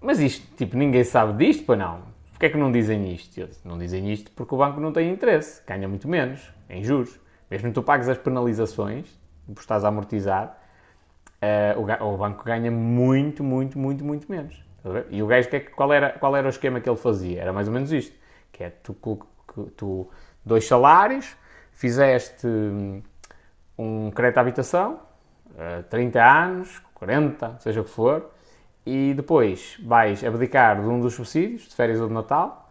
mas 0.00 0.20
isto, 0.20 0.46
tipo, 0.56 0.76
ninguém 0.76 1.02
sabe 1.02 1.46
disto, 1.46 1.64
pois 1.64 1.78
não? 1.78 2.02
Porquê 2.30 2.46
é 2.46 2.48
que 2.50 2.58
não 2.58 2.70
dizem 2.70 3.10
isto? 3.14 3.38
Eu 3.38 3.46
disse, 3.46 3.66
não 3.66 3.78
dizem 3.78 4.12
isto 4.12 4.30
porque 4.32 4.54
o 4.54 4.58
banco 4.58 4.78
não 4.78 4.92
tem 4.92 5.10
interesse, 5.10 5.62
ganha 5.66 5.88
muito 5.88 6.06
menos 6.06 6.52
em 6.68 6.84
juros. 6.84 7.18
Mesmo 7.50 7.68
que 7.68 7.74
tu 7.74 7.82
pagues 7.82 8.06
as 8.08 8.18
penalizações, 8.18 9.06
por 9.46 9.60
estás 9.60 9.82
a 9.82 9.88
amortizar, 9.88 10.58
uh, 11.40 11.80
o, 11.80 12.14
o, 12.14 12.16
banco 12.18 12.44
ganha 12.44 12.70
muito, 12.70 13.42
muito, 13.42 13.78
muito, 13.78 14.04
muito 14.04 14.30
menos. 14.30 14.62
E 15.10 15.22
o 15.22 15.26
gajo, 15.26 15.48
é, 15.52 15.60
qual, 15.60 15.92
era, 15.92 16.10
qual 16.10 16.36
era 16.36 16.46
o 16.46 16.50
esquema 16.50 16.80
que 16.80 16.88
ele 16.88 16.98
fazia? 16.98 17.40
Era 17.40 17.52
mais 17.52 17.66
ou 17.66 17.72
menos 17.72 17.90
isto, 17.90 18.14
que 18.52 18.64
é 18.64 18.70
tu, 18.70 18.94
tu 19.76 20.08
dois 20.44 20.66
salários, 20.66 21.34
fizeste 21.72 22.46
hum, 22.46 23.02
um 23.78 24.10
crédito 24.10 24.38
à 24.38 24.40
habitação, 24.42 25.00
uh, 25.52 25.80
eh, 25.80 25.82
30 25.88 26.22
anos, 26.22 26.82
40, 26.94 27.56
seja 27.60 27.80
o 27.80 27.84
que 27.84 27.90
for, 27.90 28.30
e 28.86 29.14
depois 29.14 29.78
vais 29.82 30.22
abdicar 30.22 30.80
de 30.80 30.86
um 30.86 31.00
dos 31.00 31.14
subsídios, 31.14 31.62
de 31.62 31.74
férias 31.74 32.00
ou 32.00 32.06
de 32.06 32.12
Natal, 32.12 32.70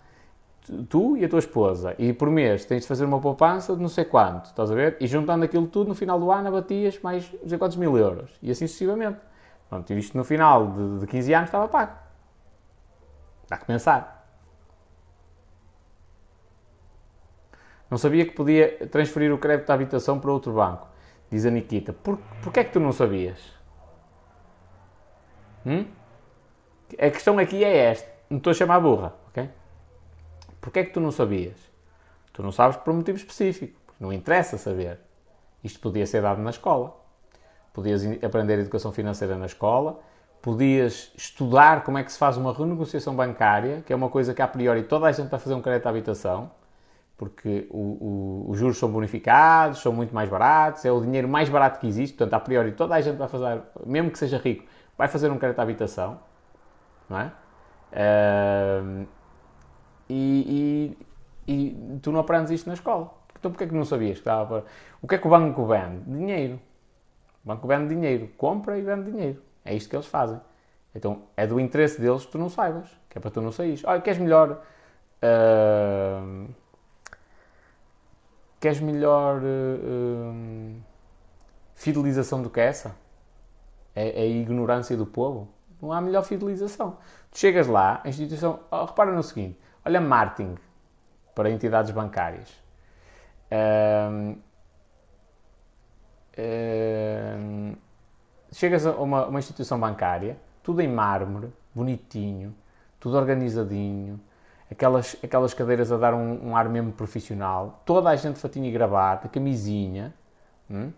tu 0.87 1.17
e 1.17 1.25
a 1.25 1.29
tua 1.29 1.39
esposa, 1.39 1.95
e 1.97 2.13
por 2.13 2.29
mês 2.29 2.63
tens 2.63 2.83
de 2.83 2.87
fazer 2.87 3.05
uma 3.05 3.19
poupança 3.19 3.75
de 3.75 3.81
não 3.81 3.89
sei 3.89 4.05
quanto, 4.05 4.45
estás 4.45 4.71
a 4.71 4.75
ver? 4.75 4.97
E 4.99 5.07
juntando 5.07 5.43
aquilo 5.43 5.67
tudo, 5.67 5.89
no 5.89 5.95
final 5.95 6.19
do 6.19 6.31
ano 6.31 6.47
abatias 6.47 6.99
mais 7.01 7.29
não 7.41 7.49
sei 7.49 7.57
quantos 7.57 7.75
mil 7.75 7.97
euros, 7.97 8.31
e 8.41 8.51
assim 8.51 8.67
sucessivamente. 8.67 9.19
Pronto, 9.67 9.91
e 9.91 9.97
isto 9.97 10.15
no 10.15 10.23
final 10.23 10.67
de, 10.67 10.99
de 10.99 11.07
15 11.07 11.33
anos 11.33 11.47
estava 11.47 11.67
pago. 11.67 12.02
Dá 13.53 13.57
que 13.57 13.65
pensar. 13.65 14.27
Não 17.87 17.99
sabia 17.99 18.25
que 18.25 18.31
podia 18.31 18.87
transferir 18.87 19.31
o 19.31 19.37
crédito 19.37 19.67
da 19.67 19.75
habitação 19.75 20.19
para 20.19 20.31
outro 20.31 20.53
banco. 20.53 20.87
Diz 21.29 21.45
a 21.45 21.51
Nikita. 21.51 21.93
Por, 21.93 22.17
porquê 22.41 22.61
é 22.61 22.63
que 22.63 22.71
tu 22.71 22.79
não 22.79 22.91
sabias? 22.91 23.37
Hum? 25.63 25.85
A 26.97 27.11
questão 27.11 27.37
aqui 27.37 27.63
é 27.63 27.77
esta. 27.91 28.11
Não 28.27 28.39
estou 28.39 28.49
a 28.49 28.55
chamar 28.55 28.79
burra, 28.79 29.13
ok? 29.27 29.47
Porquê 30.59 30.79
é 30.79 30.83
que 30.85 30.91
tu 30.91 30.99
não 30.99 31.11
sabias? 31.11 31.71
Tu 32.33 32.41
não 32.41 32.51
sabes 32.51 32.77
por 32.77 32.91
um 32.91 32.97
motivo 32.97 33.19
específico. 33.19 33.79
Não 33.99 34.11
interessa 34.11 34.57
saber. 34.57 34.99
Isto 35.63 35.79
podia 35.79 36.07
ser 36.07 36.23
dado 36.23 36.41
na 36.41 36.49
escola. 36.49 36.99
Podias 37.71 38.01
aprender 38.23 38.57
educação 38.57 38.91
financeira 38.91 39.37
na 39.37 39.45
escola, 39.45 39.99
podias 40.43 41.09
estudar 41.15 41.85
como 41.85 41.97
é 41.97 42.03
que 42.03 42.11
se 42.11 42.17
faz 42.17 42.35
uma 42.35 42.53
renegociação 42.53 43.15
bancária, 43.15 43.81
que 43.85 43.93
é 43.93 43.95
uma 43.95 44.09
coisa 44.09 44.33
que 44.33 44.41
a 44.41 44.47
priori 44.47 44.83
toda 44.83 45.07
a 45.07 45.11
gente 45.13 45.29
vai 45.29 45.39
fazer 45.39 45.55
um 45.55 45.61
crédito 45.61 45.87
à 45.87 45.89
habitação, 45.89 46.51
porque 47.17 47.65
o, 47.71 47.77
o, 47.77 48.45
os 48.49 48.59
juros 48.59 48.77
são 48.77 48.91
bonificados, 48.91 49.81
são 49.81 49.93
muito 49.93 50.13
mais 50.13 50.29
baratos, 50.29 50.83
é 50.83 50.91
o 50.91 50.99
dinheiro 50.99 51.29
mais 51.29 51.47
barato 51.47 51.79
que 51.79 51.87
existe, 51.87 52.17
portanto, 52.17 52.33
a 52.33 52.41
priori 52.41 52.73
toda 52.73 52.93
a 52.93 52.99
gente 52.99 53.15
vai 53.15 53.29
fazer, 53.29 53.61
mesmo 53.85 54.11
que 54.11 54.19
seja 54.19 54.37
rico, 54.37 54.65
vai 54.97 55.07
fazer 55.07 55.31
um 55.31 55.37
crédito 55.37 55.59
à 55.59 55.61
habitação, 55.61 56.19
não 57.09 57.19
é? 57.21 57.31
Uh, 57.93 59.07
e, 60.09 60.97
e, 61.47 61.53
e, 61.53 61.99
tu 62.01 62.11
não 62.11 62.19
aprendes 62.19 62.51
isto 62.51 62.67
na 62.67 62.73
escola. 62.73 63.13
Então 63.39 63.49
porquê 63.49 63.63
é 63.63 63.67
que 63.67 63.73
não 63.73 63.85
sabias 63.85 64.15
que 64.15 64.19
estava 64.19 64.45
para... 64.45 64.63
O 65.01 65.07
que 65.07 65.15
é 65.15 65.17
que 65.17 65.27
o 65.27 65.29
banco 65.29 65.65
vende? 65.65 66.01
Dinheiro. 66.05 66.59
O 67.45 67.47
banco 67.47 67.65
vende 67.65 67.95
dinheiro. 67.95 68.29
Compra 68.37 68.77
e 68.77 68.81
vende 68.81 69.09
dinheiro. 69.09 69.41
É 69.65 69.73
isto 69.73 69.89
que 69.89 69.95
eles 69.95 70.07
fazem. 70.07 70.39
Então 70.95 71.23
é 71.35 71.47
do 71.47 71.59
interesse 71.59 71.99
deles 71.99 72.25
que 72.25 72.31
tu 72.31 72.37
não 72.37 72.49
saibas. 72.49 72.89
Que 73.09 73.17
é 73.17 73.21
para 73.21 73.31
tu 73.31 73.41
não 73.41 73.51
saís. 73.51 73.83
Olha, 73.83 74.01
queres 74.01 74.19
melhor... 74.19 74.61
Uh, 75.23 76.53
queres 78.59 78.79
melhor 78.79 79.41
uh, 79.41 80.81
fidelização 81.75 82.41
do 82.41 82.49
que 82.49 82.59
essa? 82.59 82.95
É, 83.95 84.21
é, 84.21 84.23
a 84.23 84.25
ignorância 84.25 84.95
do 84.97 85.05
povo? 85.05 85.49
Não 85.81 85.91
há 85.91 85.99
melhor 85.99 86.23
fidelização. 86.23 86.97
Tu 87.31 87.39
chegas 87.39 87.67
lá, 87.67 88.01
a 88.03 88.09
instituição... 88.09 88.61
Oh, 88.71 88.85
repara 88.85 89.11
no 89.11 89.21
seguinte. 89.21 89.59
Olha 89.85 89.99
marketing 89.99 90.55
para 91.35 91.49
entidades 91.49 91.91
bancárias. 91.91 92.49
Um, 93.51 94.37
um, 96.37 97.75
chegas 98.53 98.85
a 98.85 98.91
uma, 98.91 99.27
uma, 99.27 99.39
instituição 99.39 99.79
bancária, 99.79 100.37
tudo 100.61 100.81
em 100.81 100.87
mármore, 100.87 101.51
bonitinho, 101.73 102.55
tudo 102.99 103.17
organizadinho, 103.17 104.19
aquelas, 104.71 105.17
aquelas 105.23 105.53
cadeiras 105.53 105.91
a 105.91 105.97
dar 105.97 106.13
um, 106.13 106.49
um 106.49 106.55
ar 106.55 106.69
mesmo 106.69 106.91
profissional, 106.91 107.81
toda 107.85 108.09
a 108.09 108.15
gente 108.15 108.39
fatinha 108.39 108.69
e 108.69 108.71
gravata, 108.71 109.27
camisinha. 109.27 110.13
Hum? 110.69 110.91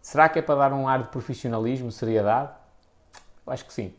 Será 0.00 0.28
que 0.28 0.38
é 0.38 0.42
para 0.42 0.68
dar 0.68 0.72
um 0.72 0.86
ar 0.86 1.02
de 1.02 1.08
profissionalismo, 1.08 1.90
seriedade? 1.90 2.50
Eu 3.46 3.52
acho 3.52 3.64
que 3.64 3.72
sim. 3.72 3.94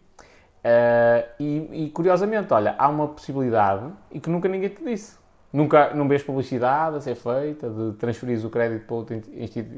Uh, 0.59 1.27
e, 1.39 1.85
e, 1.85 1.89
curiosamente, 1.91 2.53
olha, 2.53 2.75
há 2.77 2.87
uma 2.89 3.07
possibilidade 3.07 3.91
e 4.11 4.19
que 4.19 4.29
nunca 4.29 4.47
ninguém 4.47 4.69
te 4.69 4.83
disse. 4.83 5.17
Nunca 5.51 5.93
não 5.95 6.07
vês 6.07 6.21
publicidade 6.21 6.97
a 6.97 7.01
ser 7.01 7.15
feita 7.15 7.69
de 7.69 7.93
transferir 7.93 8.45
o 8.45 8.49
crédito 8.49 8.85
para 8.85 8.95
outra 8.95 9.21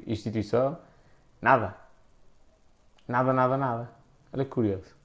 instituição. 0.06 0.78
Nada. 1.42 1.81
Nada, 3.12 3.34
nada, 3.34 3.58
nada. 3.58 3.90
Olha 4.32 4.46
que 4.46 4.52
curioso. 4.52 4.96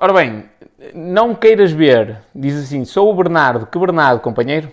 Ora 0.00 0.12
bem, 0.12 0.50
não 0.92 1.32
queiras 1.34 1.70
ver, 1.70 2.20
diz 2.34 2.62
assim, 2.62 2.84
sou 2.84 3.10
o 3.10 3.14
Bernardo, 3.14 3.66
que 3.66 3.78
Bernardo, 3.78 4.20
companheiro? 4.20 4.70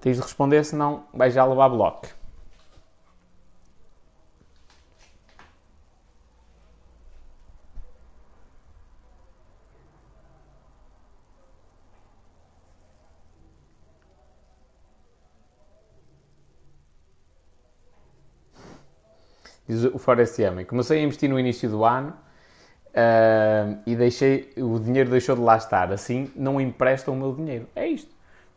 Tens 0.00 0.16
de 0.16 0.22
responder, 0.22 0.64
senão 0.64 1.04
vais 1.12 1.34
já 1.34 1.44
levar 1.44 1.68
bloco. 1.68 2.06
Diz 19.70 19.84
o 19.84 19.98
Forest 19.98 20.40
Yami. 20.40 20.64
Comecei 20.64 21.00
a 21.00 21.02
investir 21.02 21.28
no 21.28 21.38
início 21.38 21.68
do 21.68 21.84
ano 21.84 22.10
uh, 22.88 23.80
e 23.86 23.94
deixei, 23.94 24.52
o 24.56 24.78
dinheiro 24.78 25.10
deixou 25.10 25.36
de 25.36 25.42
lá 25.42 25.56
estar. 25.56 25.92
Assim, 25.92 26.30
não 26.34 26.60
emprestam 26.60 27.14
o 27.14 27.16
meu 27.16 27.34
dinheiro. 27.34 27.68
É 27.74 27.86
isto. 27.86 28.14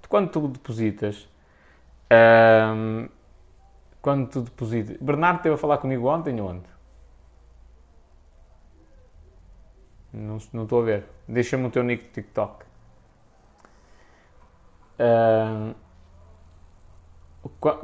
Quando 0.09 0.30
tu 0.30 0.47
depositas. 0.47 1.28
Uh, 2.11 3.09
quando 4.01 4.28
tu 4.30 4.41
depositas. 4.41 4.97
Bernardo 4.97 5.38
esteve 5.38 5.55
a 5.55 5.57
falar 5.57 5.78
comigo 5.78 6.07
ontem 6.07 6.39
onde? 6.41 6.74
Não, 10.11 10.38
não 10.51 10.64
estou 10.64 10.82
a 10.82 10.86
ver. 10.86 11.05
Deixa-me 11.28 11.66
o 11.66 11.72
teu 11.72 11.84
nick 11.84 12.03
de 12.03 12.09
TikTok. 12.09 12.66
Uh, 14.99 15.74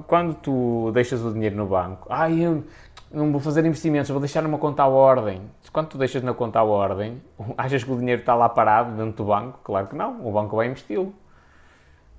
quando 0.08 0.36
tu 0.36 0.92
deixas 0.94 1.22
o 1.22 1.34
dinheiro 1.34 1.56
no 1.56 1.66
banco, 1.66 2.08
ah, 2.10 2.32
eu 2.32 2.64
não 3.12 3.32
vou 3.32 3.42
fazer 3.42 3.66
investimentos, 3.66 4.10
vou 4.10 4.20
deixar 4.20 4.42
numa 4.42 4.58
conta 4.58 4.84
à 4.84 4.88
ordem. 4.88 5.42
Quando 5.72 5.88
tu 5.88 5.98
deixas 5.98 6.22
na 6.22 6.34
conta 6.34 6.60
à 6.60 6.64
ordem, 6.64 7.22
achas 7.58 7.84
que 7.84 7.92
o 7.92 7.98
dinheiro 7.98 8.22
está 8.22 8.36
lá 8.36 8.48
parado 8.48 8.96
dentro 8.96 9.24
do 9.24 9.26
banco? 9.26 9.60
Claro 9.64 9.88
que 9.88 9.96
não, 9.96 10.26
o 10.26 10.32
banco 10.32 10.56
vai 10.56 10.68
investi-lo. 10.68 11.14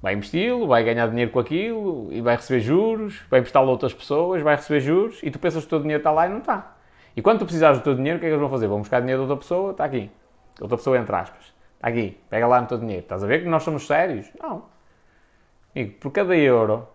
Vai 0.02 0.14
investi-lo, 0.14 0.66
vai 0.66 0.82
ganhar 0.82 1.06
dinheiro 1.08 1.30
com 1.30 1.38
aquilo 1.38 2.08
e 2.10 2.20
vai 2.20 2.34
receber 2.34 2.60
juros, 2.60 3.20
vai 3.30 3.40
emprestá-lo 3.40 3.68
a 3.68 3.70
outras 3.70 3.92
pessoas, 3.92 4.42
vai 4.42 4.56
receber 4.56 4.80
juros 4.80 5.20
e 5.22 5.30
tu 5.30 5.38
pensas 5.38 5.62
que 5.62 5.66
o 5.66 5.70
teu 5.70 5.80
dinheiro 5.80 6.00
está 6.00 6.10
lá 6.10 6.26
e 6.26 6.30
não 6.30 6.38
está. 6.38 6.76
E 7.14 7.20
quando 7.20 7.40
tu 7.40 7.44
precisares 7.44 7.78
do 7.78 7.84
teu 7.84 7.94
dinheiro, 7.94 8.16
o 8.16 8.20
que 8.20 8.26
é 8.26 8.28
que 8.28 8.32
eles 8.32 8.40
vão 8.40 8.50
fazer? 8.50 8.66
Vão 8.66 8.78
buscar 8.78 9.00
dinheiro 9.00 9.20
da 9.20 9.28
outra 9.28 9.36
pessoa, 9.36 9.72
está 9.72 9.84
aqui. 9.84 10.10
Outra 10.60 10.76
pessoa, 10.76 10.96
entre 10.96 11.14
aspas. 11.14 11.54
Está 11.76 11.88
aqui, 11.88 12.18
pega 12.30 12.46
lá 12.46 12.60
no 12.60 12.66
teu 12.66 12.78
dinheiro. 12.78 13.02
Estás 13.02 13.22
a 13.22 13.26
ver 13.26 13.42
que 13.42 13.48
nós 13.48 13.62
somos 13.62 13.86
sérios? 13.86 14.26
Não. 14.40 14.64
Amigo, 15.74 15.98
por 16.00 16.10
cada 16.10 16.34
euro 16.36 16.88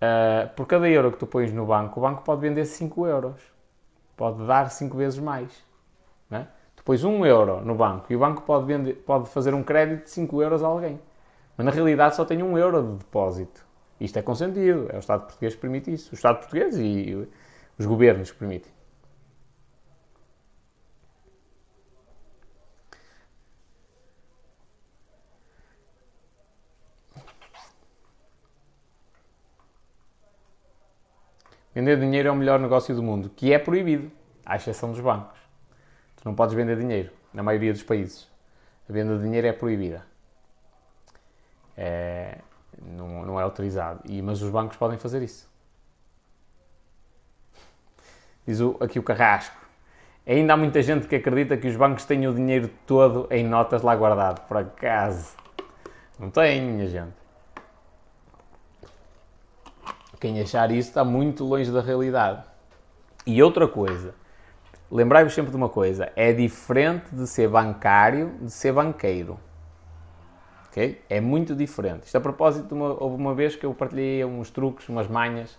Uh, 0.00 0.48
por 0.56 0.66
cada 0.66 0.88
euro 0.88 1.12
que 1.12 1.18
tu 1.18 1.26
pões 1.26 1.52
no 1.52 1.66
banco, 1.66 2.00
o 2.00 2.02
banco 2.02 2.22
pode 2.22 2.40
vender 2.40 2.64
5 2.64 3.06
euros. 3.06 3.40
Pode 4.16 4.46
dar 4.46 4.70
5 4.70 4.96
vezes 4.96 5.18
mais. 5.18 5.50
Né? 6.28 6.48
Tu 6.74 6.82
pões 6.82 7.04
1 7.04 7.26
euro 7.26 7.60
no 7.60 7.74
banco 7.74 8.10
e 8.10 8.16
o 8.16 8.18
banco 8.18 8.42
pode, 8.42 8.66
vender, 8.66 8.94
pode 8.94 9.28
fazer 9.28 9.52
um 9.52 9.62
crédito 9.62 10.04
de 10.04 10.10
5 10.10 10.42
euros 10.42 10.62
a 10.62 10.66
alguém. 10.66 11.00
Mas 11.56 11.66
na 11.66 11.70
realidade 11.70 12.16
só 12.16 12.24
tem 12.24 12.42
1 12.42 12.58
euro 12.58 12.82
de 12.82 12.98
depósito. 12.98 13.66
Isto 14.00 14.18
é 14.18 14.22
consentido. 14.22 14.88
É 14.90 14.96
o 14.96 15.00
Estado 15.00 15.26
português 15.26 15.54
que 15.54 15.60
permite 15.60 15.92
isso. 15.92 16.12
O 16.12 16.14
Estado 16.14 16.38
português 16.38 16.78
e 16.78 17.28
os 17.78 17.84
governos 17.84 18.32
permitem. 18.32 18.72
Vender 31.74 31.98
dinheiro 31.98 32.28
é 32.28 32.32
o 32.32 32.36
melhor 32.36 32.58
negócio 32.58 32.94
do 32.94 33.02
mundo, 33.02 33.30
que 33.30 33.52
é 33.52 33.58
proibido, 33.58 34.10
à 34.44 34.56
exceção 34.56 34.90
dos 34.90 35.00
bancos. 35.00 35.38
Tu 36.16 36.22
não 36.24 36.34
podes 36.34 36.54
vender 36.54 36.76
dinheiro, 36.76 37.10
na 37.32 37.42
maioria 37.42 37.72
dos 37.72 37.82
países. 37.82 38.28
A 38.88 38.92
venda 38.92 39.16
de 39.16 39.22
dinheiro 39.22 39.46
é 39.46 39.52
proibida. 39.52 40.04
É, 41.76 42.38
não, 42.82 43.24
não, 43.24 43.40
é 43.40 43.42
autorizado. 43.42 44.00
E, 44.04 44.20
mas 44.20 44.42
os 44.42 44.50
bancos 44.50 44.76
podem 44.76 44.98
fazer 44.98 45.22
isso. 45.22 45.48
Diz 48.46 48.60
o, 48.60 48.76
aqui 48.80 48.98
o 48.98 49.02
Carrasco. 49.02 49.56
Ainda 50.26 50.54
há 50.54 50.56
muita 50.56 50.82
gente 50.82 51.06
que 51.06 51.16
acredita 51.16 51.56
que 51.56 51.68
os 51.68 51.76
bancos 51.76 52.04
têm 52.04 52.26
o 52.26 52.34
dinheiro 52.34 52.68
todo 52.86 53.28
em 53.30 53.44
notas 53.44 53.82
lá 53.82 53.94
guardado. 53.94 54.46
Por 54.46 54.56
acaso. 54.56 55.36
Não 56.18 56.30
tem, 56.30 56.60
minha 56.60 56.86
gente. 56.86 57.19
Quem 60.20 60.38
achar 60.38 60.70
isso 60.70 60.90
está 60.90 61.02
muito 61.02 61.44
longe 61.44 61.72
da 61.72 61.80
realidade. 61.80 62.44
E 63.26 63.42
outra 63.42 63.66
coisa, 63.66 64.14
lembrai-vos 64.90 65.32
sempre 65.32 65.50
de 65.50 65.56
uma 65.56 65.70
coisa: 65.70 66.12
é 66.14 66.30
diferente 66.30 67.14
de 67.14 67.26
ser 67.26 67.48
bancário 67.48 68.34
de 68.38 68.50
ser 68.50 68.72
banqueiro. 68.72 69.40
Okay? 70.68 71.02
É 71.08 71.22
muito 71.22 71.54
diferente. 71.54 72.04
Isto 72.04 72.16
a 72.16 72.20
propósito, 72.20 72.74
uma, 72.74 73.02
houve 73.02 73.16
uma 73.16 73.34
vez 73.34 73.56
que 73.56 73.64
eu 73.64 73.72
partilhei 73.72 74.22
uns 74.22 74.50
truques, 74.50 74.88
umas 74.90 75.08
manhas 75.08 75.58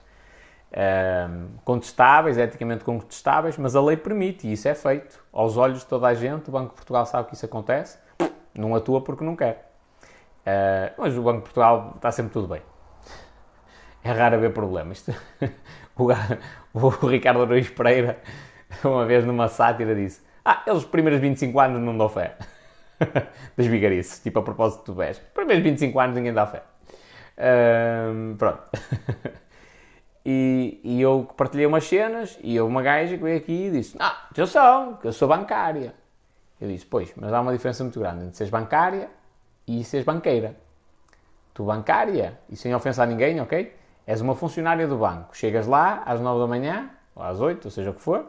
um, 0.71 1.47
contestáveis, 1.65 2.37
eticamente 2.37 2.83
contestáveis, 2.83 3.57
mas 3.57 3.75
a 3.75 3.81
lei 3.81 3.97
permite 3.97 4.47
e 4.47 4.53
isso 4.53 4.67
é 4.67 4.75
feito. 4.75 5.19
Aos 5.33 5.57
olhos 5.57 5.79
de 5.79 5.87
toda 5.87 6.07
a 6.07 6.13
gente, 6.13 6.49
o 6.49 6.51
Banco 6.51 6.69
de 6.69 6.75
Portugal 6.75 7.05
sabe 7.07 7.27
que 7.29 7.33
isso 7.33 7.45
acontece, 7.45 7.97
não 8.53 8.75
atua 8.75 9.01
porque 9.01 9.23
não 9.23 9.35
quer. 9.35 9.73
Uh, 10.41 10.93
mas 10.99 11.17
o 11.17 11.23
Banco 11.23 11.39
de 11.39 11.43
Portugal 11.45 11.93
está 11.95 12.11
sempre 12.11 12.31
tudo 12.31 12.47
bem 12.47 12.61
é 14.03 14.11
raro 14.11 14.35
haver 14.35 14.53
problemas. 14.53 15.05
o, 15.95 16.07
o 16.73 17.07
Ricardo 17.07 17.41
Aruz 17.41 17.69
Pereira, 17.69 18.19
uma 18.83 19.05
vez 19.05 19.25
numa 19.25 19.47
sátira, 19.47 19.95
disse: 19.95 20.21
Ah, 20.43 20.63
eles 20.65 20.79
os 20.79 20.85
primeiros 20.85 21.21
25 21.21 21.59
anos 21.59 21.81
não 21.81 21.97
dão 21.97 22.09
fé. 22.09 22.35
das 23.57 23.65
vigarices, 23.65 24.19
tipo 24.19 24.39
a 24.39 24.43
propósito 24.43 24.93
do 24.93 24.95
BES. 24.95 25.19
Primeiros 25.33 25.63
25 25.63 25.99
anos 25.99 26.15
ninguém 26.15 26.33
dá 26.33 26.45
fé. 26.45 26.63
Um, 27.37 28.35
pronto. 28.37 28.63
e, 30.25 30.79
e, 30.83 31.01
eu 31.01 31.27
partilhei 31.35 31.65
umas 31.65 31.85
cenas 31.85 32.37
e 32.43 32.59
houve 32.59 32.71
uma 32.71 32.81
gaja 32.81 33.17
que 33.17 33.23
veio 33.23 33.37
aqui 33.37 33.67
e 33.67 33.71
disse: 33.71 33.95
Ah, 33.99 34.27
atenção, 34.29 34.95
que 34.95 35.07
eu 35.07 35.13
sou 35.13 35.27
bancária. 35.27 35.93
Eu 36.59 36.67
disse: 36.67 36.85
Pois, 36.85 37.11
mas 37.15 37.33
há 37.33 37.41
uma 37.41 37.51
diferença 37.51 37.83
muito 37.83 37.99
grande 37.99 38.25
entre 38.25 38.37
seres 38.37 38.51
bancária 38.51 39.09
e 39.67 39.83
seres 39.83 40.05
banqueira. 40.05 40.55
Tu 41.53 41.63
bancária, 41.65 42.39
e 42.49 42.55
sem 42.55 42.73
ofensa 42.73 43.03
a 43.03 43.05
ninguém, 43.05 43.41
ok? 43.41 43.80
És 44.05 44.21
uma 44.21 44.35
funcionária 44.35 44.87
do 44.87 44.97
banco. 44.97 45.35
Chegas 45.35 45.67
lá 45.67 46.03
às 46.05 46.19
9 46.19 46.39
da 46.39 46.47
manhã, 46.47 46.89
ou 47.15 47.23
às 47.23 47.39
8, 47.39 47.65
ou 47.65 47.71
seja 47.71 47.91
o 47.91 47.93
que 47.93 48.01
for, 48.01 48.25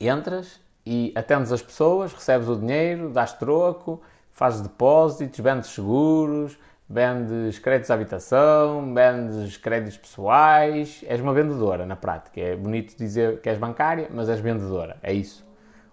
entras 0.00 0.60
e 0.84 1.12
atendes 1.14 1.50
as 1.52 1.62
pessoas, 1.62 2.12
recebes 2.12 2.48
o 2.48 2.56
dinheiro, 2.56 3.10
dás 3.10 3.32
troco, 3.32 4.02
fazes 4.30 4.60
depósitos, 4.60 5.38
vendes 5.40 5.70
seguros, 5.70 6.58
vendes 6.88 7.58
créditos 7.58 7.86
de 7.86 7.92
habitação, 7.92 8.92
vendes 8.92 9.56
créditos 9.56 9.96
pessoais, 9.96 11.02
és 11.06 11.20
uma 11.20 11.32
vendedora 11.32 11.86
na 11.86 11.96
prática. 11.96 12.40
É 12.40 12.56
bonito 12.56 12.96
dizer 12.96 13.40
que 13.40 13.48
és 13.48 13.58
bancária, 13.58 14.08
mas 14.12 14.28
és 14.28 14.40
vendedora, 14.40 14.96
é 15.02 15.12
isso. 15.12 15.44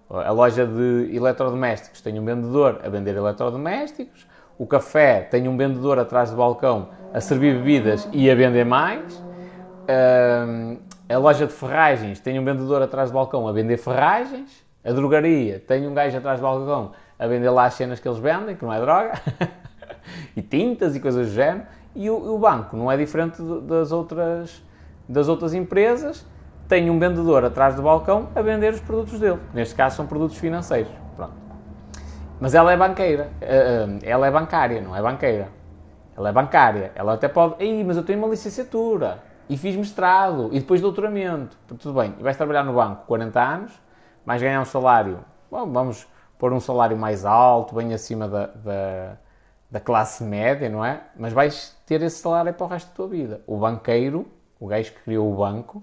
A 0.09 0.31
loja 0.31 0.67
de 0.67 1.15
eletrodomésticos 1.15 2.01
tem 2.01 2.19
um 2.19 2.25
vendedor 2.25 2.81
a 2.83 2.89
vender 2.89 3.15
eletrodomésticos, 3.15 4.27
o 4.61 4.67
café 4.67 5.21
tem 5.21 5.47
um 5.47 5.57
vendedor 5.57 5.97
atrás 5.97 6.29
do 6.29 6.37
balcão 6.37 6.89
a 7.11 7.19
servir 7.19 7.55
bebidas 7.55 8.07
e 8.13 8.29
a 8.29 8.35
vender 8.35 8.63
mais. 8.63 9.19
a 11.09 11.17
loja 11.17 11.47
de 11.47 11.51
ferragens 11.51 12.19
tem 12.19 12.39
um 12.39 12.45
vendedor 12.45 12.79
atrás 12.79 13.09
do 13.09 13.15
balcão 13.15 13.47
a 13.47 13.51
vender 13.51 13.77
ferragens. 13.77 14.63
A 14.85 14.91
drogaria 14.91 15.57
tem 15.57 15.87
um 15.87 15.95
gajo 15.95 16.15
atrás 16.15 16.39
do 16.39 16.43
balcão 16.43 16.91
a 17.17 17.25
vender 17.25 17.49
lá 17.49 17.65
as 17.65 17.73
cenas 17.73 17.99
que 17.99 18.07
eles 18.07 18.19
vendem, 18.19 18.55
que 18.55 18.63
não 18.63 18.71
é 18.71 18.79
droga. 18.79 19.13
e 20.37 20.43
tintas 20.43 20.95
e 20.95 20.99
coisas 20.99 21.29
do 21.29 21.33
género. 21.33 21.65
E 21.95 22.07
o, 22.07 22.35
o 22.35 22.37
banco 22.37 22.77
não 22.77 22.91
é 22.91 22.95
diferente 22.95 23.41
das 23.63 23.91
outras, 23.91 24.63
das 25.09 25.27
outras 25.27 25.55
empresas, 25.55 26.23
tem 26.67 26.87
um 26.87 26.99
vendedor 26.99 27.43
atrás 27.43 27.73
do 27.73 27.81
balcão 27.81 28.29
a 28.35 28.43
vender 28.43 28.75
os 28.75 28.79
produtos 28.79 29.19
dele. 29.19 29.39
Neste 29.55 29.73
caso 29.73 29.95
são 29.95 30.05
produtos 30.05 30.37
financeiros. 30.37 30.91
Mas 32.41 32.55
ela 32.55 32.73
é 32.73 32.77
banqueira, 32.77 33.31
eh, 33.39 33.87
eh, 34.03 34.09
ela 34.09 34.27
é 34.27 34.31
bancária, 34.31 34.81
não 34.81 34.95
é 34.95 35.01
banqueira. 35.01 35.49
Ela 36.17 36.29
é 36.29 36.31
bancária. 36.33 36.91
Ela 36.95 37.13
até 37.13 37.27
pode. 37.27 37.55
Ei, 37.59 37.83
mas 37.83 37.95
eu 37.97 38.03
tenho 38.03 38.19
uma 38.19 38.27
licenciatura 38.27 39.23
e 39.47 39.55
fiz 39.55 39.75
mestrado 39.75 40.49
e 40.51 40.59
depois 40.59 40.81
doutoramento. 40.81 41.57
Tudo 41.67 41.93
bem. 41.93 42.15
E 42.19 42.23
vais 42.23 42.35
trabalhar 42.35 42.63
no 42.63 42.73
banco 42.73 43.05
40 43.05 43.39
anos, 43.41 43.81
vais 44.25 44.41
ganhar 44.41 44.59
um 44.59 44.65
salário. 44.65 45.19
Bom, 45.49 45.71
vamos 45.71 46.07
pôr 46.39 46.51
um 46.51 46.59
salário 46.59 46.97
mais 46.97 47.25
alto, 47.25 47.75
bem 47.75 47.93
acima 47.93 48.27
da, 48.27 48.47
da 48.47 49.17
da 49.71 49.79
classe 49.79 50.21
média, 50.23 50.69
não 50.69 50.83
é? 50.83 51.01
Mas 51.15 51.31
vais 51.31 51.77
ter 51.85 52.01
esse 52.01 52.17
salário 52.17 52.53
para 52.53 52.65
o 52.65 52.67
resto 52.67 52.89
da 52.89 52.93
tua 52.93 53.07
vida. 53.07 53.41
O 53.47 53.57
banqueiro, 53.57 54.27
o 54.59 54.67
gajo 54.67 54.91
que 54.91 54.99
criou 54.99 55.31
o 55.31 55.37
banco, 55.37 55.81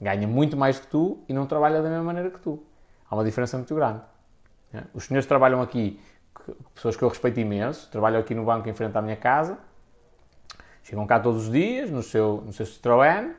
ganha 0.00 0.26
muito 0.26 0.56
mais 0.56 0.80
que 0.80 0.86
tu 0.88 1.22
e 1.28 1.32
não 1.32 1.46
trabalha 1.46 1.80
da 1.80 1.88
mesma 1.88 2.02
maneira 2.04 2.28
que 2.28 2.40
tu. 2.40 2.60
Há 3.08 3.14
uma 3.14 3.24
diferença 3.24 3.56
muito 3.56 3.72
grande. 3.72 4.00
É? 4.72 4.82
Os 4.94 5.04
senhores 5.04 5.26
trabalham 5.26 5.60
aqui, 5.60 6.00
pessoas 6.74 6.96
que 6.96 7.02
eu 7.02 7.08
respeito 7.08 7.40
imenso, 7.40 7.90
trabalham 7.90 8.20
aqui 8.20 8.34
no 8.34 8.44
banco 8.44 8.68
em 8.68 8.72
frente 8.72 8.96
à 8.96 9.02
minha 9.02 9.16
casa, 9.16 9.58
chegam 10.82 11.06
cá 11.06 11.18
todos 11.18 11.44
os 11.44 11.52
dias 11.52 11.90
no 11.90 12.02
seu, 12.02 12.42
no 12.46 12.52
seu 12.52 12.66
Citroën, 12.66 13.32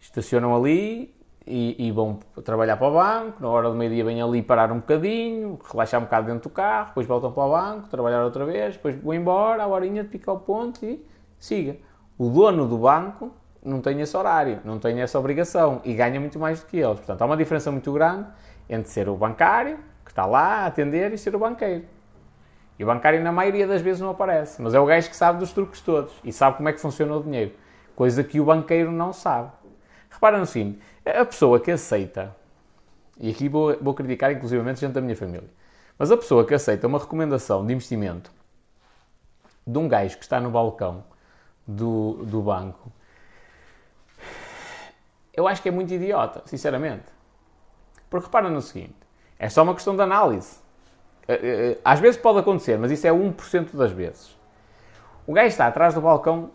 estacionam 0.00 0.54
ali, 0.54 1.16
e, 1.46 1.86
e, 1.86 1.92
vão 1.92 2.18
trabalhar 2.44 2.76
para 2.76 2.88
o 2.88 2.94
banco, 2.94 3.40
na 3.40 3.48
hora 3.48 3.70
do 3.70 3.76
meio-dia 3.76 4.04
vêm 4.04 4.20
ali 4.20 4.42
parar 4.42 4.72
um 4.72 4.80
bocadinho, 4.80 5.58
relaxar 5.70 6.00
um 6.00 6.04
bocado 6.04 6.26
dentro 6.26 6.50
do 6.50 6.52
carro, 6.52 6.88
depois 6.88 7.06
voltam 7.06 7.30
para 7.30 7.44
o 7.44 7.50
banco, 7.50 7.88
trabalhar 7.88 8.24
outra 8.24 8.44
vez, 8.44 8.74
depois 8.74 8.96
vão 8.96 9.14
embora, 9.14 9.62
a 9.62 9.66
horinha 9.68 10.02
de 10.02 10.08
picar 10.08 10.34
o 10.34 10.40
ponto 10.40 10.84
e 10.84 11.06
siga. 11.38 11.76
O 12.18 12.28
dono 12.28 12.66
do 12.66 12.78
banco 12.78 13.32
não 13.64 13.80
tem 13.80 14.00
esse 14.00 14.16
horário, 14.16 14.60
não 14.64 14.80
tem 14.80 15.00
essa 15.00 15.18
obrigação 15.20 15.80
e 15.84 15.94
ganha 15.94 16.18
muito 16.18 16.38
mais 16.38 16.60
do 16.60 16.66
que 16.66 16.78
eles. 16.78 16.96
Portanto, 16.96 17.22
há 17.22 17.26
uma 17.26 17.36
diferença 17.36 17.70
muito 17.70 17.92
grande 17.92 18.26
entre 18.68 18.90
ser 18.90 19.08
o 19.08 19.16
bancário, 19.16 19.78
está 20.16 20.24
lá 20.24 20.62
a 20.62 20.66
atender, 20.66 21.12
e 21.12 21.18
ser 21.18 21.36
o 21.36 21.38
banqueiro. 21.38 21.84
E 22.78 22.84
o 22.84 22.86
bancário, 22.86 23.22
na 23.22 23.30
maioria 23.30 23.66
das 23.66 23.82
vezes, 23.82 24.00
não 24.00 24.08
aparece, 24.08 24.62
mas 24.62 24.72
é 24.72 24.80
o 24.80 24.86
gajo 24.86 25.10
que 25.10 25.16
sabe 25.16 25.38
dos 25.38 25.52
truques 25.52 25.82
todos 25.82 26.14
e 26.24 26.32
sabe 26.32 26.56
como 26.56 26.68
é 26.70 26.72
que 26.72 26.80
funciona 26.80 27.14
o 27.14 27.22
dinheiro, 27.22 27.52
coisa 27.94 28.24
que 28.24 28.40
o 28.40 28.44
banqueiro 28.46 28.90
não 28.90 29.12
sabe. 29.12 29.52
Repara 30.10 30.38
no 30.38 30.46
seguinte, 30.46 30.80
a 31.04 31.24
pessoa 31.24 31.60
que 31.60 31.70
aceita, 31.70 32.34
e 33.20 33.30
aqui 33.30 33.46
vou, 33.46 33.76
vou 33.78 33.92
criticar 33.92 34.32
inclusivamente 34.32 34.80
gente 34.80 34.92
da 34.92 35.02
minha 35.02 35.16
família, 35.16 35.48
mas 35.98 36.10
a 36.10 36.16
pessoa 36.16 36.46
que 36.46 36.54
aceita 36.54 36.86
uma 36.86 36.98
recomendação 36.98 37.66
de 37.66 37.74
investimento 37.74 38.30
de 39.66 39.78
um 39.78 39.86
gajo 39.86 40.16
que 40.16 40.24
está 40.24 40.40
no 40.40 40.50
balcão 40.50 41.04
do, 41.66 42.24
do 42.24 42.40
banco, 42.40 42.90
eu 45.34 45.46
acho 45.46 45.60
que 45.60 45.68
é 45.68 45.72
muito 45.72 45.92
idiota, 45.92 46.42
sinceramente. 46.46 47.04
Porque 48.08 48.26
repara 48.26 48.48
no 48.48 48.62
seguinte, 48.62 49.05
é 49.38 49.48
só 49.48 49.62
uma 49.62 49.74
questão 49.74 49.94
de 49.94 50.02
análise. 50.02 50.58
Eh, 51.28 51.40
eh, 51.42 51.78
às 51.84 52.00
vezes 52.00 52.20
pode 52.20 52.38
acontecer, 52.38 52.78
mas 52.78 52.90
isso 52.90 53.06
é 53.06 53.12
1% 53.12 53.76
das 53.76 53.92
vezes. 53.92 54.36
O 55.26 55.32
gajo 55.32 55.48
está 55.48 55.66
atrás 55.66 55.94
do 55.94 56.00
balcão 56.00 56.50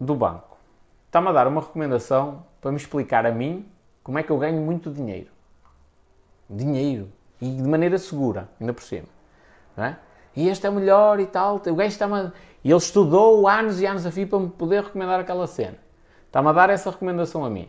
do 0.00 0.14
banco. 0.14 0.56
Está-me 1.06 1.28
a 1.28 1.32
dar 1.32 1.46
uma 1.46 1.60
recomendação 1.60 2.44
para 2.60 2.70
me 2.70 2.76
explicar 2.76 3.26
a 3.26 3.30
mim 3.30 3.66
como 4.02 4.18
é 4.18 4.22
que 4.22 4.30
eu 4.30 4.38
ganho 4.38 4.60
muito 4.60 4.90
dinheiro. 4.90 5.30
Dinheiro. 6.48 7.08
E 7.40 7.50
de 7.50 7.68
maneira 7.68 7.98
segura, 7.98 8.48
ainda 8.60 8.72
por 8.72 8.82
cima. 8.82 9.08
É? 9.76 9.96
E 10.34 10.48
este 10.48 10.66
é 10.66 10.70
melhor 10.70 11.20
e 11.20 11.26
tal. 11.26 11.56
O 11.56 11.74
gajo 11.74 11.88
está-me 11.88 12.32
E 12.64 12.70
ele 12.70 12.78
estudou 12.78 13.46
anos 13.46 13.80
e 13.80 13.86
anos 13.86 14.06
a 14.06 14.10
fio 14.10 14.26
para 14.26 14.38
me 14.38 14.48
poder 14.48 14.84
recomendar 14.84 15.20
aquela 15.20 15.46
cena. 15.46 15.76
Está-me 16.26 16.48
a 16.48 16.52
dar 16.52 16.70
essa 16.70 16.90
recomendação 16.90 17.44
a 17.44 17.50
mim. 17.50 17.68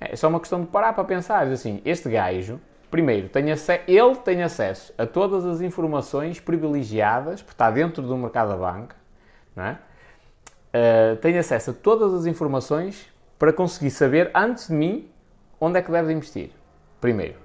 É 0.00 0.16
só 0.16 0.28
uma 0.28 0.40
questão 0.40 0.60
de 0.60 0.66
parar 0.66 0.92
para 0.92 1.04
pensar. 1.04 1.46
Assim, 1.46 1.80
este 1.84 2.08
gajo, 2.10 2.60
primeiro, 2.92 3.30
tem 3.30 3.46
ele 3.48 4.16
tem 4.16 4.42
acesso 4.42 4.92
a 4.98 5.06
todas 5.06 5.46
as 5.46 5.62
informações 5.62 6.38
privilegiadas, 6.38 7.40
porque 7.40 7.54
está 7.54 7.70
dentro 7.70 8.02
do 8.02 8.16
mercado 8.16 8.50
da 8.50 8.56
banca, 8.56 8.94
é? 9.56 9.76
Uh, 10.74 11.16
tem 11.16 11.36
acesso 11.38 11.70
a 11.70 11.74
todas 11.74 12.12
as 12.14 12.26
informações 12.26 13.10
para 13.38 13.52
conseguir 13.52 13.90
saber, 13.90 14.30
antes 14.34 14.68
de 14.68 14.74
mim, 14.74 15.10
onde 15.58 15.78
é 15.78 15.82
que 15.82 15.90
deve 15.90 16.12
investir? 16.12 16.50
Primeiro. 17.00 17.36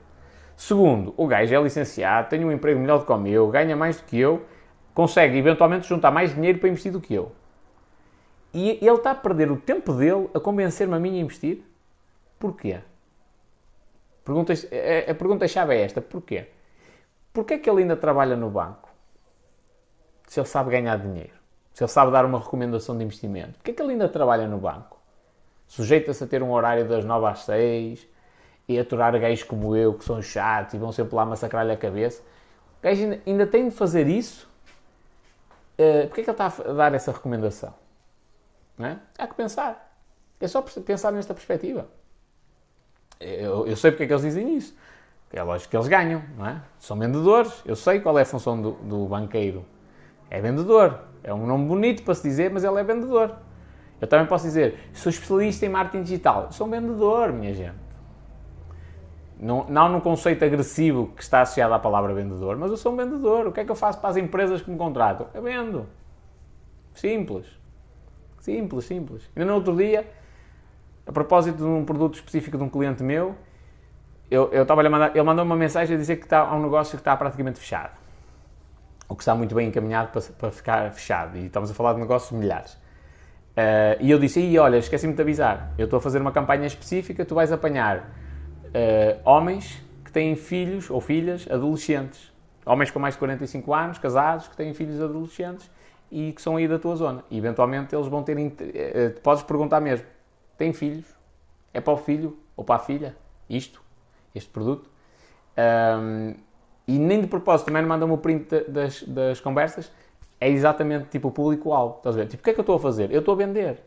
Segundo, 0.56 1.14
o 1.16 1.26
gajo 1.26 1.56
é 1.56 1.62
licenciado, 1.62 2.30
tem 2.30 2.44
um 2.44 2.52
emprego 2.52 2.80
melhor 2.80 3.00
do 3.00 3.06
que 3.06 3.12
o 3.12 3.18
meu, 3.18 3.48
ganha 3.48 3.76
mais 3.76 3.98
do 3.98 4.04
que 4.04 4.20
eu, 4.20 4.46
consegue 4.94 5.38
eventualmente 5.38 5.88
juntar 5.88 6.12
mais 6.12 6.36
dinheiro 6.36 6.60
para 6.60 6.68
investir 6.68 6.92
do 6.92 7.00
que 7.00 7.14
eu. 7.14 7.32
E 8.54 8.72
ele 8.82 8.92
está 8.92 9.12
a 9.12 9.16
perder 9.16 9.50
o 9.50 9.56
tempo 9.56 9.94
dele 9.94 10.30
a 10.34 10.40
convencer-me 10.40 10.94
a 10.94 11.00
mim 11.00 11.18
a 11.18 11.22
investir? 11.22 11.64
Porquê? 12.38 12.80
A 15.10 15.14
pergunta-chave 15.14 15.76
é 15.76 15.82
esta: 15.82 16.02
porquê? 16.02 16.48
Porquê 17.32 17.56
é 17.56 17.58
que 17.58 17.70
ele 17.70 17.82
ainda 17.82 17.96
trabalha 17.96 18.36
no 18.36 18.50
banco? 18.50 18.90
Se 20.28 20.40
ele 20.40 20.48
sabe 20.48 20.72
ganhar 20.72 20.98
dinheiro, 20.98 21.34
se 21.74 21.84
ele 21.84 21.92
sabe 21.92 22.12
dar 22.12 22.26
uma 22.26 22.40
recomendação 22.40 22.98
de 22.98 23.04
investimento, 23.04 23.54
porquê 23.54 23.72
é 23.72 23.74
que 23.74 23.82
ele 23.82 23.94
ainda 23.94 24.10
trabalha 24.10 24.48
no 24.48 24.58
banco? 24.58 25.00
Sujeita-se 25.68 26.24
a 26.24 26.28
ter 26.28 26.42
um 26.42 26.52
horário 26.52 26.88
das 26.88 27.06
9 27.06 27.26
às 27.28 27.40
6 27.44 28.08
e 28.68 28.80
aturar 28.80 29.18
gays 29.20 29.44
como 29.44 29.76
eu, 29.76 29.94
que 29.94 30.04
são 30.04 30.22
chatos 30.22 30.74
e 30.74 30.78
vão 30.78 30.92
sempre 30.92 31.16
lá 31.16 31.26
massacrar-lhe 31.26 31.72
a 31.72 31.78
cabeça. 31.78 32.22
O 32.80 32.84
gajo 32.84 33.04
ainda, 33.04 33.22
ainda 33.26 33.48
tem 33.48 33.70
de 33.70 33.76
fazer 33.76 34.08
isso? 34.08 34.50
Uh, 35.78 36.08
Porquê 36.08 36.22
é 36.22 36.24
que 36.24 36.30
ele 36.30 36.32
está 36.32 36.48
a 36.48 36.74
dar 36.74 36.94
essa 36.94 37.12
recomendação? 37.12 37.74
É? 38.80 38.98
Há 39.18 39.28
que 39.28 39.36
pensar. 39.36 39.96
É 40.40 40.48
só 40.48 40.62
pensar 40.62 41.12
nesta 41.12 41.34
perspectiva. 41.34 41.88
Eu, 43.20 43.68
eu 43.68 43.76
sei 43.76 43.92
porque 43.92 44.04
é 44.04 44.08
que 44.08 44.14
eles 44.14 44.24
dizem 44.24 44.56
isso. 44.56 44.76
É 45.32 45.44
lógico 45.44 45.72
que 45.72 45.78
eles 45.78 45.88
ganham, 45.88 46.24
não 46.38 46.46
é? 46.46 46.62
São 46.80 46.98
vendedores. 46.98 47.62
Eu 47.66 47.76
sei 47.76 48.00
qual 48.00 48.18
é 48.18 48.22
a 48.22 48.26
função 48.26 48.62
do, 48.62 48.72
do 48.72 49.06
banqueiro. 49.06 49.66
É 50.30 50.40
vendedor. 50.40 51.00
É 51.24 51.34
um 51.34 51.46
nome 51.46 51.68
bonito 51.68 52.04
para 52.04 52.14
se 52.16 52.24
dizer, 52.24 52.52
mas 52.52 52.64
ele 52.64 52.80
é 52.80 52.84
vendedor. 52.84 53.36
Eu 54.00 54.08
também 54.08 54.28
posso 54.28 54.46
dizer, 54.46 54.90
sou 54.94 55.10
especialista 55.10 55.66
em 55.66 55.70
marketing 55.70 56.04
digital. 56.04 56.52
Sou 56.52 56.68
um 56.68 56.70
vendedor, 56.70 57.34
minha 57.34 57.54
gente. 57.54 57.88
Não, 59.40 59.66
não 59.70 59.90
no 59.90 60.02
conceito 60.02 60.44
agressivo 60.44 61.12
que 61.16 61.22
está 61.22 61.42
associado 61.42 61.74
à 61.74 61.80
palavra 61.80 62.14
vendedor, 62.14 62.58
mas 62.58 62.72
eu 62.72 62.78
sou 62.78 62.94
um 62.94 62.96
vendedor. 62.96 63.48
O 63.48 63.52
que 63.52 63.60
é 63.60 63.66
que 63.66 63.72
eu 63.72 63.76
faço 63.76 64.00
para 64.00 64.10
as 64.10 64.18
empresas 64.18 64.62
que 64.62 64.70
me 64.70 64.78
contratam? 64.78 65.28
Eu 65.34 65.42
vendo. 65.42 65.88
Simples. 66.94 67.46
Simples, 68.40 68.86
simples. 68.86 69.30
Ainda 69.36 69.52
no 69.52 69.56
outro 69.56 69.76
dia, 69.76 70.08
a 71.08 71.12
propósito 71.12 71.58
de 71.58 71.64
um 71.64 71.86
produto 71.86 72.16
específico 72.16 72.58
de 72.58 72.64
um 72.64 72.70
cliente 72.70 73.02
meu, 73.02 73.36
eu, 74.30 74.52
eu 74.52 74.64
estava 74.64 74.86
a 74.86 74.90
mandar, 74.90 75.12
ele 75.16 75.24
mandou 75.24 75.46
uma 75.46 75.56
mensagem 75.56 75.96
a 75.96 76.00
dizer 76.00 76.18
que 76.18 76.26
está, 76.26 76.40
há 76.40 76.54
um 76.54 76.62
negócio 76.62 76.92
que 76.92 77.02
está 77.02 77.16
praticamente 77.16 77.60
fechado. 77.60 77.98
O 79.08 79.16
que 79.16 79.22
está 79.22 79.34
muito 79.34 79.56
bem 79.56 79.70
encaminhado 79.70 80.12
para, 80.12 80.22
para 80.22 80.52
ficar 80.52 80.92
fechado. 80.92 81.38
E 81.38 81.46
estamos 81.46 81.72
a 81.72 81.74
falar 81.74 81.94
de 81.94 82.02
negócios 82.02 82.38
milhares. 82.38 82.74
Uh, 82.74 83.98
e 84.02 84.12
eu 84.12 84.20
disse, 84.20 84.42
e 84.42 84.60
olha, 84.60 84.78
esqueci-me 84.78 85.14
de 85.14 85.22
avisar, 85.22 85.74
eu 85.80 85.86
estou 85.86 85.98
a 85.98 86.02
fazer 86.02 86.22
uma 86.22 86.32
campanha 86.32 86.68
específica, 86.68 87.26
tu 87.26 87.34
vais 87.34 87.52
apanhar 87.52 87.98
uh, 88.66 89.20
homens 89.24 89.82
que 90.06 90.12
têm 90.12 90.36
filhos 90.36 90.92
ou 90.92 91.02
filhas 91.02 91.48
adolescentes, 91.50 92.32
homens 92.64 92.92
com 92.92 93.00
mais 93.00 93.16
de 93.16 93.20
45 93.20 93.74
anos, 93.74 93.98
casados, 93.98 94.48
que 94.48 94.56
têm 94.56 94.76
filhos 94.76 95.02
adolescentes 95.02 95.72
e 96.12 96.34
que 96.34 96.42
são 96.42 96.58
aí 96.58 96.68
da 96.68 96.78
tua 96.78 96.96
zona. 96.96 97.24
E 97.32 97.38
eventualmente 97.40 97.96
eles 97.96 98.08
vão 98.08 98.22
ter, 98.22 98.38
uh, 98.38 99.20
podes 99.24 99.42
perguntar 99.42 99.80
mesmo, 99.80 100.06
têm 100.58 100.74
filhos? 100.74 101.06
É 101.74 101.80
para 101.80 101.94
o 101.94 101.98
filho 101.98 102.38
ou 102.56 102.64
para 102.64 102.76
a 102.76 102.80
filha? 102.80 103.16
Isto, 103.50 103.82
este 104.34 104.50
produto? 104.50 104.90
Um, 105.58 106.36
e 106.88 106.98
nem 106.98 107.22
de 107.22 107.28
propósito 107.28 107.68
também 107.68 107.82
me 107.82 107.90
mandam-me 107.90 108.14
o 108.14 108.18
print 108.18 108.48
das, 108.70 109.04
das 109.04 109.40
conversas, 109.40 109.92
é 110.40 110.50
exatamente 110.50 111.10
tipo 111.10 111.28
o 111.28 111.32
público-alvo. 111.32 111.98
Estás 111.98 112.16
a 112.16 112.20
ver? 112.20 112.28
Tipo, 112.28 112.42
o 112.42 112.44
que 112.44 112.50
é 112.52 112.54
que 112.54 112.60
eu 112.60 112.64
estou 112.64 112.76
a 112.76 112.80
fazer? 112.80 113.12
Eu 113.12 113.20
estou 113.20 113.34
a 113.34 113.38
vender. 113.38 113.82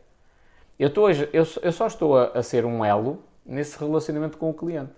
Eu, 0.78 0.88
estou 0.88 1.06
a, 1.06 1.12
eu, 1.12 1.46
eu 1.62 1.72
só 1.72 1.86
estou 1.86 2.18
a, 2.18 2.26
a 2.34 2.42
ser 2.42 2.64
um 2.64 2.84
elo 2.84 3.22
nesse 3.44 3.78
relacionamento 3.78 4.36
com 4.36 4.50
o 4.50 4.54
cliente. 4.54 4.92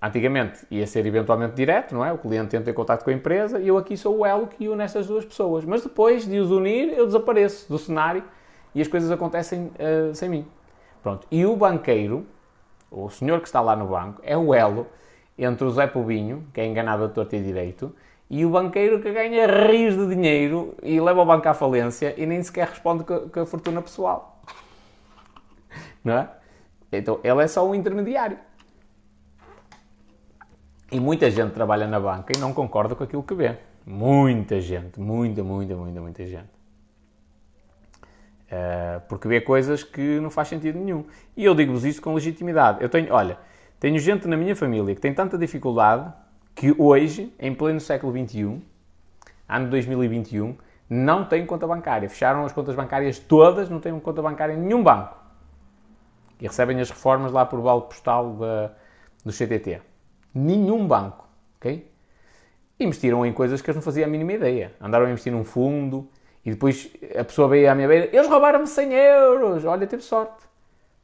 Antigamente 0.00 0.64
ia 0.70 0.86
ser 0.86 1.04
eventualmente 1.04 1.54
direto, 1.54 1.94
não 1.94 2.04
é? 2.04 2.12
O 2.12 2.18
cliente 2.18 2.54
entra 2.56 2.70
em 2.70 2.74
contato 2.74 3.02
com 3.02 3.10
a 3.10 3.12
empresa 3.12 3.58
e 3.58 3.66
eu 3.66 3.76
aqui 3.76 3.96
sou 3.96 4.18
o 4.18 4.26
elo 4.26 4.46
que 4.46 4.68
une 4.68 4.82
essas 4.82 5.06
duas 5.06 5.24
pessoas. 5.24 5.64
Mas 5.64 5.82
depois 5.82 6.26
de 6.26 6.38
os 6.38 6.50
unir, 6.50 6.92
eu 6.96 7.06
desapareço 7.06 7.68
do 7.68 7.76
cenário 7.76 8.22
e 8.74 8.80
as 8.80 8.86
coisas 8.86 9.10
acontecem 9.10 9.66
uh, 9.66 10.14
sem 10.14 10.28
mim. 10.28 10.46
Pronto. 11.02 11.26
E 11.30 11.44
o 11.46 11.56
banqueiro, 11.56 12.26
o 12.90 13.08
senhor 13.08 13.40
que 13.40 13.46
está 13.46 13.60
lá 13.60 13.74
no 13.74 13.86
banco, 13.86 14.20
é 14.24 14.36
o 14.36 14.54
elo 14.54 14.86
entre 15.38 15.64
o 15.64 15.70
Zé 15.70 15.86
Pobinho, 15.86 16.46
que 16.52 16.60
é 16.60 16.66
enganado 16.66 17.04
a 17.04 17.08
torto 17.08 17.34
e 17.34 17.42
direito, 17.42 17.94
e 18.28 18.44
o 18.44 18.50
banqueiro 18.50 19.00
que 19.00 19.10
ganha 19.12 19.46
rios 19.46 19.96
de 19.96 20.14
dinheiro 20.14 20.74
e 20.82 21.00
leva 21.00 21.22
o 21.22 21.24
banco 21.24 21.48
à 21.48 21.54
falência 21.54 22.14
e 22.16 22.26
nem 22.26 22.42
sequer 22.42 22.68
responde 22.68 23.02
com 23.02 23.28
com 23.28 23.40
a 23.40 23.46
fortuna 23.46 23.82
pessoal. 23.82 24.40
Não 26.04 26.14
é? 26.14 26.30
Então, 26.92 27.20
ele 27.24 27.42
é 27.42 27.46
só 27.46 27.68
um 27.68 27.74
intermediário. 27.74 28.38
E 30.92 30.98
muita 30.98 31.30
gente 31.30 31.52
trabalha 31.52 31.86
na 31.86 32.00
banca 32.00 32.32
e 32.36 32.40
não 32.40 32.52
concorda 32.52 32.96
com 32.96 33.04
aquilo 33.04 33.22
que 33.22 33.32
vê. 33.32 33.56
Muita 33.86 34.60
gente, 34.60 34.98
muita, 34.98 35.42
muita, 35.44 35.76
muita, 35.76 36.00
muita 36.00 36.26
gente. 36.26 36.59
Uh, 38.50 39.00
porque 39.08 39.28
vê 39.28 39.40
coisas 39.40 39.84
que 39.84 40.18
não 40.18 40.28
faz 40.30 40.48
sentido 40.48 40.78
nenhum. 40.78 41.04
E 41.36 41.44
eu 41.44 41.54
digo-vos 41.54 41.84
isso 41.84 42.02
com 42.02 42.12
legitimidade. 42.14 42.82
Eu 42.82 42.88
tenho, 42.88 43.12
olha, 43.12 43.38
tenho 43.78 43.98
gente 43.98 44.26
na 44.26 44.36
minha 44.36 44.56
família 44.56 44.94
que 44.94 45.00
tem 45.00 45.14
tanta 45.14 45.38
dificuldade 45.38 46.12
que 46.54 46.74
hoje, 46.76 47.32
em 47.38 47.54
pleno 47.54 47.78
século 47.78 48.12
XXI, 48.12 48.60
ano 49.48 49.70
2021, 49.70 50.56
não 50.88 51.24
tem 51.24 51.46
conta 51.46 51.66
bancária. 51.66 52.08
Fecharam 52.08 52.44
as 52.44 52.52
contas 52.52 52.74
bancárias 52.74 53.18
todas, 53.20 53.70
não 53.70 53.78
têm 53.78 53.98
conta 54.00 54.20
bancária 54.20 54.52
em 54.52 54.58
nenhum 54.58 54.82
banco. 54.82 55.16
E 56.40 56.46
recebem 56.46 56.80
as 56.80 56.90
reformas 56.90 57.30
lá 57.30 57.46
por 57.46 57.60
balde 57.60 57.86
postal 57.86 58.32
da, 58.34 58.72
do 59.24 59.32
CTT 59.32 59.80
nenhum 60.34 60.86
banco, 60.86 61.28
ok? 61.56 61.90
Investiram 62.78 63.26
em 63.26 63.32
coisas 63.32 63.60
que 63.60 63.68
eles 63.68 63.76
não 63.76 63.82
faziam 63.82 64.06
a 64.06 64.10
mínima 64.10 64.32
ideia. 64.32 64.72
Andaram 64.80 65.06
a 65.06 65.10
investir 65.10 65.32
num 65.32 65.44
fundo 65.44 66.08
e 66.44 66.50
depois 66.50 66.90
a 67.18 67.24
pessoa 67.24 67.48
veio 67.48 67.70
à 67.70 67.74
minha 67.74 67.86
beira, 67.86 68.08
eles 68.12 68.28
roubaram-me 68.28 68.66
100 68.66 68.92
euros, 68.92 69.64
olha, 69.64 69.86
teve 69.86 70.02
sorte. 70.02 70.48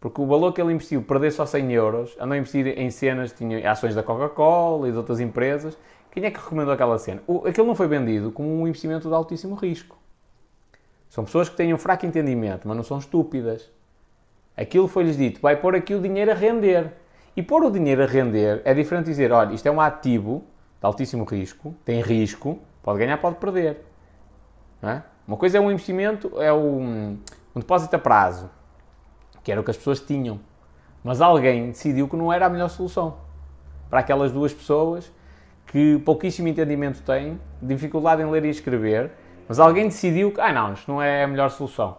Porque 0.00 0.20
o 0.20 0.26
valor 0.26 0.52
que 0.52 0.60
ele 0.60 0.72
investiu, 0.72 1.02
perder 1.02 1.32
só 1.32 1.44
100 1.44 1.72
euros, 1.72 2.16
andou 2.20 2.34
a 2.34 2.38
investir 2.38 2.66
em 2.78 2.90
cenas, 2.90 3.32
tinha 3.32 3.70
ações 3.70 3.94
da 3.94 4.02
Coca-Cola 4.02 4.88
e 4.88 4.92
de 4.92 4.96
outras 4.96 5.20
empresas. 5.20 5.76
Quem 6.10 6.24
é 6.24 6.30
que 6.30 6.38
recomendou 6.38 6.72
aquela 6.72 6.98
cena? 6.98 7.22
O, 7.26 7.46
aquilo 7.46 7.66
não 7.66 7.74
foi 7.74 7.88
vendido 7.88 8.30
como 8.30 8.48
um 8.48 8.66
investimento 8.66 9.08
de 9.08 9.14
altíssimo 9.14 9.54
risco. 9.54 9.98
São 11.08 11.24
pessoas 11.24 11.48
que 11.48 11.56
têm 11.56 11.72
um 11.72 11.78
fraco 11.78 12.06
entendimento, 12.06 12.66
mas 12.68 12.76
não 12.76 12.84
são 12.84 12.98
estúpidas. 12.98 13.70
Aquilo 14.56 14.88
foi-lhes 14.88 15.16
dito, 15.16 15.40
vai 15.40 15.56
pôr 15.56 15.74
aqui 15.74 15.94
o 15.94 16.00
dinheiro 16.00 16.30
a 16.30 16.34
render. 16.34 16.92
E 17.36 17.42
pôr 17.42 17.64
o 17.64 17.70
dinheiro 17.70 18.02
a 18.02 18.06
render 18.06 18.62
é 18.64 18.72
diferente 18.72 19.04
de 19.04 19.10
dizer, 19.10 19.30
olha, 19.30 19.54
isto 19.54 19.66
é 19.66 19.70
um 19.70 19.80
ativo 19.80 20.44
de 20.80 20.86
altíssimo 20.86 21.24
risco, 21.24 21.74
tem 21.84 22.00
risco, 22.00 22.58
pode 22.82 22.98
ganhar, 22.98 23.18
pode 23.18 23.36
perder. 23.36 23.82
É? 24.82 25.02
Uma 25.26 25.36
coisa 25.36 25.58
é 25.58 25.60
um 25.60 25.70
investimento, 25.70 26.40
é 26.40 26.52
um, 26.52 27.18
um 27.54 27.60
depósito 27.60 27.96
a 27.96 27.98
prazo, 27.98 28.50
que 29.42 29.50
era 29.50 29.60
o 29.60 29.64
que 29.64 29.70
as 29.70 29.76
pessoas 29.76 30.00
tinham. 30.00 30.38
Mas 31.02 31.20
alguém 31.20 31.68
decidiu 31.68 32.08
que 32.08 32.16
não 32.16 32.32
era 32.32 32.46
a 32.46 32.48
melhor 32.48 32.68
solução 32.68 33.18
para 33.88 34.00
aquelas 34.00 34.32
duas 34.32 34.52
pessoas 34.52 35.12
que 35.66 35.98
pouquíssimo 36.00 36.48
entendimento 36.48 37.02
têm, 37.02 37.40
dificuldade 37.60 38.22
em 38.22 38.30
ler 38.30 38.44
e 38.44 38.50
escrever, 38.50 39.10
mas 39.48 39.58
alguém 39.58 39.84
decidiu 39.84 40.32
que, 40.32 40.40
ah 40.40 40.52
não, 40.52 40.72
isto 40.72 40.90
não 40.90 41.02
é 41.02 41.24
a 41.24 41.26
melhor 41.26 41.50
solução. 41.50 41.98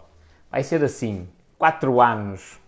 Vai 0.49 0.63
ser 0.63 0.84
assim, 0.84 1.28
quatro 1.57 1.99
anos, 2.01 2.59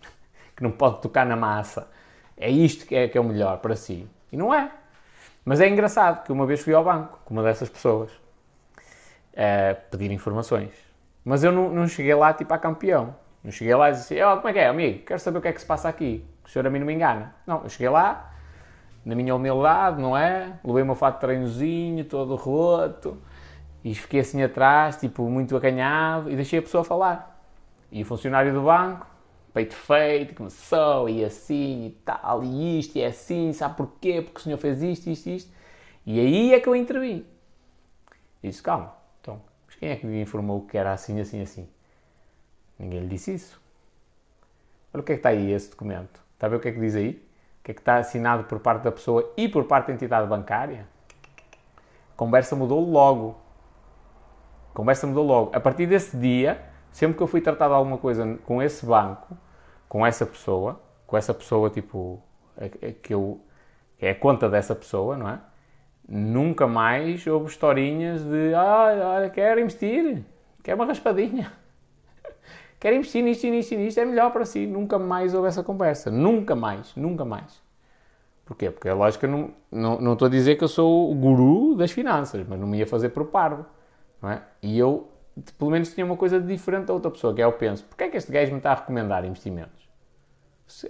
que 0.56 0.62
não 0.62 0.70
pode 0.70 1.00
tocar 1.02 1.26
na 1.26 1.36
massa 1.36 1.88
é 2.36 2.50
isto 2.50 2.86
que 2.86 2.94
é, 2.94 3.08
que 3.08 3.16
é 3.16 3.20
o 3.20 3.24
melhor 3.24 3.58
para 3.58 3.74
si. 3.74 4.06
E 4.30 4.36
não 4.36 4.52
é. 4.52 4.70
Mas 5.44 5.60
é 5.60 5.68
engraçado 5.68 6.24
que 6.24 6.32
uma 6.32 6.44
vez 6.44 6.60
fui 6.60 6.74
ao 6.74 6.84
banco 6.84 7.18
com 7.24 7.32
uma 7.32 7.42
dessas 7.42 7.68
pessoas 7.68 8.10
pedir 9.90 10.10
informações. 10.10 10.72
Mas 11.24 11.44
eu 11.44 11.52
não, 11.52 11.70
não, 11.70 11.88
cheguei 11.88 12.14
lá 12.14 12.32
tipo 12.32 12.52
a 12.54 12.58
campeão. 12.58 13.14
Não 13.42 13.50
cheguei 13.50 13.74
lá 13.74 13.90
e 13.90 13.92
disse 13.92 14.22
oh, 14.22 14.36
como 14.36 14.48
é 14.48 14.52
que 14.52 14.58
é, 14.58 14.66
amigo? 14.68 15.04
Quero 15.04 15.20
saber 15.20 15.38
o 15.38 15.42
que 15.42 15.48
é 15.48 15.52
que 15.52 15.60
se 15.60 15.66
passa 15.66 15.88
aqui. 15.88 16.24
O 16.44 16.48
senhor 16.48 16.66
a 16.66 16.70
mim 16.70 16.78
não 16.78 16.86
me 16.86 16.94
engana. 16.94 17.34
Não, 17.46 17.62
eu 17.62 17.68
cheguei 17.68 17.88
lá, 17.88 18.32
na 19.04 19.14
minha 19.14 19.34
humildade, 19.34 20.00
não 20.00 20.16
é? 20.16 20.58
Levei 20.64 20.82
o 20.82 20.86
meu 20.86 20.94
fato 20.94 21.14
de 21.14 21.20
treinozinho, 21.20 22.04
todo 22.04 22.34
roto, 22.36 23.20
e 23.84 23.94
fiquei 23.94 24.20
assim 24.20 24.42
atrás, 24.42 24.96
tipo, 24.96 25.28
muito 25.28 25.56
acanhado, 25.56 26.30
e 26.30 26.36
deixei 26.36 26.58
a 26.58 26.62
pessoa 26.62 26.84
falar. 26.84 27.40
E 27.90 28.02
o 28.02 28.06
funcionário 28.06 28.52
do 28.52 28.62
banco 28.62 29.06
peito 29.56 29.74
feito, 29.74 30.34
começou 30.34 31.08
e 31.08 31.24
assim 31.24 31.86
e 31.86 31.90
tal, 32.04 32.44
e 32.44 32.78
isto 32.78 32.96
e 32.96 33.00
é 33.00 33.06
assim, 33.06 33.54
sabe 33.54 33.74
porquê? 33.74 34.20
Porque 34.20 34.38
o 34.38 34.42
senhor 34.42 34.58
fez 34.58 34.82
isto, 34.82 35.08
isto, 35.08 35.30
isto. 35.30 35.50
E 36.04 36.20
aí 36.20 36.52
é 36.52 36.60
que 36.60 36.68
eu 36.68 36.76
intervi. 36.76 37.26
Disse, 38.42 38.62
calma, 38.62 38.92
quem 39.78 39.90
é 39.90 39.96
que 39.96 40.06
me 40.06 40.20
informou 40.20 40.62
que 40.62 40.76
era 40.76 40.92
assim, 40.92 41.20
assim, 41.20 41.42
assim? 41.42 41.68
Ninguém 42.78 43.00
lhe 43.00 43.08
disse 43.08 43.34
isso. 43.34 43.60
Olha 44.92 45.00
o 45.00 45.04
que 45.04 45.12
é 45.12 45.14
que 45.14 45.20
está 45.20 45.30
aí 45.30 45.52
esse 45.52 45.70
documento. 45.70 46.20
Está 46.34 46.46
a 46.46 46.50
ver 46.50 46.56
o 46.56 46.60
que 46.60 46.68
é 46.68 46.72
que 46.72 46.80
diz 46.80 46.94
aí? 46.94 47.10
O 47.60 47.64
que 47.64 47.70
é 47.72 47.74
que 47.74 47.80
está 47.80 47.96
assinado 47.98 48.44
por 48.44 48.60
parte 48.60 48.82
da 48.82 48.92
pessoa 48.92 49.32
e 49.36 49.48
por 49.48 49.64
parte 49.64 49.88
da 49.88 49.94
entidade 49.94 50.26
bancária? 50.26 50.86
A 52.12 52.16
conversa 52.16 52.56
mudou 52.56 52.80
logo. 52.80 53.36
A 54.72 54.76
conversa 54.76 55.06
mudou 55.06 55.26
logo. 55.26 55.50
A 55.54 55.60
partir 55.60 55.86
desse 55.86 56.16
dia, 56.16 56.62
sempre 56.92 57.16
que 57.16 57.22
eu 57.22 57.26
fui 57.26 57.40
tratado 57.40 57.74
alguma 57.74 57.98
coisa 57.98 58.38
com 58.44 58.62
esse 58.62 58.86
banco, 58.86 59.36
com 59.88 60.06
essa 60.06 60.24
pessoa, 60.24 60.80
com 61.06 61.16
essa 61.16 61.34
pessoa 61.34 61.68
tipo 61.70 62.22
que 63.02 63.12
eu 63.12 63.40
é 64.00 64.10
a 64.10 64.14
conta 64.14 64.48
dessa 64.48 64.74
pessoa, 64.74 65.16
não 65.16 65.28
é? 65.28 65.40
Nunca 66.08 66.66
mais 66.66 67.26
houve 67.26 67.50
historinhas 67.50 68.22
de 68.22 68.54
ah, 68.54 69.16
olha, 69.16 69.30
quero 69.30 69.60
investir, 69.60 70.22
quero 70.62 70.78
uma 70.78 70.86
raspadinha, 70.86 71.52
quero 72.78 72.96
investir 72.96 73.24
nisto 73.24 73.46
nisto 73.48 73.74
nisto, 73.74 73.98
é 73.98 74.04
melhor 74.04 74.30
para 74.32 74.44
si. 74.44 74.66
Nunca 74.66 74.98
mais 74.98 75.34
houve 75.34 75.48
essa 75.48 75.62
conversa. 75.62 76.10
Nunca 76.10 76.54
mais, 76.54 76.94
nunca 76.94 77.24
mais. 77.24 77.60
Porquê? 78.44 78.70
Porque 78.70 78.88
a 78.88 78.94
lógica 78.94 79.26
não, 79.26 79.50
não, 79.70 80.00
não 80.00 80.12
estou 80.12 80.26
a 80.26 80.30
dizer 80.30 80.56
que 80.56 80.62
eu 80.62 80.68
sou 80.68 81.10
o 81.10 81.14
guru 81.14 81.74
das 81.74 81.90
finanças, 81.90 82.46
mas 82.48 82.58
não 82.58 82.68
me 82.68 82.78
ia 82.78 82.86
fazer 82.86 83.08
por 83.08 83.26
parvo. 83.26 83.66
Não 84.22 84.30
é? 84.30 84.42
E 84.62 84.78
eu 84.78 85.08
pelo 85.58 85.70
menos 85.70 85.92
tinha 85.92 86.06
uma 86.06 86.16
coisa 86.16 86.40
diferente 86.40 86.86
da 86.86 86.94
outra 86.94 87.10
pessoa, 87.10 87.34
que 87.34 87.42
é 87.42 87.44
eu 87.44 87.52
penso, 87.52 87.84
porquê 87.84 88.04
é 88.04 88.08
que 88.08 88.16
este 88.16 88.32
gajo 88.32 88.52
me 88.52 88.58
está 88.58 88.72
a 88.72 88.74
recomendar 88.74 89.24
investimentos? 89.24 89.86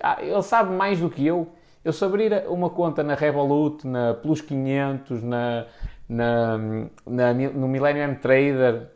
Ah, 0.00 0.18
ele 0.20 0.42
sabe 0.42 0.72
mais 0.72 1.00
do 1.00 1.10
que 1.10 1.26
eu. 1.26 1.48
Eu 1.86 1.92
se 1.92 2.04
abrir 2.04 2.32
uma 2.48 2.68
conta 2.68 3.04
na 3.04 3.14
Revolut, 3.14 3.86
na 3.86 4.12
Plus 4.12 4.40
500, 4.40 5.22
na, 5.22 5.66
na, 6.08 6.58
na 7.06 7.32
no 7.32 7.68
Millennium 7.68 8.16
Trader, 8.16 8.90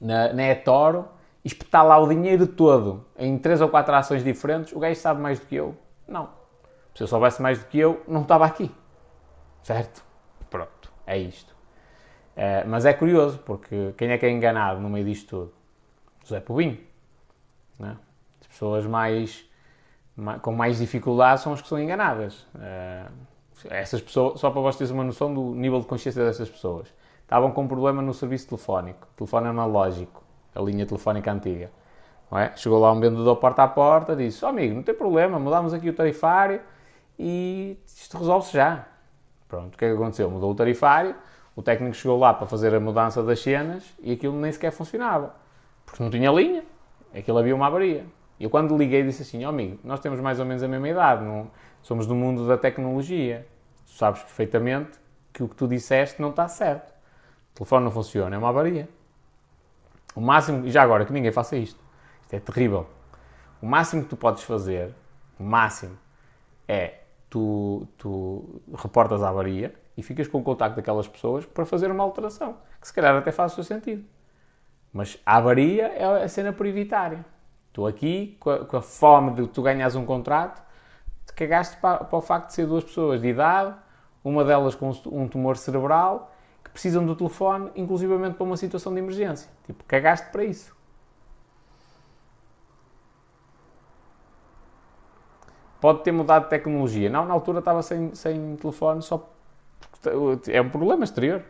na, 0.00 0.32
na 0.32 0.44
eToro, 0.44 1.10
e 1.44 1.48
espetar 1.48 1.86
lá 1.86 1.98
o 1.98 2.08
dinheiro 2.08 2.46
todo 2.46 3.04
em 3.18 3.36
três 3.36 3.60
ou 3.60 3.68
quatro 3.68 3.94
ações 3.94 4.24
diferentes, 4.24 4.72
o 4.72 4.78
gajo 4.78 4.98
sabe 4.98 5.20
mais 5.20 5.38
do 5.38 5.44
que 5.44 5.56
eu? 5.56 5.76
Não. 6.08 6.30
Se 6.94 7.02
eu 7.02 7.06
soubesse 7.06 7.42
mais 7.42 7.58
do 7.58 7.66
que 7.66 7.78
eu, 7.78 8.02
não 8.08 8.22
estava 8.22 8.46
aqui. 8.46 8.74
Certo? 9.62 10.02
Pronto, 10.48 10.90
é 11.06 11.18
isto. 11.18 11.54
Uh, 12.34 12.66
mas 12.66 12.86
é 12.86 12.94
curioso, 12.94 13.40
porque 13.40 13.92
quem 13.98 14.08
é 14.08 14.16
que 14.16 14.24
é 14.24 14.30
enganado 14.30 14.80
no 14.80 14.88
meio 14.88 15.04
disto 15.04 15.28
tudo? 15.28 15.52
José 16.24 16.40
Pobinho. 16.40 16.78
Né? 17.78 17.94
As 18.40 18.46
pessoas 18.46 18.86
mais, 18.86 19.46
com 20.40 20.52
mais 20.52 20.78
dificuldade 20.78 21.42
são 21.42 21.52
as 21.52 21.60
que 21.60 21.68
são 21.68 21.78
enganadas. 21.78 22.46
Uh, 22.54 23.10
essas 23.70 24.00
pessoas, 24.00 24.40
só 24.40 24.50
para 24.50 24.60
vocês 24.60 24.88
terem 24.88 24.94
uma 24.94 25.04
noção 25.04 25.32
do 25.32 25.54
nível 25.54 25.80
de 25.80 25.86
consciência 25.86 26.24
dessas 26.24 26.48
pessoas, 26.48 26.92
estavam 27.22 27.50
com 27.50 27.62
um 27.62 27.68
problema 27.68 28.00
no 28.02 28.14
serviço 28.14 28.48
telefónico, 28.48 29.06
telefone 29.16 29.48
analógico, 29.48 30.22
a 30.54 30.60
linha 30.60 30.86
telefónica 30.86 31.32
antiga. 31.32 31.70
É? 32.32 32.56
Chegou 32.56 32.80
lá 32.80 32.90
um 32.90 32.98
vendedor 32.98 33.36
porta 33.36 33.62
a 33.62 33.68
porta, 33.68 34.16
disse: 34.16 34.44
oh, 34.44 34.48
amigo, 34.48 34.74
não 34.74 34.82
tem 34.82 34.94
problema, 34.94 35.38
mudamos 35.38 35.72
aqui 35.72 35.88
o 35.88 35.92
tarifário 35.92 36.60
e 37.18 37.78
isto 37.86 38.18
resolve-se 38.18 38.54
já. 38.54 38.84
Pronto, 39.46 39.74
o 39.74 39.78
que 39.78 39.84
é 39.84 39.88
que 39.88 39.94
aconteceu? 39.94 40.28
Mudou 40.28 40.50
o 40.50 40.54
tarifário, 40.54 41.14
o 41.54 41.62
técnico 41.62 41.94
chegou 41.94 42.18
lá 42.18 42.34
para 42.34 42.46
fazer 42.46 42.74
a 42.74 42.80
mudança 42.80 43.22
das 43.22 43.40
cenas 43.40 43.84
e 44.00 44.12
aquilo 44.12 44.36
nem 44.40 44.50
sequer 44.50 44.72
funcionava. 44.72 45.34
Porque 45.84 46.02
não 46.02 46.10
tinha 46.10 46.30
linha, 46.32 46.64
aquilo 47.14 47.38
havia 47.38 47.54
uma 47.54 47.68
avaria. 47.68 48.04
Eu 48.38 48.50
quando 48.50 48.76
liguei 48.76 49.02
disse 49.02 49.22
assim, 49.22 49.44
ó 49.44 49.48
oh, 49.48 49.50
amigo, 49.50 49.78
nós 49.82 50.00
temos 50.00 50.20
mais 50.20 50.38
ou 50.38 50.44
menos 50.44 50.62
a 50.62 50.68
mesma 50.68 50.88
idade, 50.88 51.24
não, 51.24 51.50
somos 51.82 52.06
do 52.06 52.14
mundo 52.14 52.46
da 52.46 52.58
tecnologia. 52.58 53.46
Tu 53.86 53.92
sabes 53.92 54.20
perfeitamente 54.22 54.98
que 55.32 55.42
o 55.42 55.48
que 55.48 55.54
tu 55.54 55.66
disseste 55.66 56.20
não 56.20 56.30
está 56.30 56.46
certo. 56.48 56.90
O 57.52 57.54
telefone 57.54 57.84
não 57.84 57.90
funciona, 57.90 58.34
é 58.34 58.38
uma 58.38 58.50
avaria. 58.50 58.88
O 60.14 60.20
máximo, 60.20 60.66
e 60.66 60.70
já 60.70 60.82
agora, 60.82 61.04
que 61.04 61.12
ninguém 61.12 61.32
faça 61.32 61.56
isto. 61.56 61.82
Isto 62.22 62.34
é 62.34 62.40
terrível. 62.40 62.86
O 63.60 63.66
máximo 63.66 64.02
que 64.02 64.08
tu 64.08 64.16
podes 64.16 64.42
fazer, 64.42 64.94
o 65.38 65.42
máximo, 65.42 65.96
é 66.68 67.00
tu, 67.30 67.86
tu 67.96 68.60
reportas 68.74 69.22
a 69.22 69.28
avaria 69.28 69.74
e 69.96 70.02
ficas 70.02 70.28
com 70.28 70.38
o 70.38 70.42
contacto 70.42 70.76
daquelas 70.76 71.08
pessoas 71.08 71.46
para 71.46 71.64
fazer 71.64 71.90
uma 71.90 72.02
alteração. 72.02 72.56
que 72.80 72.86
se 72.86 72.92
calhar 72.92 73.14
até 73.16 73.32
faz 73.32 73.52
o 73.52 73.54
seu 73.56 73.64
sentido. 73.64 74.04
Mas 74.92 75.18
a 75.24 75.36
avaria 75.36 75.86
é 75.88 76.24
a 76.24 76.28
cena 76.28 76.52
prioritária. 76.52 77.24
Estou 77.76 77.86
aqui 77.86 78.38
com 78.40 78.48
a, 78.48 78.64
com 78.64 78.78
a, 78.78 78.80
fome 78.80 79.34
de 79.34 79.46
tu 79.48 79.60
ganhas 79.60 79.94
um 79.94 80.06
contrato, 80.06 80.62
te 81.26 81.34
cagaste 81.34 81.76
para, 81.76 82.04
para, 82.04 82.16
o 82.16 82.22
facto 82.22 82.46
de 82.46 82.54
ser 82.54 82.66
duas 82.66 82.82
pessoas 82.82 83.20
de 83.20 83.28
idade, 83.28 83.76
uma 84.24 84.42
delas 84.46 84.74
com 84.74 84.90
um 85.12 85.28
tumor 85.28 85.58
cerebral, 85.58 86.34
que 86.64 86.70
precisam 86.70 87.04
do 87.04 87.14
telefone, 87.14 87.70
inclusivamente 87.76 88.36
para 88.36 88.44
uma 88.44 88.56
situação 88.56 88.94
de 88.94 89.00
emergência. 89.00 89.50
Tipo, 89.66 89.84
cagaste 89.84 90.30
para 90.30 90.42
isso. 90.42 90.74
Pode 95.78 96.02
ter 96.02 96.12
mudado 96.12 96.44
de 96.44 96.48
tecnologia. 96.48 97.10
Não, 97.10 97.26
na 97.26 97.34
altura 97.34 97.58
estava 97.58 97.82
sem, 97.82 98.14
sem 98.14 98.56
telefone, 98.56 99.02
só 99.02 99.28
é 100.48 100.62
um 100.62 100.70
problema 100.70 101.04
exterior. 101.04 101.44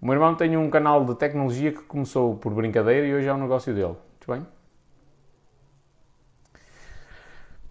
O 0.00 0.06
meu 0.06 0.14
irmão 0.14 0.34
tem 0.34 0.56
um 0.56 0.70
canal 0.70 1.04
de 1.04 1.14
tecnologia 1.14 1.72
que 1.72 1.82
começou 1.82 2.34
por 2.34 2.54
brincadeira 2.54 3.06
e 3.06 3.14
hoje 3.14 3.28
é 3.28 3.34
um 3.34 3.38
negócio 3.38 3.74
dele. 3.74 3.88
Muito 3.88 4.26
bem? 4.26 4.46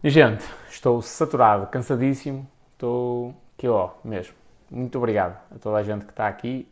E, 0.03 0.09
gente, 0.11 0.45
estou 0.69 1.01
saturado, 1.01 1.65
cansadíssimo. 1.67 2.47
Estou 2.73 3.36
aqui, 3.57 3.67
ó, 3.67 3.91
mesmo. 4.03 4.36
Muito 4.69 4.95
obrigado 4.99 5.39
a 5.53 5.57
toda 5.57 5.77
a 5.77 5.84
gente 5.84 6.05
que 6.05 6.11
está 6.11 6.27
aqui 6.27 6.71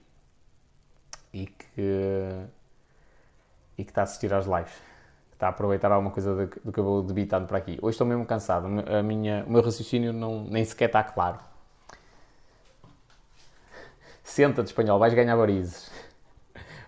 e 1.34 1.47
que, 1.47 2.30
e 3.80 3.84
que 3.84 3.89
está 3.89 4.01
a 4.01 4.03
assistir 4.03 4.32
às 4.32 4.45
lives. 4.45 4.74
Que 5.30 5.38
está 5.38 5.47
a 5.47 5.49
aproveitar 5.49 5.91
alguma 5.91 6.12
coisa 6.12 6.36
do, 6.36 6.62
do 6.66 6.72
que 6.72 6.80
eu 6.80 6.84
vou 6.84 7.01
debitando 7.01 7.47
para 7.47 7.58
aqui. 7.58 7.80
Hoje 7.82 7.95
estou 7.95 8.05
mesmo 8.05 8.28
cansado. 8.28 8.68
A 8.88 9.01
minha, 9.01 9.43
o 9.47 9.51
meu 9.51 9.64
raciocínio 9.64 10.14
não, 10.14 10.43
nem 10.43 10.64
sequer 10.64 10.86
está 10.86 11.03
claro. 11.03 11.39
Senta-te, 14.28 14.68
espanhol, 14.68 15.00
vais 15.00 15.14
ganhar 15.14 15.38
varizes. 15.38 15.90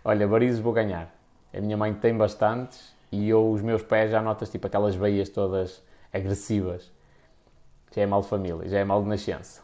Olha, 0.03 0.27
varizes 0.27 0.59
vou 0.59 0.73
ganhar. 0.73 1.09
A 1.53 1.61
minha 1.61 1.77
mãe 1.77 1.93
tem 1.93 2.15
bastantes 2.15 2.93
e 3.09 3.29
eu, 3.29 3.49
os 3.49 3.61
meus 3.61 3.81
pés, 3.81 4.11
já 4.11 4.21
notas 4.21 4.49
tipo 4.49 4.67
aquelas 4.67 4.93
veias 4.93 5.29
todas 5.29 5.81
agressivas. 6.11 6.91
Já 7.95 8.01
é 8.01 8.05
mal 8.05 8.21
de 8.21 8.27
família, 8.27 8.67
já 8.67 8.77
é 8.77 8.83
mal 8.83 9.01
de 9.01 9.07
nascença. 9.07 9.61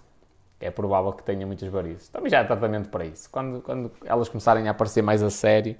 É 0.58 0.72
provável 0.72 1.12
que 1.12 1.22
tenha 1.22 1.46
muitas 1.46 1.68
varizes. 1.68 2.08
Também 2.08 2.30
já 2.32 2.40
há 2.40 2.46
tratamento 2.46 2.88
para 2.88 3.06
isso. 3.06 3.30
Quando, 3.30 3.62
quando 3.62 3.92
elas 4.06 4.30
começarem 4.30 4.70
a 4.70 4.72
aparecer 4.72 5.02
mais 5.02 5.22
a 5.22 5.30
sério, 5.30 5.76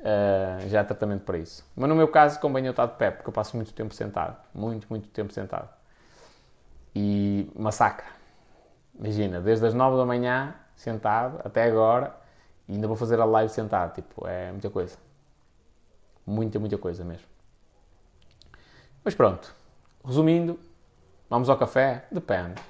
uh, 0.00 0.68
já 0.68 0.82
há 0.82 0.84
tratamento 0.84 1.24
para 1.24 1.36
isso. 1.36 1.68
Mas 1.74 1.88
no 1.88 1.96
meu 1.96 2.06
caso, 2.06 2.38
convém 2.38 2.64
eu 2.64 2.70
estar 2.70 2.86
de 2.86 2.94
pé, 2.94 3.10
porque 3.10 3.28
eu 3.28 3.34
passo 3.34 3.56
muito 3.56 3.74
tempo 3.74 3.92
sentado. 3.92 4.36
Muito, 4.54 4.86
muito 4.88 5.08
tempo 5.08 5.32
sentado. 5.32 5.68
E 6.94 7.50
massacra. 7.58 8.06
Imagina, 8.96 9.40
desde 9.40 9.66
as 9.66 9.74
9 9.74 9.96
da 9.96 10.06
manhã 10.06 10.54
sentado 10.76 11.40
até 11.44 11.64
agora 11.64 12.14
e 12.68 12.72
ainda 12.72 12.86
vou 12.86 12.96
fazer 12.96 13.20
a 13.20 13.24
live 13.24 13.52
sentado. 13.52 13.94
Tipo, 13.94 14.26
é 14.26 14.50
muita 14.50 14.70
coisa. 14.70 14.96
Muita, 16.26 16.58
muita 16.58 16.78
coisa 16.78 17.04
mesmo. 17.04 17.26
Mas 19.04 19.14
pronto. 19.14 19.54
Resumindo, 20.04 20.58
vamos 21.28 21.48
ao 21.48 21.56
café? 21.56 22.06
Depende. 22.10 22.60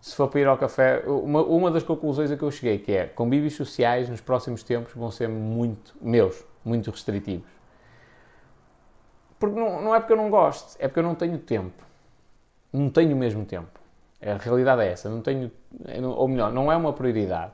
Se 0.00 0.14
for 0.14 0.28
para 0.28 0.40
ir 0.40 0.46
ao 0.46 0.58
café, 0.58 1.02
uma, 1.06 1.42
uma 1.42 1.70
das 1.70 1.82
conclusões 1.82 2.30
a 2.30 2.36
que 2.36 2.42
eu 2.42 2.50
cheguei, 2.50 2.78
que 2.78 2.92
é 2.92 3.06
convívios 3.06 3.54
sociais 3.54 4.08
nos 4.08 4.20
próximos 4.20 4.62
tempos 4.62 4.92
vão 4.94 5.10
ser 5.10 5.28
muito, 5.28 5.96
meus, 6.00 6.44
muito 6.64 6.90
restritivos. 6.90 7.48
Porque 9.38 9.58
não, 9.58 9.80
não 9.80 9.94
é 9.94 10.00
porque 10.00 10.12
eu 10.12 10.16
não 10.16 10.28
gosto, 10.28 10.76
é 10.78 10.88
porque 10.88 11.00
eu 11.00 11.04
não 11.04 11.14
tenho 11.14 11.38
tempo. 11.38 11.82
Não 12.72 12.90
tenho 12.90 13.14
o 13.14 13.18
mesmo 13.18 13.44
tempo. 13.44 13.80
A 14.24 14.38
realidade 14.38 14.82
é 14.82 14.90
essa. 14.90 15.10
Não 15.10 15.20
tenho, 15.20 15.50
ou 16.16 16.26
melhor, 16.26 16.50
não 16.50 16.72
é 16.72 16.76
uma 16.76 16.92
prioridade. 16.92 17.52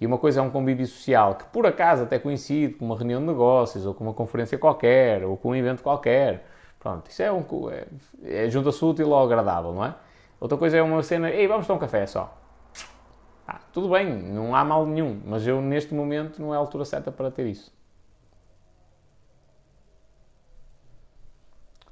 E 0.00 0.06
uma 0.06 0.18
coisa 0.18 0.40
é 0.40 0.42
um 0.42 0.50
convívio 0.50 0.84
social 0.84 1.36
que 1.36 1.44
por 1.44 1.64
acaso 1.64 2.02
até 2.02 2.18
coincide 2.18 2.74
com 2.74 2.84
uma 2.84 2.96
reunião 2.96 3.20
de 3.20 3.26
negócios, 3.28 3.86
ou 3.86 3.94
com 3.94 4.02
uma 4.02 4.12
conferência 4.12 4.58
qualquer, 4.58 5.22
ou 5.22 5.36
com 5.36 5.50
um 5.50 5.54
evento 5.54 5.80
qualquer. 5.82 6.44
Pronto, 6.80 7.08
isso 7.08 7.22
é, 7.22 7.30
um, 7.30 7.44
é, 7.70 7.86
é 8.24 8.50
junta-se 8.50 8.84
útil 8.84 9.14
ao 9.14 9.24
agradável, 9.24 9.72
não 9.72 9.84
é? 9.84 9.94
Outra 10.40 10.58
coisa 10.58 10.76
é 10.76 10.82
uma 10.82 11.00
cena, 11.04 11.30
ei, 11.30 11.46
vamos 11.46 11.68
tomar 11.68 11.76
um 11.76 11.80
café 11.80 12.04
só. 12.04 12.36
Ah, 13.46 13.60
tudo 13.72 13.90
bem, 13.90 14.12
não 14.12 14.56
há 14.56 14.64
mal 14.64 14.84
nenhum, 14.84 15.20
mas 15.24 15.46
eu 15.46 15.60
neste 15.62 15.94
momento 15.94 16.42
não 16.42 16.52
é 16.52 16.56
a 16.56 16.60
altura 16.60 16.84
certa 16.84 17.12
para 17.12 17.30
ter 17.30 17.46
isso. 17.46 17.72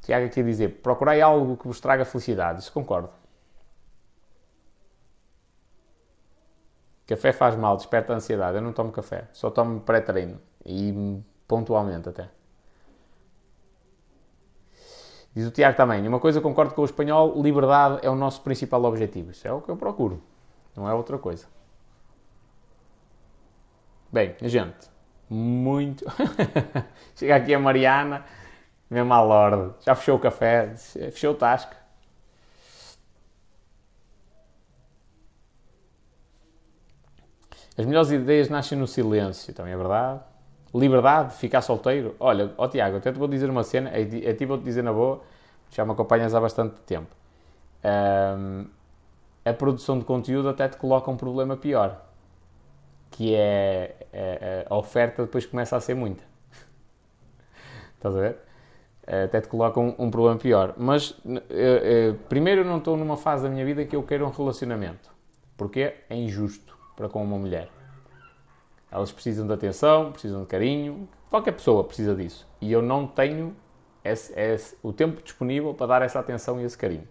Tiago 0.03 0.27
aqui 0.27 0.41
a 0.41 0.43
dizer, 0.43 0.81
procurai 0.83 1.21
algo 1.21 1.57
que 1.57 1.69
vos 1.69 1.81
traga 1.81 2.05
felicidade. 2.05 2.61
Isso 2.61 2.73
concordo. 2.73 3.20
Café 7.11 7.33
faz 7.33 7.57
mal, 7.57 7.77
desperta 7.77 8.13
ansiedade. 8.13 8.57
Eu 8.57 8.63
não 8.63 8.73
tomo 8.73 8.93
café, 8.93 9.25
só 9.33 9.51
tomo 9.51 9.81
pré-treino 9.81 10.41
e 10.65 11.21
pontualmente 11.49 12.09
até. 12.09 12.29
Diz 15.35 15.45
o 15.45 15.51
Tiago 15.51 15.77
também, 15.77 16.07
uma 16.07 16.21
coisa 16.21 16.41
concordo 16.41 16.73
com 16.73 16.83
o 16.83 16.85
espanhol, 16.85 17.35
liberdade 17.43 17.99
é 18.07 18.09
o 18.09 18.15
nosso 18.15 18.43
principal 18.43 18.85
objetivo. 18.85 19.33
Isso 19.33 19.49
é 19.49 19.53
o 19.53 19.61
que 19.61 19.69
eu 19.69 19.77
procuro, 19.77 20.23
não 20.77 20.89
é 20.89 20.95
outra 20.95 21.19
coisa. 21.19 21.47
Bem, 24.13 24.37
gente, 24.43 24.89
muito. 25.29 26.05
Chega 27.17 27.35
aqui 27.35 27.53
a 27.53 27.59
Mariana, 27.59 28.25
mesmo 28.89 29.13
à 29.13 29.21
lorde, 29.21 29.75
já 29.81 29.97
fechou 29.97 30.15
o 30.15 30.21
café, 30.21 30.77
fechou 30.77 31.33
o 31.33 31.37
tasco. 31.37 31.75
As 37.81 37.87
melhores 37.87 38.11
ideias 38.11 38.51
nascem 38.51 38.77
no 38.77 38.87
silêncio, 38.87 39.55
também 39.55 39.73
é 39.73 39.77
verdade. 39.77 40.21
Liberdade, 40.75 41.35
ficar 41.37 41.63
solteiro. 41.63 42.15
Olha, 42.21 42.53
ó 42.59 42.67
oh, 42.67 42.69
Tiago, 42.69 42.99
até 42.99 43.11
te 43.11 43.19
vou 43.19 43.27
dizer 43.27 43.49
uma 43.49 43.65
cena, 43.65 43.91
a 43.91 44.35
ti 44.35 44.45
vou-te 44.45 44.63
dizer 44.63 44.83
na 44.83 44.93
boa, 44.93 45.23
já 45.71 45.83
me 45.83 45.93
acompanhas 45.93 46.35
há 46.35 46.41
bastante 46.43 46.75
tempo. 46.83 47.09
Um, 47.83 48.67
a 49.43 49.53
produção 49.55 49.99
de 49.99 50.05
conteúdo 50.05 50.51
até 50.51 50.69
te 50.69 50.77
coloca 50.77 51.11
um 51.11 51.17
problema 51.17 51.57
pior, 51.57 52.05
que 53.11 53.35
é 53.35 53.97
a, 54.13 54.17
é, 54.17 54.67
a 54.69 54.77
oferta 54.77 55.23
depois 55.23 55.47
começa 55.47 55.75
a 55.75 55.81
ser 55.81 55.95
muita. 55.95 56.23
Estás 57.97 58.15
a 58.15 58.21
ver? 58.21 58.37
Até 59.07 59.41
te 59.41 59.49
coloca 59.49 59.81
um, 59.81 59.95
um 59.99 60.11
problema 60.11 60.39
pior. 60.39 60.75
Mas, 60.77 61.19
eu, 61.49 61.77
eu, 61.79 62.15
primeiro, 62.29 62.61
eu 62.61 62.67
não 62.67 62.77
estou 62.77 62.95
numa 62.95 63.17
fase 63.17 63.45
da 63.45 63.49
minha 63.49 63.65
vida 63.65 63.87
que 63.87 63.97
eu 63.97 64.03
quero 64.03 64.27
um 64.27 64.31
relacionamento. 64.31 65.11
Porque 65.57 65.95
é 66.11 66.15
injusto 66.15 66.80
para 67.01 67.09
com 67.09 67.25
uma 67.25 67.39
mulher. 67.39 67.71
Elas 68.93 69.11
precisam 69.11 69.47
de 69.47 69.53
atenção, 69.55 70.13
precisam 70.13 70.43
de 70.43 70.47
carinho, 70.47 71.09
qualquer 71.31 71.53
pessoa 71.53 71.83
precisa 71.83 72.15
disso. 72.15 72.47
E 72.61 72.71
eu 72.71 72.83
não 72.83 73.07
tenho 73.07 73.57
esse, 74.05 74.39
esse, 74.39 74.77
o 74.83 74.93
tempo 74.93 75.23
disponível 75.23 75.73
para 75.73 75.87
dar 75.87 76.03
essa 76.03 76.19
atenção 76.19 76.61
e 76.61 76.65
esse 76.65 76.77
carinho. 76.77 77.09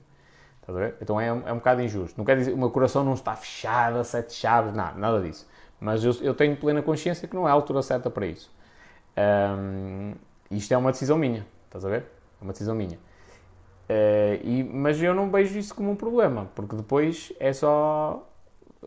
Então 1.02 1.20
é, 1.20 1.30
é 1.30 1.52
um 1.52 1.56
bocado 1.56 1.82
injusto. 1.82 2.16
Não 2.16 2.24
quer 2.24 2.38
dizer, 2.38 2.54
o 2.54 2.58
meu 2.58 2.70
coração 2.70 3.04
não 3.04 3.16
está 3.16 3.36
fechado 3.36 3.98
a 3.98 4.04
sete 4.04 4.34
chaves, 4.34 4.76
nada 4.76 5.20
disso. 5.22 5.50
Mas 5.80 6.04
eu, 6.04 6.14
eu 6.22 6.36
tenho 6.36 6.56
plena 6.56 6.84
consciência 6.84 7.28
que 7.28 7.36
não 7.36 7.48
é 7.48 7.52
a 7.52 7.54
altura 7.54 7.82
certa 7.82 8.12
para 8.12 8.28
isso. 8.28 8.54
Um, 9.18 10.14
isto 10.52 10.72
é 10.72 10.78
uma 10.78 10.92
decisão 10.92 11.18
minha, 11.18 11.48
estás 11.66 11.84
a 11.84 11.90
ver? 11.90 12.06
É 12.40 12.44
uma 12.44 12.52
decisão 12.52 12.76
minha. 12.76 12.98
Uh, 13.90 14.38
e, 14.44 14.64
mas 14.64 15.02
eu 15.02 15.16
não 15.16 15.32
vejo 15.32 15.58
isso 15.58 15.74
como 15.74 15.90
um 15.90 15.96
problema, 15.96 16.48
porque 16.54 16.76
depois 16.76 17.34
é 17.40 17.52
só 17.52 18.29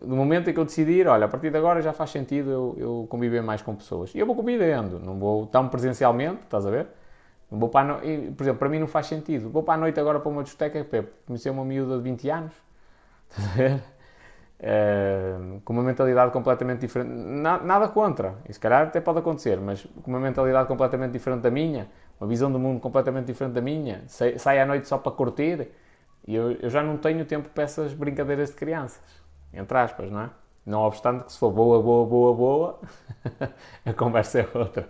no 0.01 0.17
momento 0.17 0.49
em 0.49 0.55
que 0.55 0.59
eu 0.59 0.65
decidir, 0.65 1.07
olha, 1.07 1.27
a 1.27 1.29
partir 1.29 1.51
de 1.51 1.57
agora 1.59 1.83
já 1.83 1.93
faz 1.93 2.11
sentido 2.11 2.51
eu, 2.51 2.77
eu 2.79 3.07
conviver 3.11 3.43
mais 3.43 3.61
com 3.61 3.75
pessoas. 3.75 4.15
E 4.15 4.19
eu 4.19 4.27
vou 4.27 4.35
convivendo, 4.35 4.99
não 4.99 5.19
vou 5.19 5.47
tão 5.47 5.69
presencialmente, 5.69 6.43
estás 6.45 6.65
a 6.67 6.71
ver? 6.71 6.87
Não 7.51 7.59
vou 7.59 7.69
para 7.69 8.01
no... 8.01 8.35
Por 8.35 8.43
exemplo, 8.43 8.59
para 8.59 8.69
mim 8.69 8.79
não 8.79 8.87
faz 8.87 9.07
sentido. 9.07 9.51
Vou 9.51 9.63
para 9.63 9.75
a 9.75 9.77
noite 9.77 10.01
agora 10.01 10.19
para 10.19 10.31
uma 10.31 10.43
discoteca 10.43 10.83
para 10.85 11.05
conhecer 11.27 11.51
uma 11.51 11.65
miúda 11.65 11.97
de 11.99 12.03
20 12.03 12.31
anos, 12.31 12.53
estás 13.29 13.49
a 13.49 13.53
ver? 13.55 13.83
Uh, 14.63 15.61
com 15.65 15.73
uma 15.73 15.83
mentalidade 15.83 16.33
completamente 16.33 16.81
diferente. 16.81 17.11
Na, 17.11 17.59
nada 17.59 17.89
contra, 17.89 18.37
e 18.49 18.53
se 18.53 18.61
calhar 18.61 18.87
até 18.87 19.01
pode 19.01 19.19
acontecer, 19.19 19.61
mas 19.61 19.85
com 20.03 20.11
uma 20.11 20.21
mentalidade 20.21 20.69
completamente 20.69 21.13
diferente 21.13 21.43
da 21.43 21.51
minha, 21.51 21.89
uma 22.19 22.29
visão 22.29 22.51
do 22.51 22.61
mundo 22.61 22.81
completamente 22.81 23.27
diferente 23.27 23.55
da 23.55 23.61
minha, 23.61 24.05
sai, 24.07 24.39
sai 24.39 24.61
à 24.61 24.65
noite 24.65 24.87
só 24.87 24.99
para 24.99 25.11
curtir, 25.13 25.69
e 26.25 26.35
eu, 26.35 26.53
eu 26.53 26.71
já 26.71 26.81
não 26.81 26.97
tenho 26.97 27.25
tempo 27.25 27.49
para 27.49 27.65
essas 27.65 27.93
brincadeiras 27.93 28.51
de 28.51 28.55
crianças 28.55 29.22
entre 29.53 29.79
aspas, 29.79 30.11
não 30.11 30.21
é? 30.23 30.31
Não 30.65 30.81
obstante 30.83 31.25
que 31.25 31.33
se 31.33 31.39
for 31.39 31.51
boa, 31.51 31.83
boa, 31.83 32.07
boa, 32.07 32.35
boa, 32.35 32.81
a 33.85 33.93
conversa 33.93 34.41
é 34.41 34.49
outra. 34.55 34.89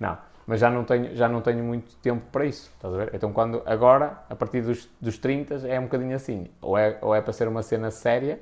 Não, 0.00 0.18
mas 0.46 0.60
já 0.60 0.70
não 0.70 0.84
tenho, 0.84 1.14
já 1.14 1.28
não 1.28 1.40
tenho 1.40 1.62
muito 1.62 1.94
tempo 1.96 2.22
para 2.32 2.44
isso, 2.46 2.70
estás 2.74 2.92
a 2.92 2.96
ver? 2.96 3.14
Então 3.14 3.32
quando, 3.32 3.62
agora, 3.64 4.24
a 4.28 4.34
partir 4.34 4.62
dos, 4.62 4.88
dos 5.00 5.18
30, 5.18 5.66
é 5.68 5.78
um 5.78 5.84
bocadinho 5.84 6.16
assim. 6.16 6.50
Ou 6.60 6.76
é, 6.76 6.98
ou 7.00 7.14
é 7.14 7.20
para 7.20 7.32
ser 7.32 7.48
uma 7.48 7.62
cena 7.62 7.90
séria, 7.90 8.40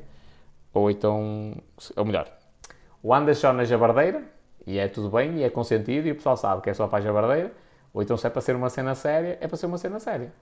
ou 0.73 0.91
então, 0.91 1.55
ou 1.97 2.05
melhor, 2.05 2.27
ou 3.03 3.13
andas 3.15 3.39
só 3.39 3.53
na 3.53 3.65
jabardeira, 3.65 4.23
e 4.67 4.79
é 4.79 4.89
tudo 4.89 5.11
bem, 5.11 5.39
e 5.39 5.43
é 5.45 5.51
consentido, 5.51 6.07
e 6.09 6.13
o 6.13 6.15
pessoal 6.15 6.37
sabe 6.37 6.63
que 6.63 6.71
é 6.71 6.75
só 6.75 6.87
para 6.87 6.99
a 6.99 7.03
jabardeira, 7.03 7.53
ou 7.93 8.03
então 8.03 8.17
se 8.17 8.27
é 8.27 8.31
para 8.31 8.41
ser 8.41 8.57
uma 8.57 8.71
cena 8.71 8.95
séria, 8.95 9.39
é 9.41 9.49
para 9.49 9.57
ser 9.57 9.67
uma 9.67 9.79
cena 9.79 9.99
séria. 10.01 10.33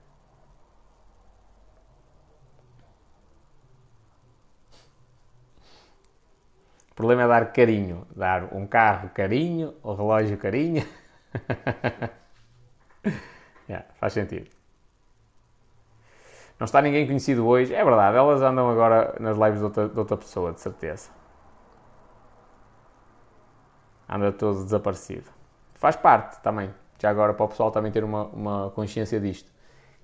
Problema 7.01 7.23
é 7.23 7.27
dar 7.27 7.51
carinho. 7.51 8.05
Dar 8.15 8.53
um 8.53 8.67
carro 8.67 9.09
carinho, 9.09 9.73
o 9.81 9.91
um 9.91 9.95
relógio 9.95 10.37
carinho. 10.37 10.85
yeah, 13.67 13.87
faz 13.95 14.13
sentido. 14.13 14.47
Não 16.59 16.65
está 16.65 16.79
ninguém 16.79 17.07
conhecido 17.07 17.47
hoje. 17.47 17.73
É 17.73 17.83
verdade, 17.83 18.15
elas 18.15 18.39
andam 18.43 18.69
agora 18.69 19.15
nas 19.19 19.35
lives 19.35 19.57
de 19.57 19.63
outra, 19.63 19.89
de 19.89 19.97
outra 19.97 20.15
pessoa, 20.15 20.53
de 20.53 20.61
certeza. 20.61 21.09
Anda 24.07 24.31
todo 24.31 24.63
desaparecido. 24.63 25.25
Faz 25.73 25.95
parte 25.95 26.39
também. 26.43 26.71
Já 26.99 27.09
agora 27.09 27.33
para 27.33 27.45
o 27.45 27.49
pessoal 27.49 27.71
também 27.71 27.91
ter 27.91 28.03
uma, 28.03 28.25
uma 28.25 28.69
consciência 28.69 29.19
disto. 29.19 29.51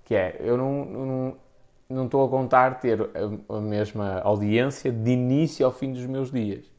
Que 0.03 0.15
é, 0.15 0.37
eu 0.39 0.57
não, 0.57 0.85
não, 0.85 1.37
não 1.87 2.05
estou 2.05 2.25
a 2.25 2.29
contar 2.29 2.79
ter 2.79 2.99
a, 3.01 3.55
a, 3.55 3.61
mesma 3.61 4.19
audiência 4.21 4.91
de 4.91 5.11
início 5.11 5.63
ao 5.63 5.71
fim 5.71 5.93
dos 5.93 6.07
meus 6.07 6.31
dias. 6.31 6.75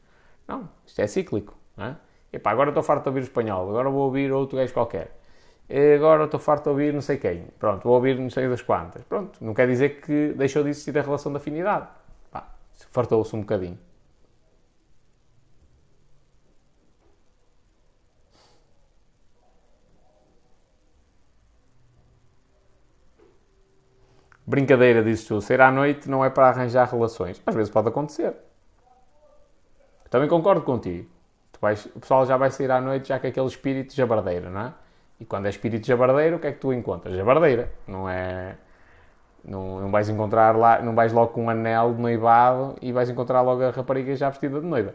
Não, 0.48 0.68
isto 0.86 1.00
é 1.00 1.06
cíclico. 1.06 1.56
Não 1.76 1.84
é? 1.86 1.96
Epá, 2.32 2.50
agora 2.50 2.70
estou 2.70 2.82
farto 2.82 3.02
de 3.04 3.08
ouvir 3.10 3.22
espanhol, 3.22 3.68
agora 3.68 3.88
vou 3.90 4.02
ouvir 4.02 4.32
outro 4.32 4.56
gajo 4.56 4.72
qualquer. 4.72 5.16
Agora 5.96 6.24
estou 6.24 6.40
farto 6.40 6.64
de 6.64 6.70
ouvir 6.70 6.94
não 6.94 7.02
sei 7.02 7.18
quem. 7.18 7.46
Pronto, 7.58 7.84
vou 7.84 7.94
ouvir 7.94 8.18
não 8.18 8.30
sei 8.30 8.48
das 8.48 8.62
quantas. 8.62 9.04
Pronto, 9.04 9.38
não 9.44 9.54
quer 9.54 9.66
dizer 9.68 10.00
que 10.00 10.32
deixou 10.36 10.62
de 10.62 10.70
existir 10.70 10.96
a 10.98 11.02
relação 11.02 11.30
de 11.30 11.38
afinidade. 11.38 11.88
Pá, 12.30 12.48
fartou-se 12.90 13.36
um 13.36 13.40
bocadinho. 13.40 13.78
Brincadeira, 24.46 25.02
dizes 25.04 25.26
tu. 25.26 25.40
Sair 25.42 25.60
à 25.60 25.70
noite 25.70 26.08
não 26.08 26.24
é 26.24 26.30
para 26.30 26.48
arranjar 26.48 26.88
relações. 26.90 27.42
Às 27.44 27.54
vezes 27.54 27.70
pode 27.70 27.88
acontecer. 27.88 28.34
Também 30.10 30.28
concordo 30.28 30.62
contigo. 30.62 31.08
Vais, 31.60 31.86
o 31.86 32.00
pessoal 32.00 32.24
já 32.24 32.36
vai 32.36 32.50
sair 32.50 32.70
à 32.70 32.80
noite 32.80 33.08
já 33.08 33.18
com 33.18 33.26
aquele 33.26 33.46
espírito 33.46 33.94
jabardeiro, 33.94 34.48
não 34.48 34.60
é? 34.60 34.72
E 35.20 35.24
quando 35.24 35.46
é 35.46 35.48
espírito 35.48 35.86
jabardeiro, 35.86 36.36
o 36.36 36.38
que 36.38 36.46
é 36.46 36.52
que 36.52 36.60
tu 36.60 36.72
encontras? 36.72 37.14
Jabardeira. 37.16 37.72
Não 37.86 38.08
é... 38.08 38.56
Não, 39.44 39.80
não 39.80 39.90
vais 39.90 40.08
encontrar 40.08 40.56
lá... 40.56 40.80
Não 40.80 40.94
vais 40.94 41.12
logo 41.12 41.32
com 41.32 41.44
um 41.44 41.50
anel 41.50 41.94
de 41.94 42.00
noivado 42.00 42.76
e 42.80 42.92
vais 42.92 43.10
encontrar 43.10 43.40
logo 43.42 43.62
a 43.62 43.70
rapariga 43.70 44.14
já 44.14 44.30
vestida 44.30 44.60
de 44.60 44.66
noiva. 44.66 44.94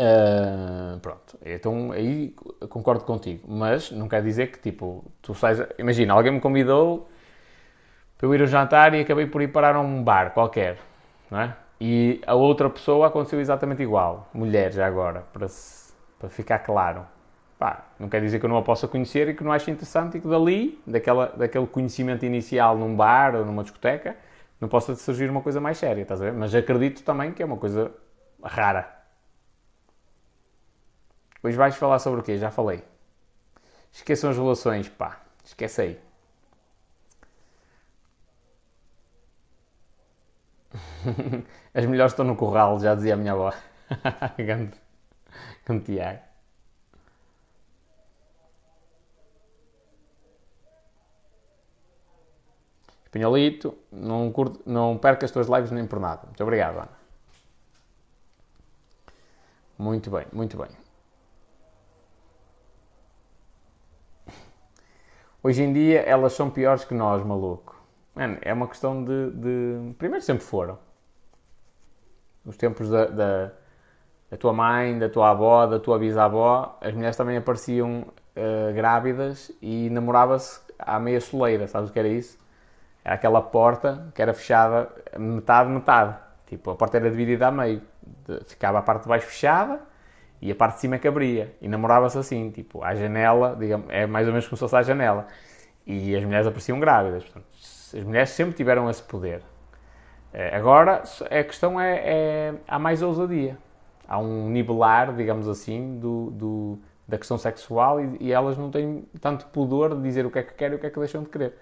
Uh, 0.00 0.98
pronto, 1.00 1.38
então 1.44 1.92
aí 1.92 2.34
concordo 2.70 3.04
contigo, 3.04 3.46
mas 3.46 3.90
não 3.90 4.08
quer 4.08 4.22
dizer 4.22 4.50
que 4.50 4.58
tipo, 4.58 5.04
tu 5.20 5.34
sais. 5.34 5.62
Imagina, 5.78 6.14
alguém 6.14 6.32
me 6.32 6.40
convidou 6.40 7.06
para 8.16 8.26
eu 8.26 8.34
ir 8.34 8.40
ao 8.40 8.46
jantar 8.46 8.94
e 8.94 9.02
acabei 9.02 9.26
por 9.26 9.42
ir 9.42 9.48
parar 9.48 9.76
a 9.76 9.80
um 9.80 10.02
bar 10.02 10.32
qualquer, 10.32 10.78
não 11.30 11.40
é? 11.42 11.54
E 11.80 12.20
a 12.26 12.34
outra 12.34 12.68
pessoa 12.68 13.06
aconteceu 13.06 13.40
exatamente 13.40 13.82
igual, 13.82 14.28
mulher 14.34 14.72
já 14.72 14.86
agora, 14.86 15.22
para, 15.32 15.48
se, 15.48 15.92
para 16.18 16.28
ficar 16.28 16.58
claro. 16.60 17.06
Pá, 17.58 17.84
não 17.98 18.08
quer 18.08 18.20
dizer 18.20 18.38
que 18.38 18.44
eu 18.46 18.50
não 18.50 18.56
a 18.58 18.62
possa 18.62 18.86
conhecer 18.88 19.28
e 19.28 19.34
que 19.34 19.42
não 19.44 19.52
ache 19.52 19.70
interessante 19.70 20.18
e 20.18 20.20
que 20.20 20.28
dali, 20.28 20.80
daquela, 20.86 21.26
daquele 21.28 21.66
conhecimento 21.66 22.24
inicial 22.24 22.76
num 22.76 22.94
bar 22.94 23.34
ou 23.34 23.44
numa 23.44 23.62
discoteca, 23.62 24.16
não 24.60 24.68
possa 24.68 24.94
surgir 24.94 25.30
uma 25.30 25.40
coisa 25.42 25.60
mais 25.60 25.78
séria, 25.78 26.02
estás 26.02 26.20
a 26.20 26.24
ver? 26.26 26.32
Mas 26.32 26.54
acredito 26.54 27.02
também 27.02 27.32
que 27.32 27.42
é 27.42 27.46
uma 27.46 27.56
coisa 27.56 27.90
rara. 28.42 29.00
Hoje 31.42 31.54
vais 31.56 31.76
falar 31.76 31.98
sobre 31.98 32.20
o 32.20 32.22
quê? 32.22 32.38
Já 32.38 32.50
falei. 32.50 32.82
Esqueçam 33.92 34.30
as 34.30 34.36
relações, 34.36 34.88
pá. 34.88 35.20
Esquece 35.44 35.80
aí. 35.82 36.00
As 41.72 41.86
melhores 41.86 42.12
estão 42.12 42.24
no 42.24 42.36
curral, 42.36 42.80
já 42.80 42.94
dizia 42.94 43.14
a 43.14 43.16
minha 43.16 43.32
avó. 43.32 43.52
grande, 44.36 44.76
grande 45.64 45.84
Tiago. 45.84 46.30
Espanholito, 53.04 53.76
não, 53.90 54.30
curto, 54.30 54.60
não 54.64 54.96
perca 54.96 55.26
as 55.26 55.32
tuas 55.32 55.48
lives 55.48 55.70
nem 55.72 55.86
por 55.86 55.98
nada. 55.98 56.22
Muito 56.26 56.42
obrigado, 56.42 56.76
Ana. 56.76 57.00
Muito 59.76 60.10
bem, 60.10 60.26
muito 60.32 60.56
bem. 60.56 60.68
Hoje 65.42 65.62
em 65.62 65.72
dia 65.72 66.00
elas 66.02 66.34
são 66.34 66.50
piores 66.50 66.84
que 66.84 66.94
nós, 66.94 67.24
maluco. 67.24 67.74
Mano, 68.14 68.38
é 68.42 68.52
uma 68.52 68.68
questão 68.68 69.02
de, 69.02 69.30
de, 69.30 69.94
Primeiro 69.94 70.24
sempre 70.24 70.44
foram. 70.44 70.78
Os 72.44 72.56
tempos 72.56 72.88
da, 72.88 73.06
da, 73.06 73.50
da, 74.30 74.36
tua 74.36 74.52
mãe, 74.52 74.98
da 74.98 75.08
tua 75.08 75.30
avó, 75.30 75.66
da 75.66 75.78
tua 75.78 75.98
bisavó, 75.98 76.78
as 76.80 76.94
mulheres 76.94 77.16
também 77.16 77.36
apareciam 77.36 78.06
uh, 78.36 78.74
grávidas 78.74 79.52
e 79.60 79.90
namorava-se 79.90 80.60
à 80.78 80.98
meia 80.98 81.20
soleira. 81.20 81.66
Sabes 81.66 81.90
o 81.90 81.92
que 81.92 81.98
era 81.98 82.08
isso? 82.08 82.38
Era 83.04 83.14
aquela 83.14 83.40
porta 83.40 84.10
que 84.14 84.22
era 84.22 84.32
fechada 84.32 84.88
metade, 85.18 85.70
metade. 85.70 86.16
Tipo, 86.46 86.70
a 86.70 86.76
porta 86.76 86.96
era 86.96 87.10
dividida 87.10 87.46
a 87.46 87.50
meio. 87.50 87.82
Ficava 88.46 88.78
a 88.78 88.82
parte 88.82 89.02
de 89.02 89.08
baixo 89.08 89.26
fechada 89.26 89.80
e 90.40 90.50
a 90.50 90.54
parte 90.54 90.74
de 90.76 90.80
cima 90.80 90.98
que 90.98 91.06
abria. 91.06 91.54
E 91.60 91.68
namorava-se 91.68 92.18
assim, 92.18 92.50
tipo, 92.50 92.82
à 92.82 92.94
janela, 92.94 93.56
digamos, 93.58 93.86
é 93.90 94.06
mais 94.06 94.26
ou 94.26 94.32
menos 94.32 94.46
como 94.46 94.56
se 94.56 94.60
fosse 94.60 94.76
à 94.76 94.82
janela. 94.82 95.26
E 95.86 96.14
as 96.16 96.24
mulheres 96.24 96.46
apareciam 96.46 96.78
grávidas. 96.80 97.24
Portanto, 97.24 97.46
as 97.52 98.04
mulheres 98.04 98.30
sempre 98.30 98.54
tiveram 98.54 98.88
esse 98.90 99.02
poder. 99.02 99.42
Eh, 100.32 100.56
agora, 100.56 101.02
a 101.30 101.44
questão 101.44 101.80
é, 101.80 102.02
é 102.04 102.54
há 102.68 102.78
mais 102.78 103.02
ousadia. 103.02 103.58
Há 104.08 104.18
um 104.18 104.48
nivelar, 104.48 105.14
digamos 105.14 105.48
assim, 105.48 105.98
do, 105.98 106.30
do 106.30 106.78
da 107.06 107.18
questão 107.18 107.36
sexual 107.38 108.00
e, 108.00 108.16
e, 108.20 108.32
elas 108.32 108.56
não 108.56 108.70
têm 108.70 109.04
tanto 109.20 109.46
pudor 109.48 109.96
de 109.96 110.02
dizer 110.02 110.24
o 110.26 110.30
que 110.30 110.38
é 110.38 110.42
que 110.44 110.54
querem 110.54 110.74
e 110.74 110.76
o 110.76 110.80
que 110.80 110.86
é 110.86 110.90
que 110.90 110.98
deixam 110.98 111.22
de 111.24 111.28
querer. 111.28 111.54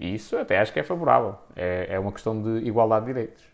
E 0.00 0.14
isso 0.14 0.36
até 0.36 0.58
acho 0.58 0.72
que 0.72 0.80
é 0.80 0.84
favorável. 0.84 1.36
É, 1.56 1.88
é 1.90 1.98
uma 1.98 2.12
questão 2.12 2.40
de 2.42 2.66
igualdade 2.66 3.06
de 3.06 3.12
direitos. 3.12 3.44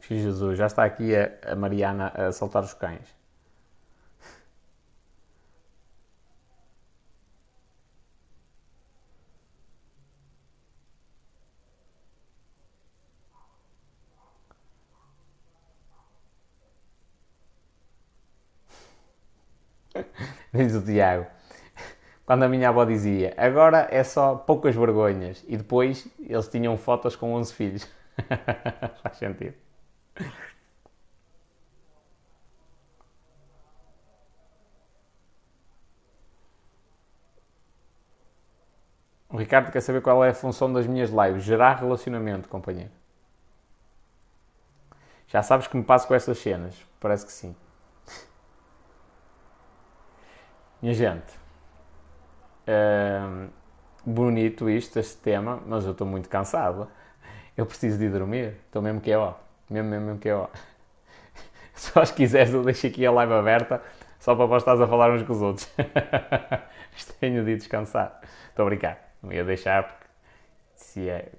Jesus, 0.00 0.58
já 0.58 0.66
está 0.66 0.84
aqui 0.84 1.14
a, 1.16 1.52
a 1.52 1.56
Mariana 1.56 2.08
a 2.14 2.32
soltar 2.32 2.62
os 2.62 2.74
cães. 2.74 3.21
Diz 20.54 20.74
o 20.74 20.82
Tiago. 20.82 21.26
Quando 22.26 22.44
a 22.44 22.48
minha 22.48 22.68
avó 22.68 22.84
dizia, 22.84 23.34
agora 23.36 23.88
é 23.90 24.04
só 24.04 24.34
poucas 24.36 24.74
vergonhas. 24.76 25.44
E 25.48 25.56
depois 25.56 26.06
eles 26.20 26.48
tinham 26.48 26.76
fotos 26.76 27.16
com 27.16 27.34
11 27.34 27.54
filhos. 27.54 27.88
Faz 29.02 29.16
sentido. 29.16 29.54
O 39.28 39.36
Ricardo 39.38 39.72
quer 39.72 39.80
saber 39.80 40.02
qual 40.02 40.22
é 40.24 40.28
a 40.28 40.34
função 40.34 40.70
das 40.72 40.86
minhas 40.86 41.10
lives. 41.10 41.42
Gerar 41.42 41.76
relacionamento, 41.76 42.48
companheiro. 42.48 42.92
Já 45.26 45.42
sabes 45.42 45.66
que 45.66 45.76
me 45.76 45.82
passo 45.82 46.06
com 46.06 46.14
essas 46.14 46.38
cenas. 46.38 46.76
Parece 47.00 47.24
que 47.24 47.32
sim. 47.32 47.56
Minha 50.82 50.94
gente. 50.94 51.40
Bonito 54.04 54.68
isto, 54.68 54.98
este 54.98 55.16
tema, 55.18 55.62
mas 55.64 55.84
eu 55.84 55.92
estou 55.92 56.06
muito 56.06 56.28
cansado. 56.28 56.88
Eu 57.56 57.64
preciso 57.64 57.98
de 57.98 58.08
dormir. 58.08 58.56
Estou 58.66 58.82
mesmo 58.82 59.00
que 59.00 59.12
é 59.12 59.16
ó. 59.16 59.34
Mesmo, 59.70 59.88
mesmo, 59.88 60.06
mesmo 60.06 60.20
que 60.20 60.28
é 60.28 60.34
ó. 60.34 60.48
Só 61.74 62.04
se 62.04 62.12
quiseres 62.12 62.52
eu 62.52 62.64
deixo 62.64 62.86
aqui 62.86 63.06
a 63.06 63.12
live 63.12 63.32
aberta 63.32 63.82
só 64.22 64.36
para 64.36 64.46
vós 64.46 64.62
estás 64.62 64.80
a 64.80 64.86
falar 64.86 65.10
uns 65.10 65.24
com 65.24 65.32
os 65.32 65.42
outros. 65.42 65.68
Tenho 67.18 67.44
de 67.44 67.56
descansar. 67.56 68.20
Estou 68.48 68.64
a 68.64 68.68
brincar. 68.68 69.16
Não 69.20 69.32
ia 69.32 69.44
deixar 69.44 69.82
porque 69.82 70.06
se 70.76 71.00
ia, 71.00 71.32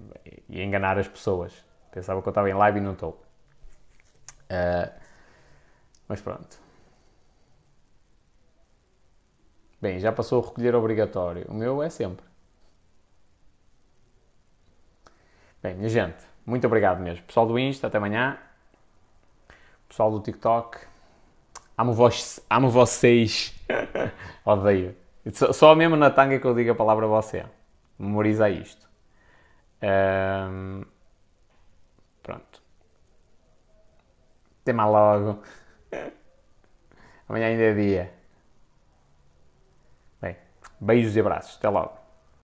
ia 0.50 0.64
enganar 0.66 1.00
as 1.00 1.08
pessoas. 1.08 1.54
Pensava 1.91 2.22
que 2.22 2.28
eu 2.28 2.32
estava 2.32 2.50
em 2.50 2.54
live 2.54 2.80
e 2.80 2.82
não 2.82 2.91
estou. 2.91 3.24
Uh, 4.52 4.91
mas 6.10 6.20
pronto. 6.20 6.62
Bem, 9.84 10.00
já 10.00 10.14
passou 10.14 10.42
o 10.42 10.46
recolher 10.46 10.74
obrigatório. 10.76 11.46
O 11.50 11.54
meu 11.54 11.84
é 11.84 11.90
sempre. 11.90 12.26
Bem, 15.62 15.76
minha 15.76 15.90
gente, 15.90 16.24
muito 16.46 16.66
obrigado 16.66 17.02
mesmo. 17.02 17.26
Pessoal 17.26 17.46
do 17.46 17.60
Insta, 17.60 17.88
até 17.88 17.98
amanhã. 17.98 18.38
Pessoal 19.90 20.10
do 20.10 20.22
TikTok, 20.22 20.80
amo, 21.78 21.92
vos, 21.92 22.40
amo 22.50 22.70
vocês. 22.70 23.54
Odeio. 24.46 24.96
Só 25.52 25.76
mesmo 25.76 25.98
na 25.98 26.10
tanga 26.10 26.40
que 26.40 26.48
eu 26.48 26.56
digo 26.56 26.72
a 26.72 26.76
palavra 26.76 27.06
você. 27.06 27.46
Memoriza 28.00 28.50
isto. 28.50 28.88
Um, 29.82 30.86
pronto. 32.22 32.62
Até 34.62 34.72
mais 34.72 34.90
logo. 34.90 35.44
Amanhã 37.28 37.48
ainda 37.48 37.64
é 37.64 37.74
dia. 37.74 38.23
Beijos 40.84 41.16
e 41.16 41.20
abraços. 41.20 41.56
Até 41.58 41.70
logo. 41.70 42.03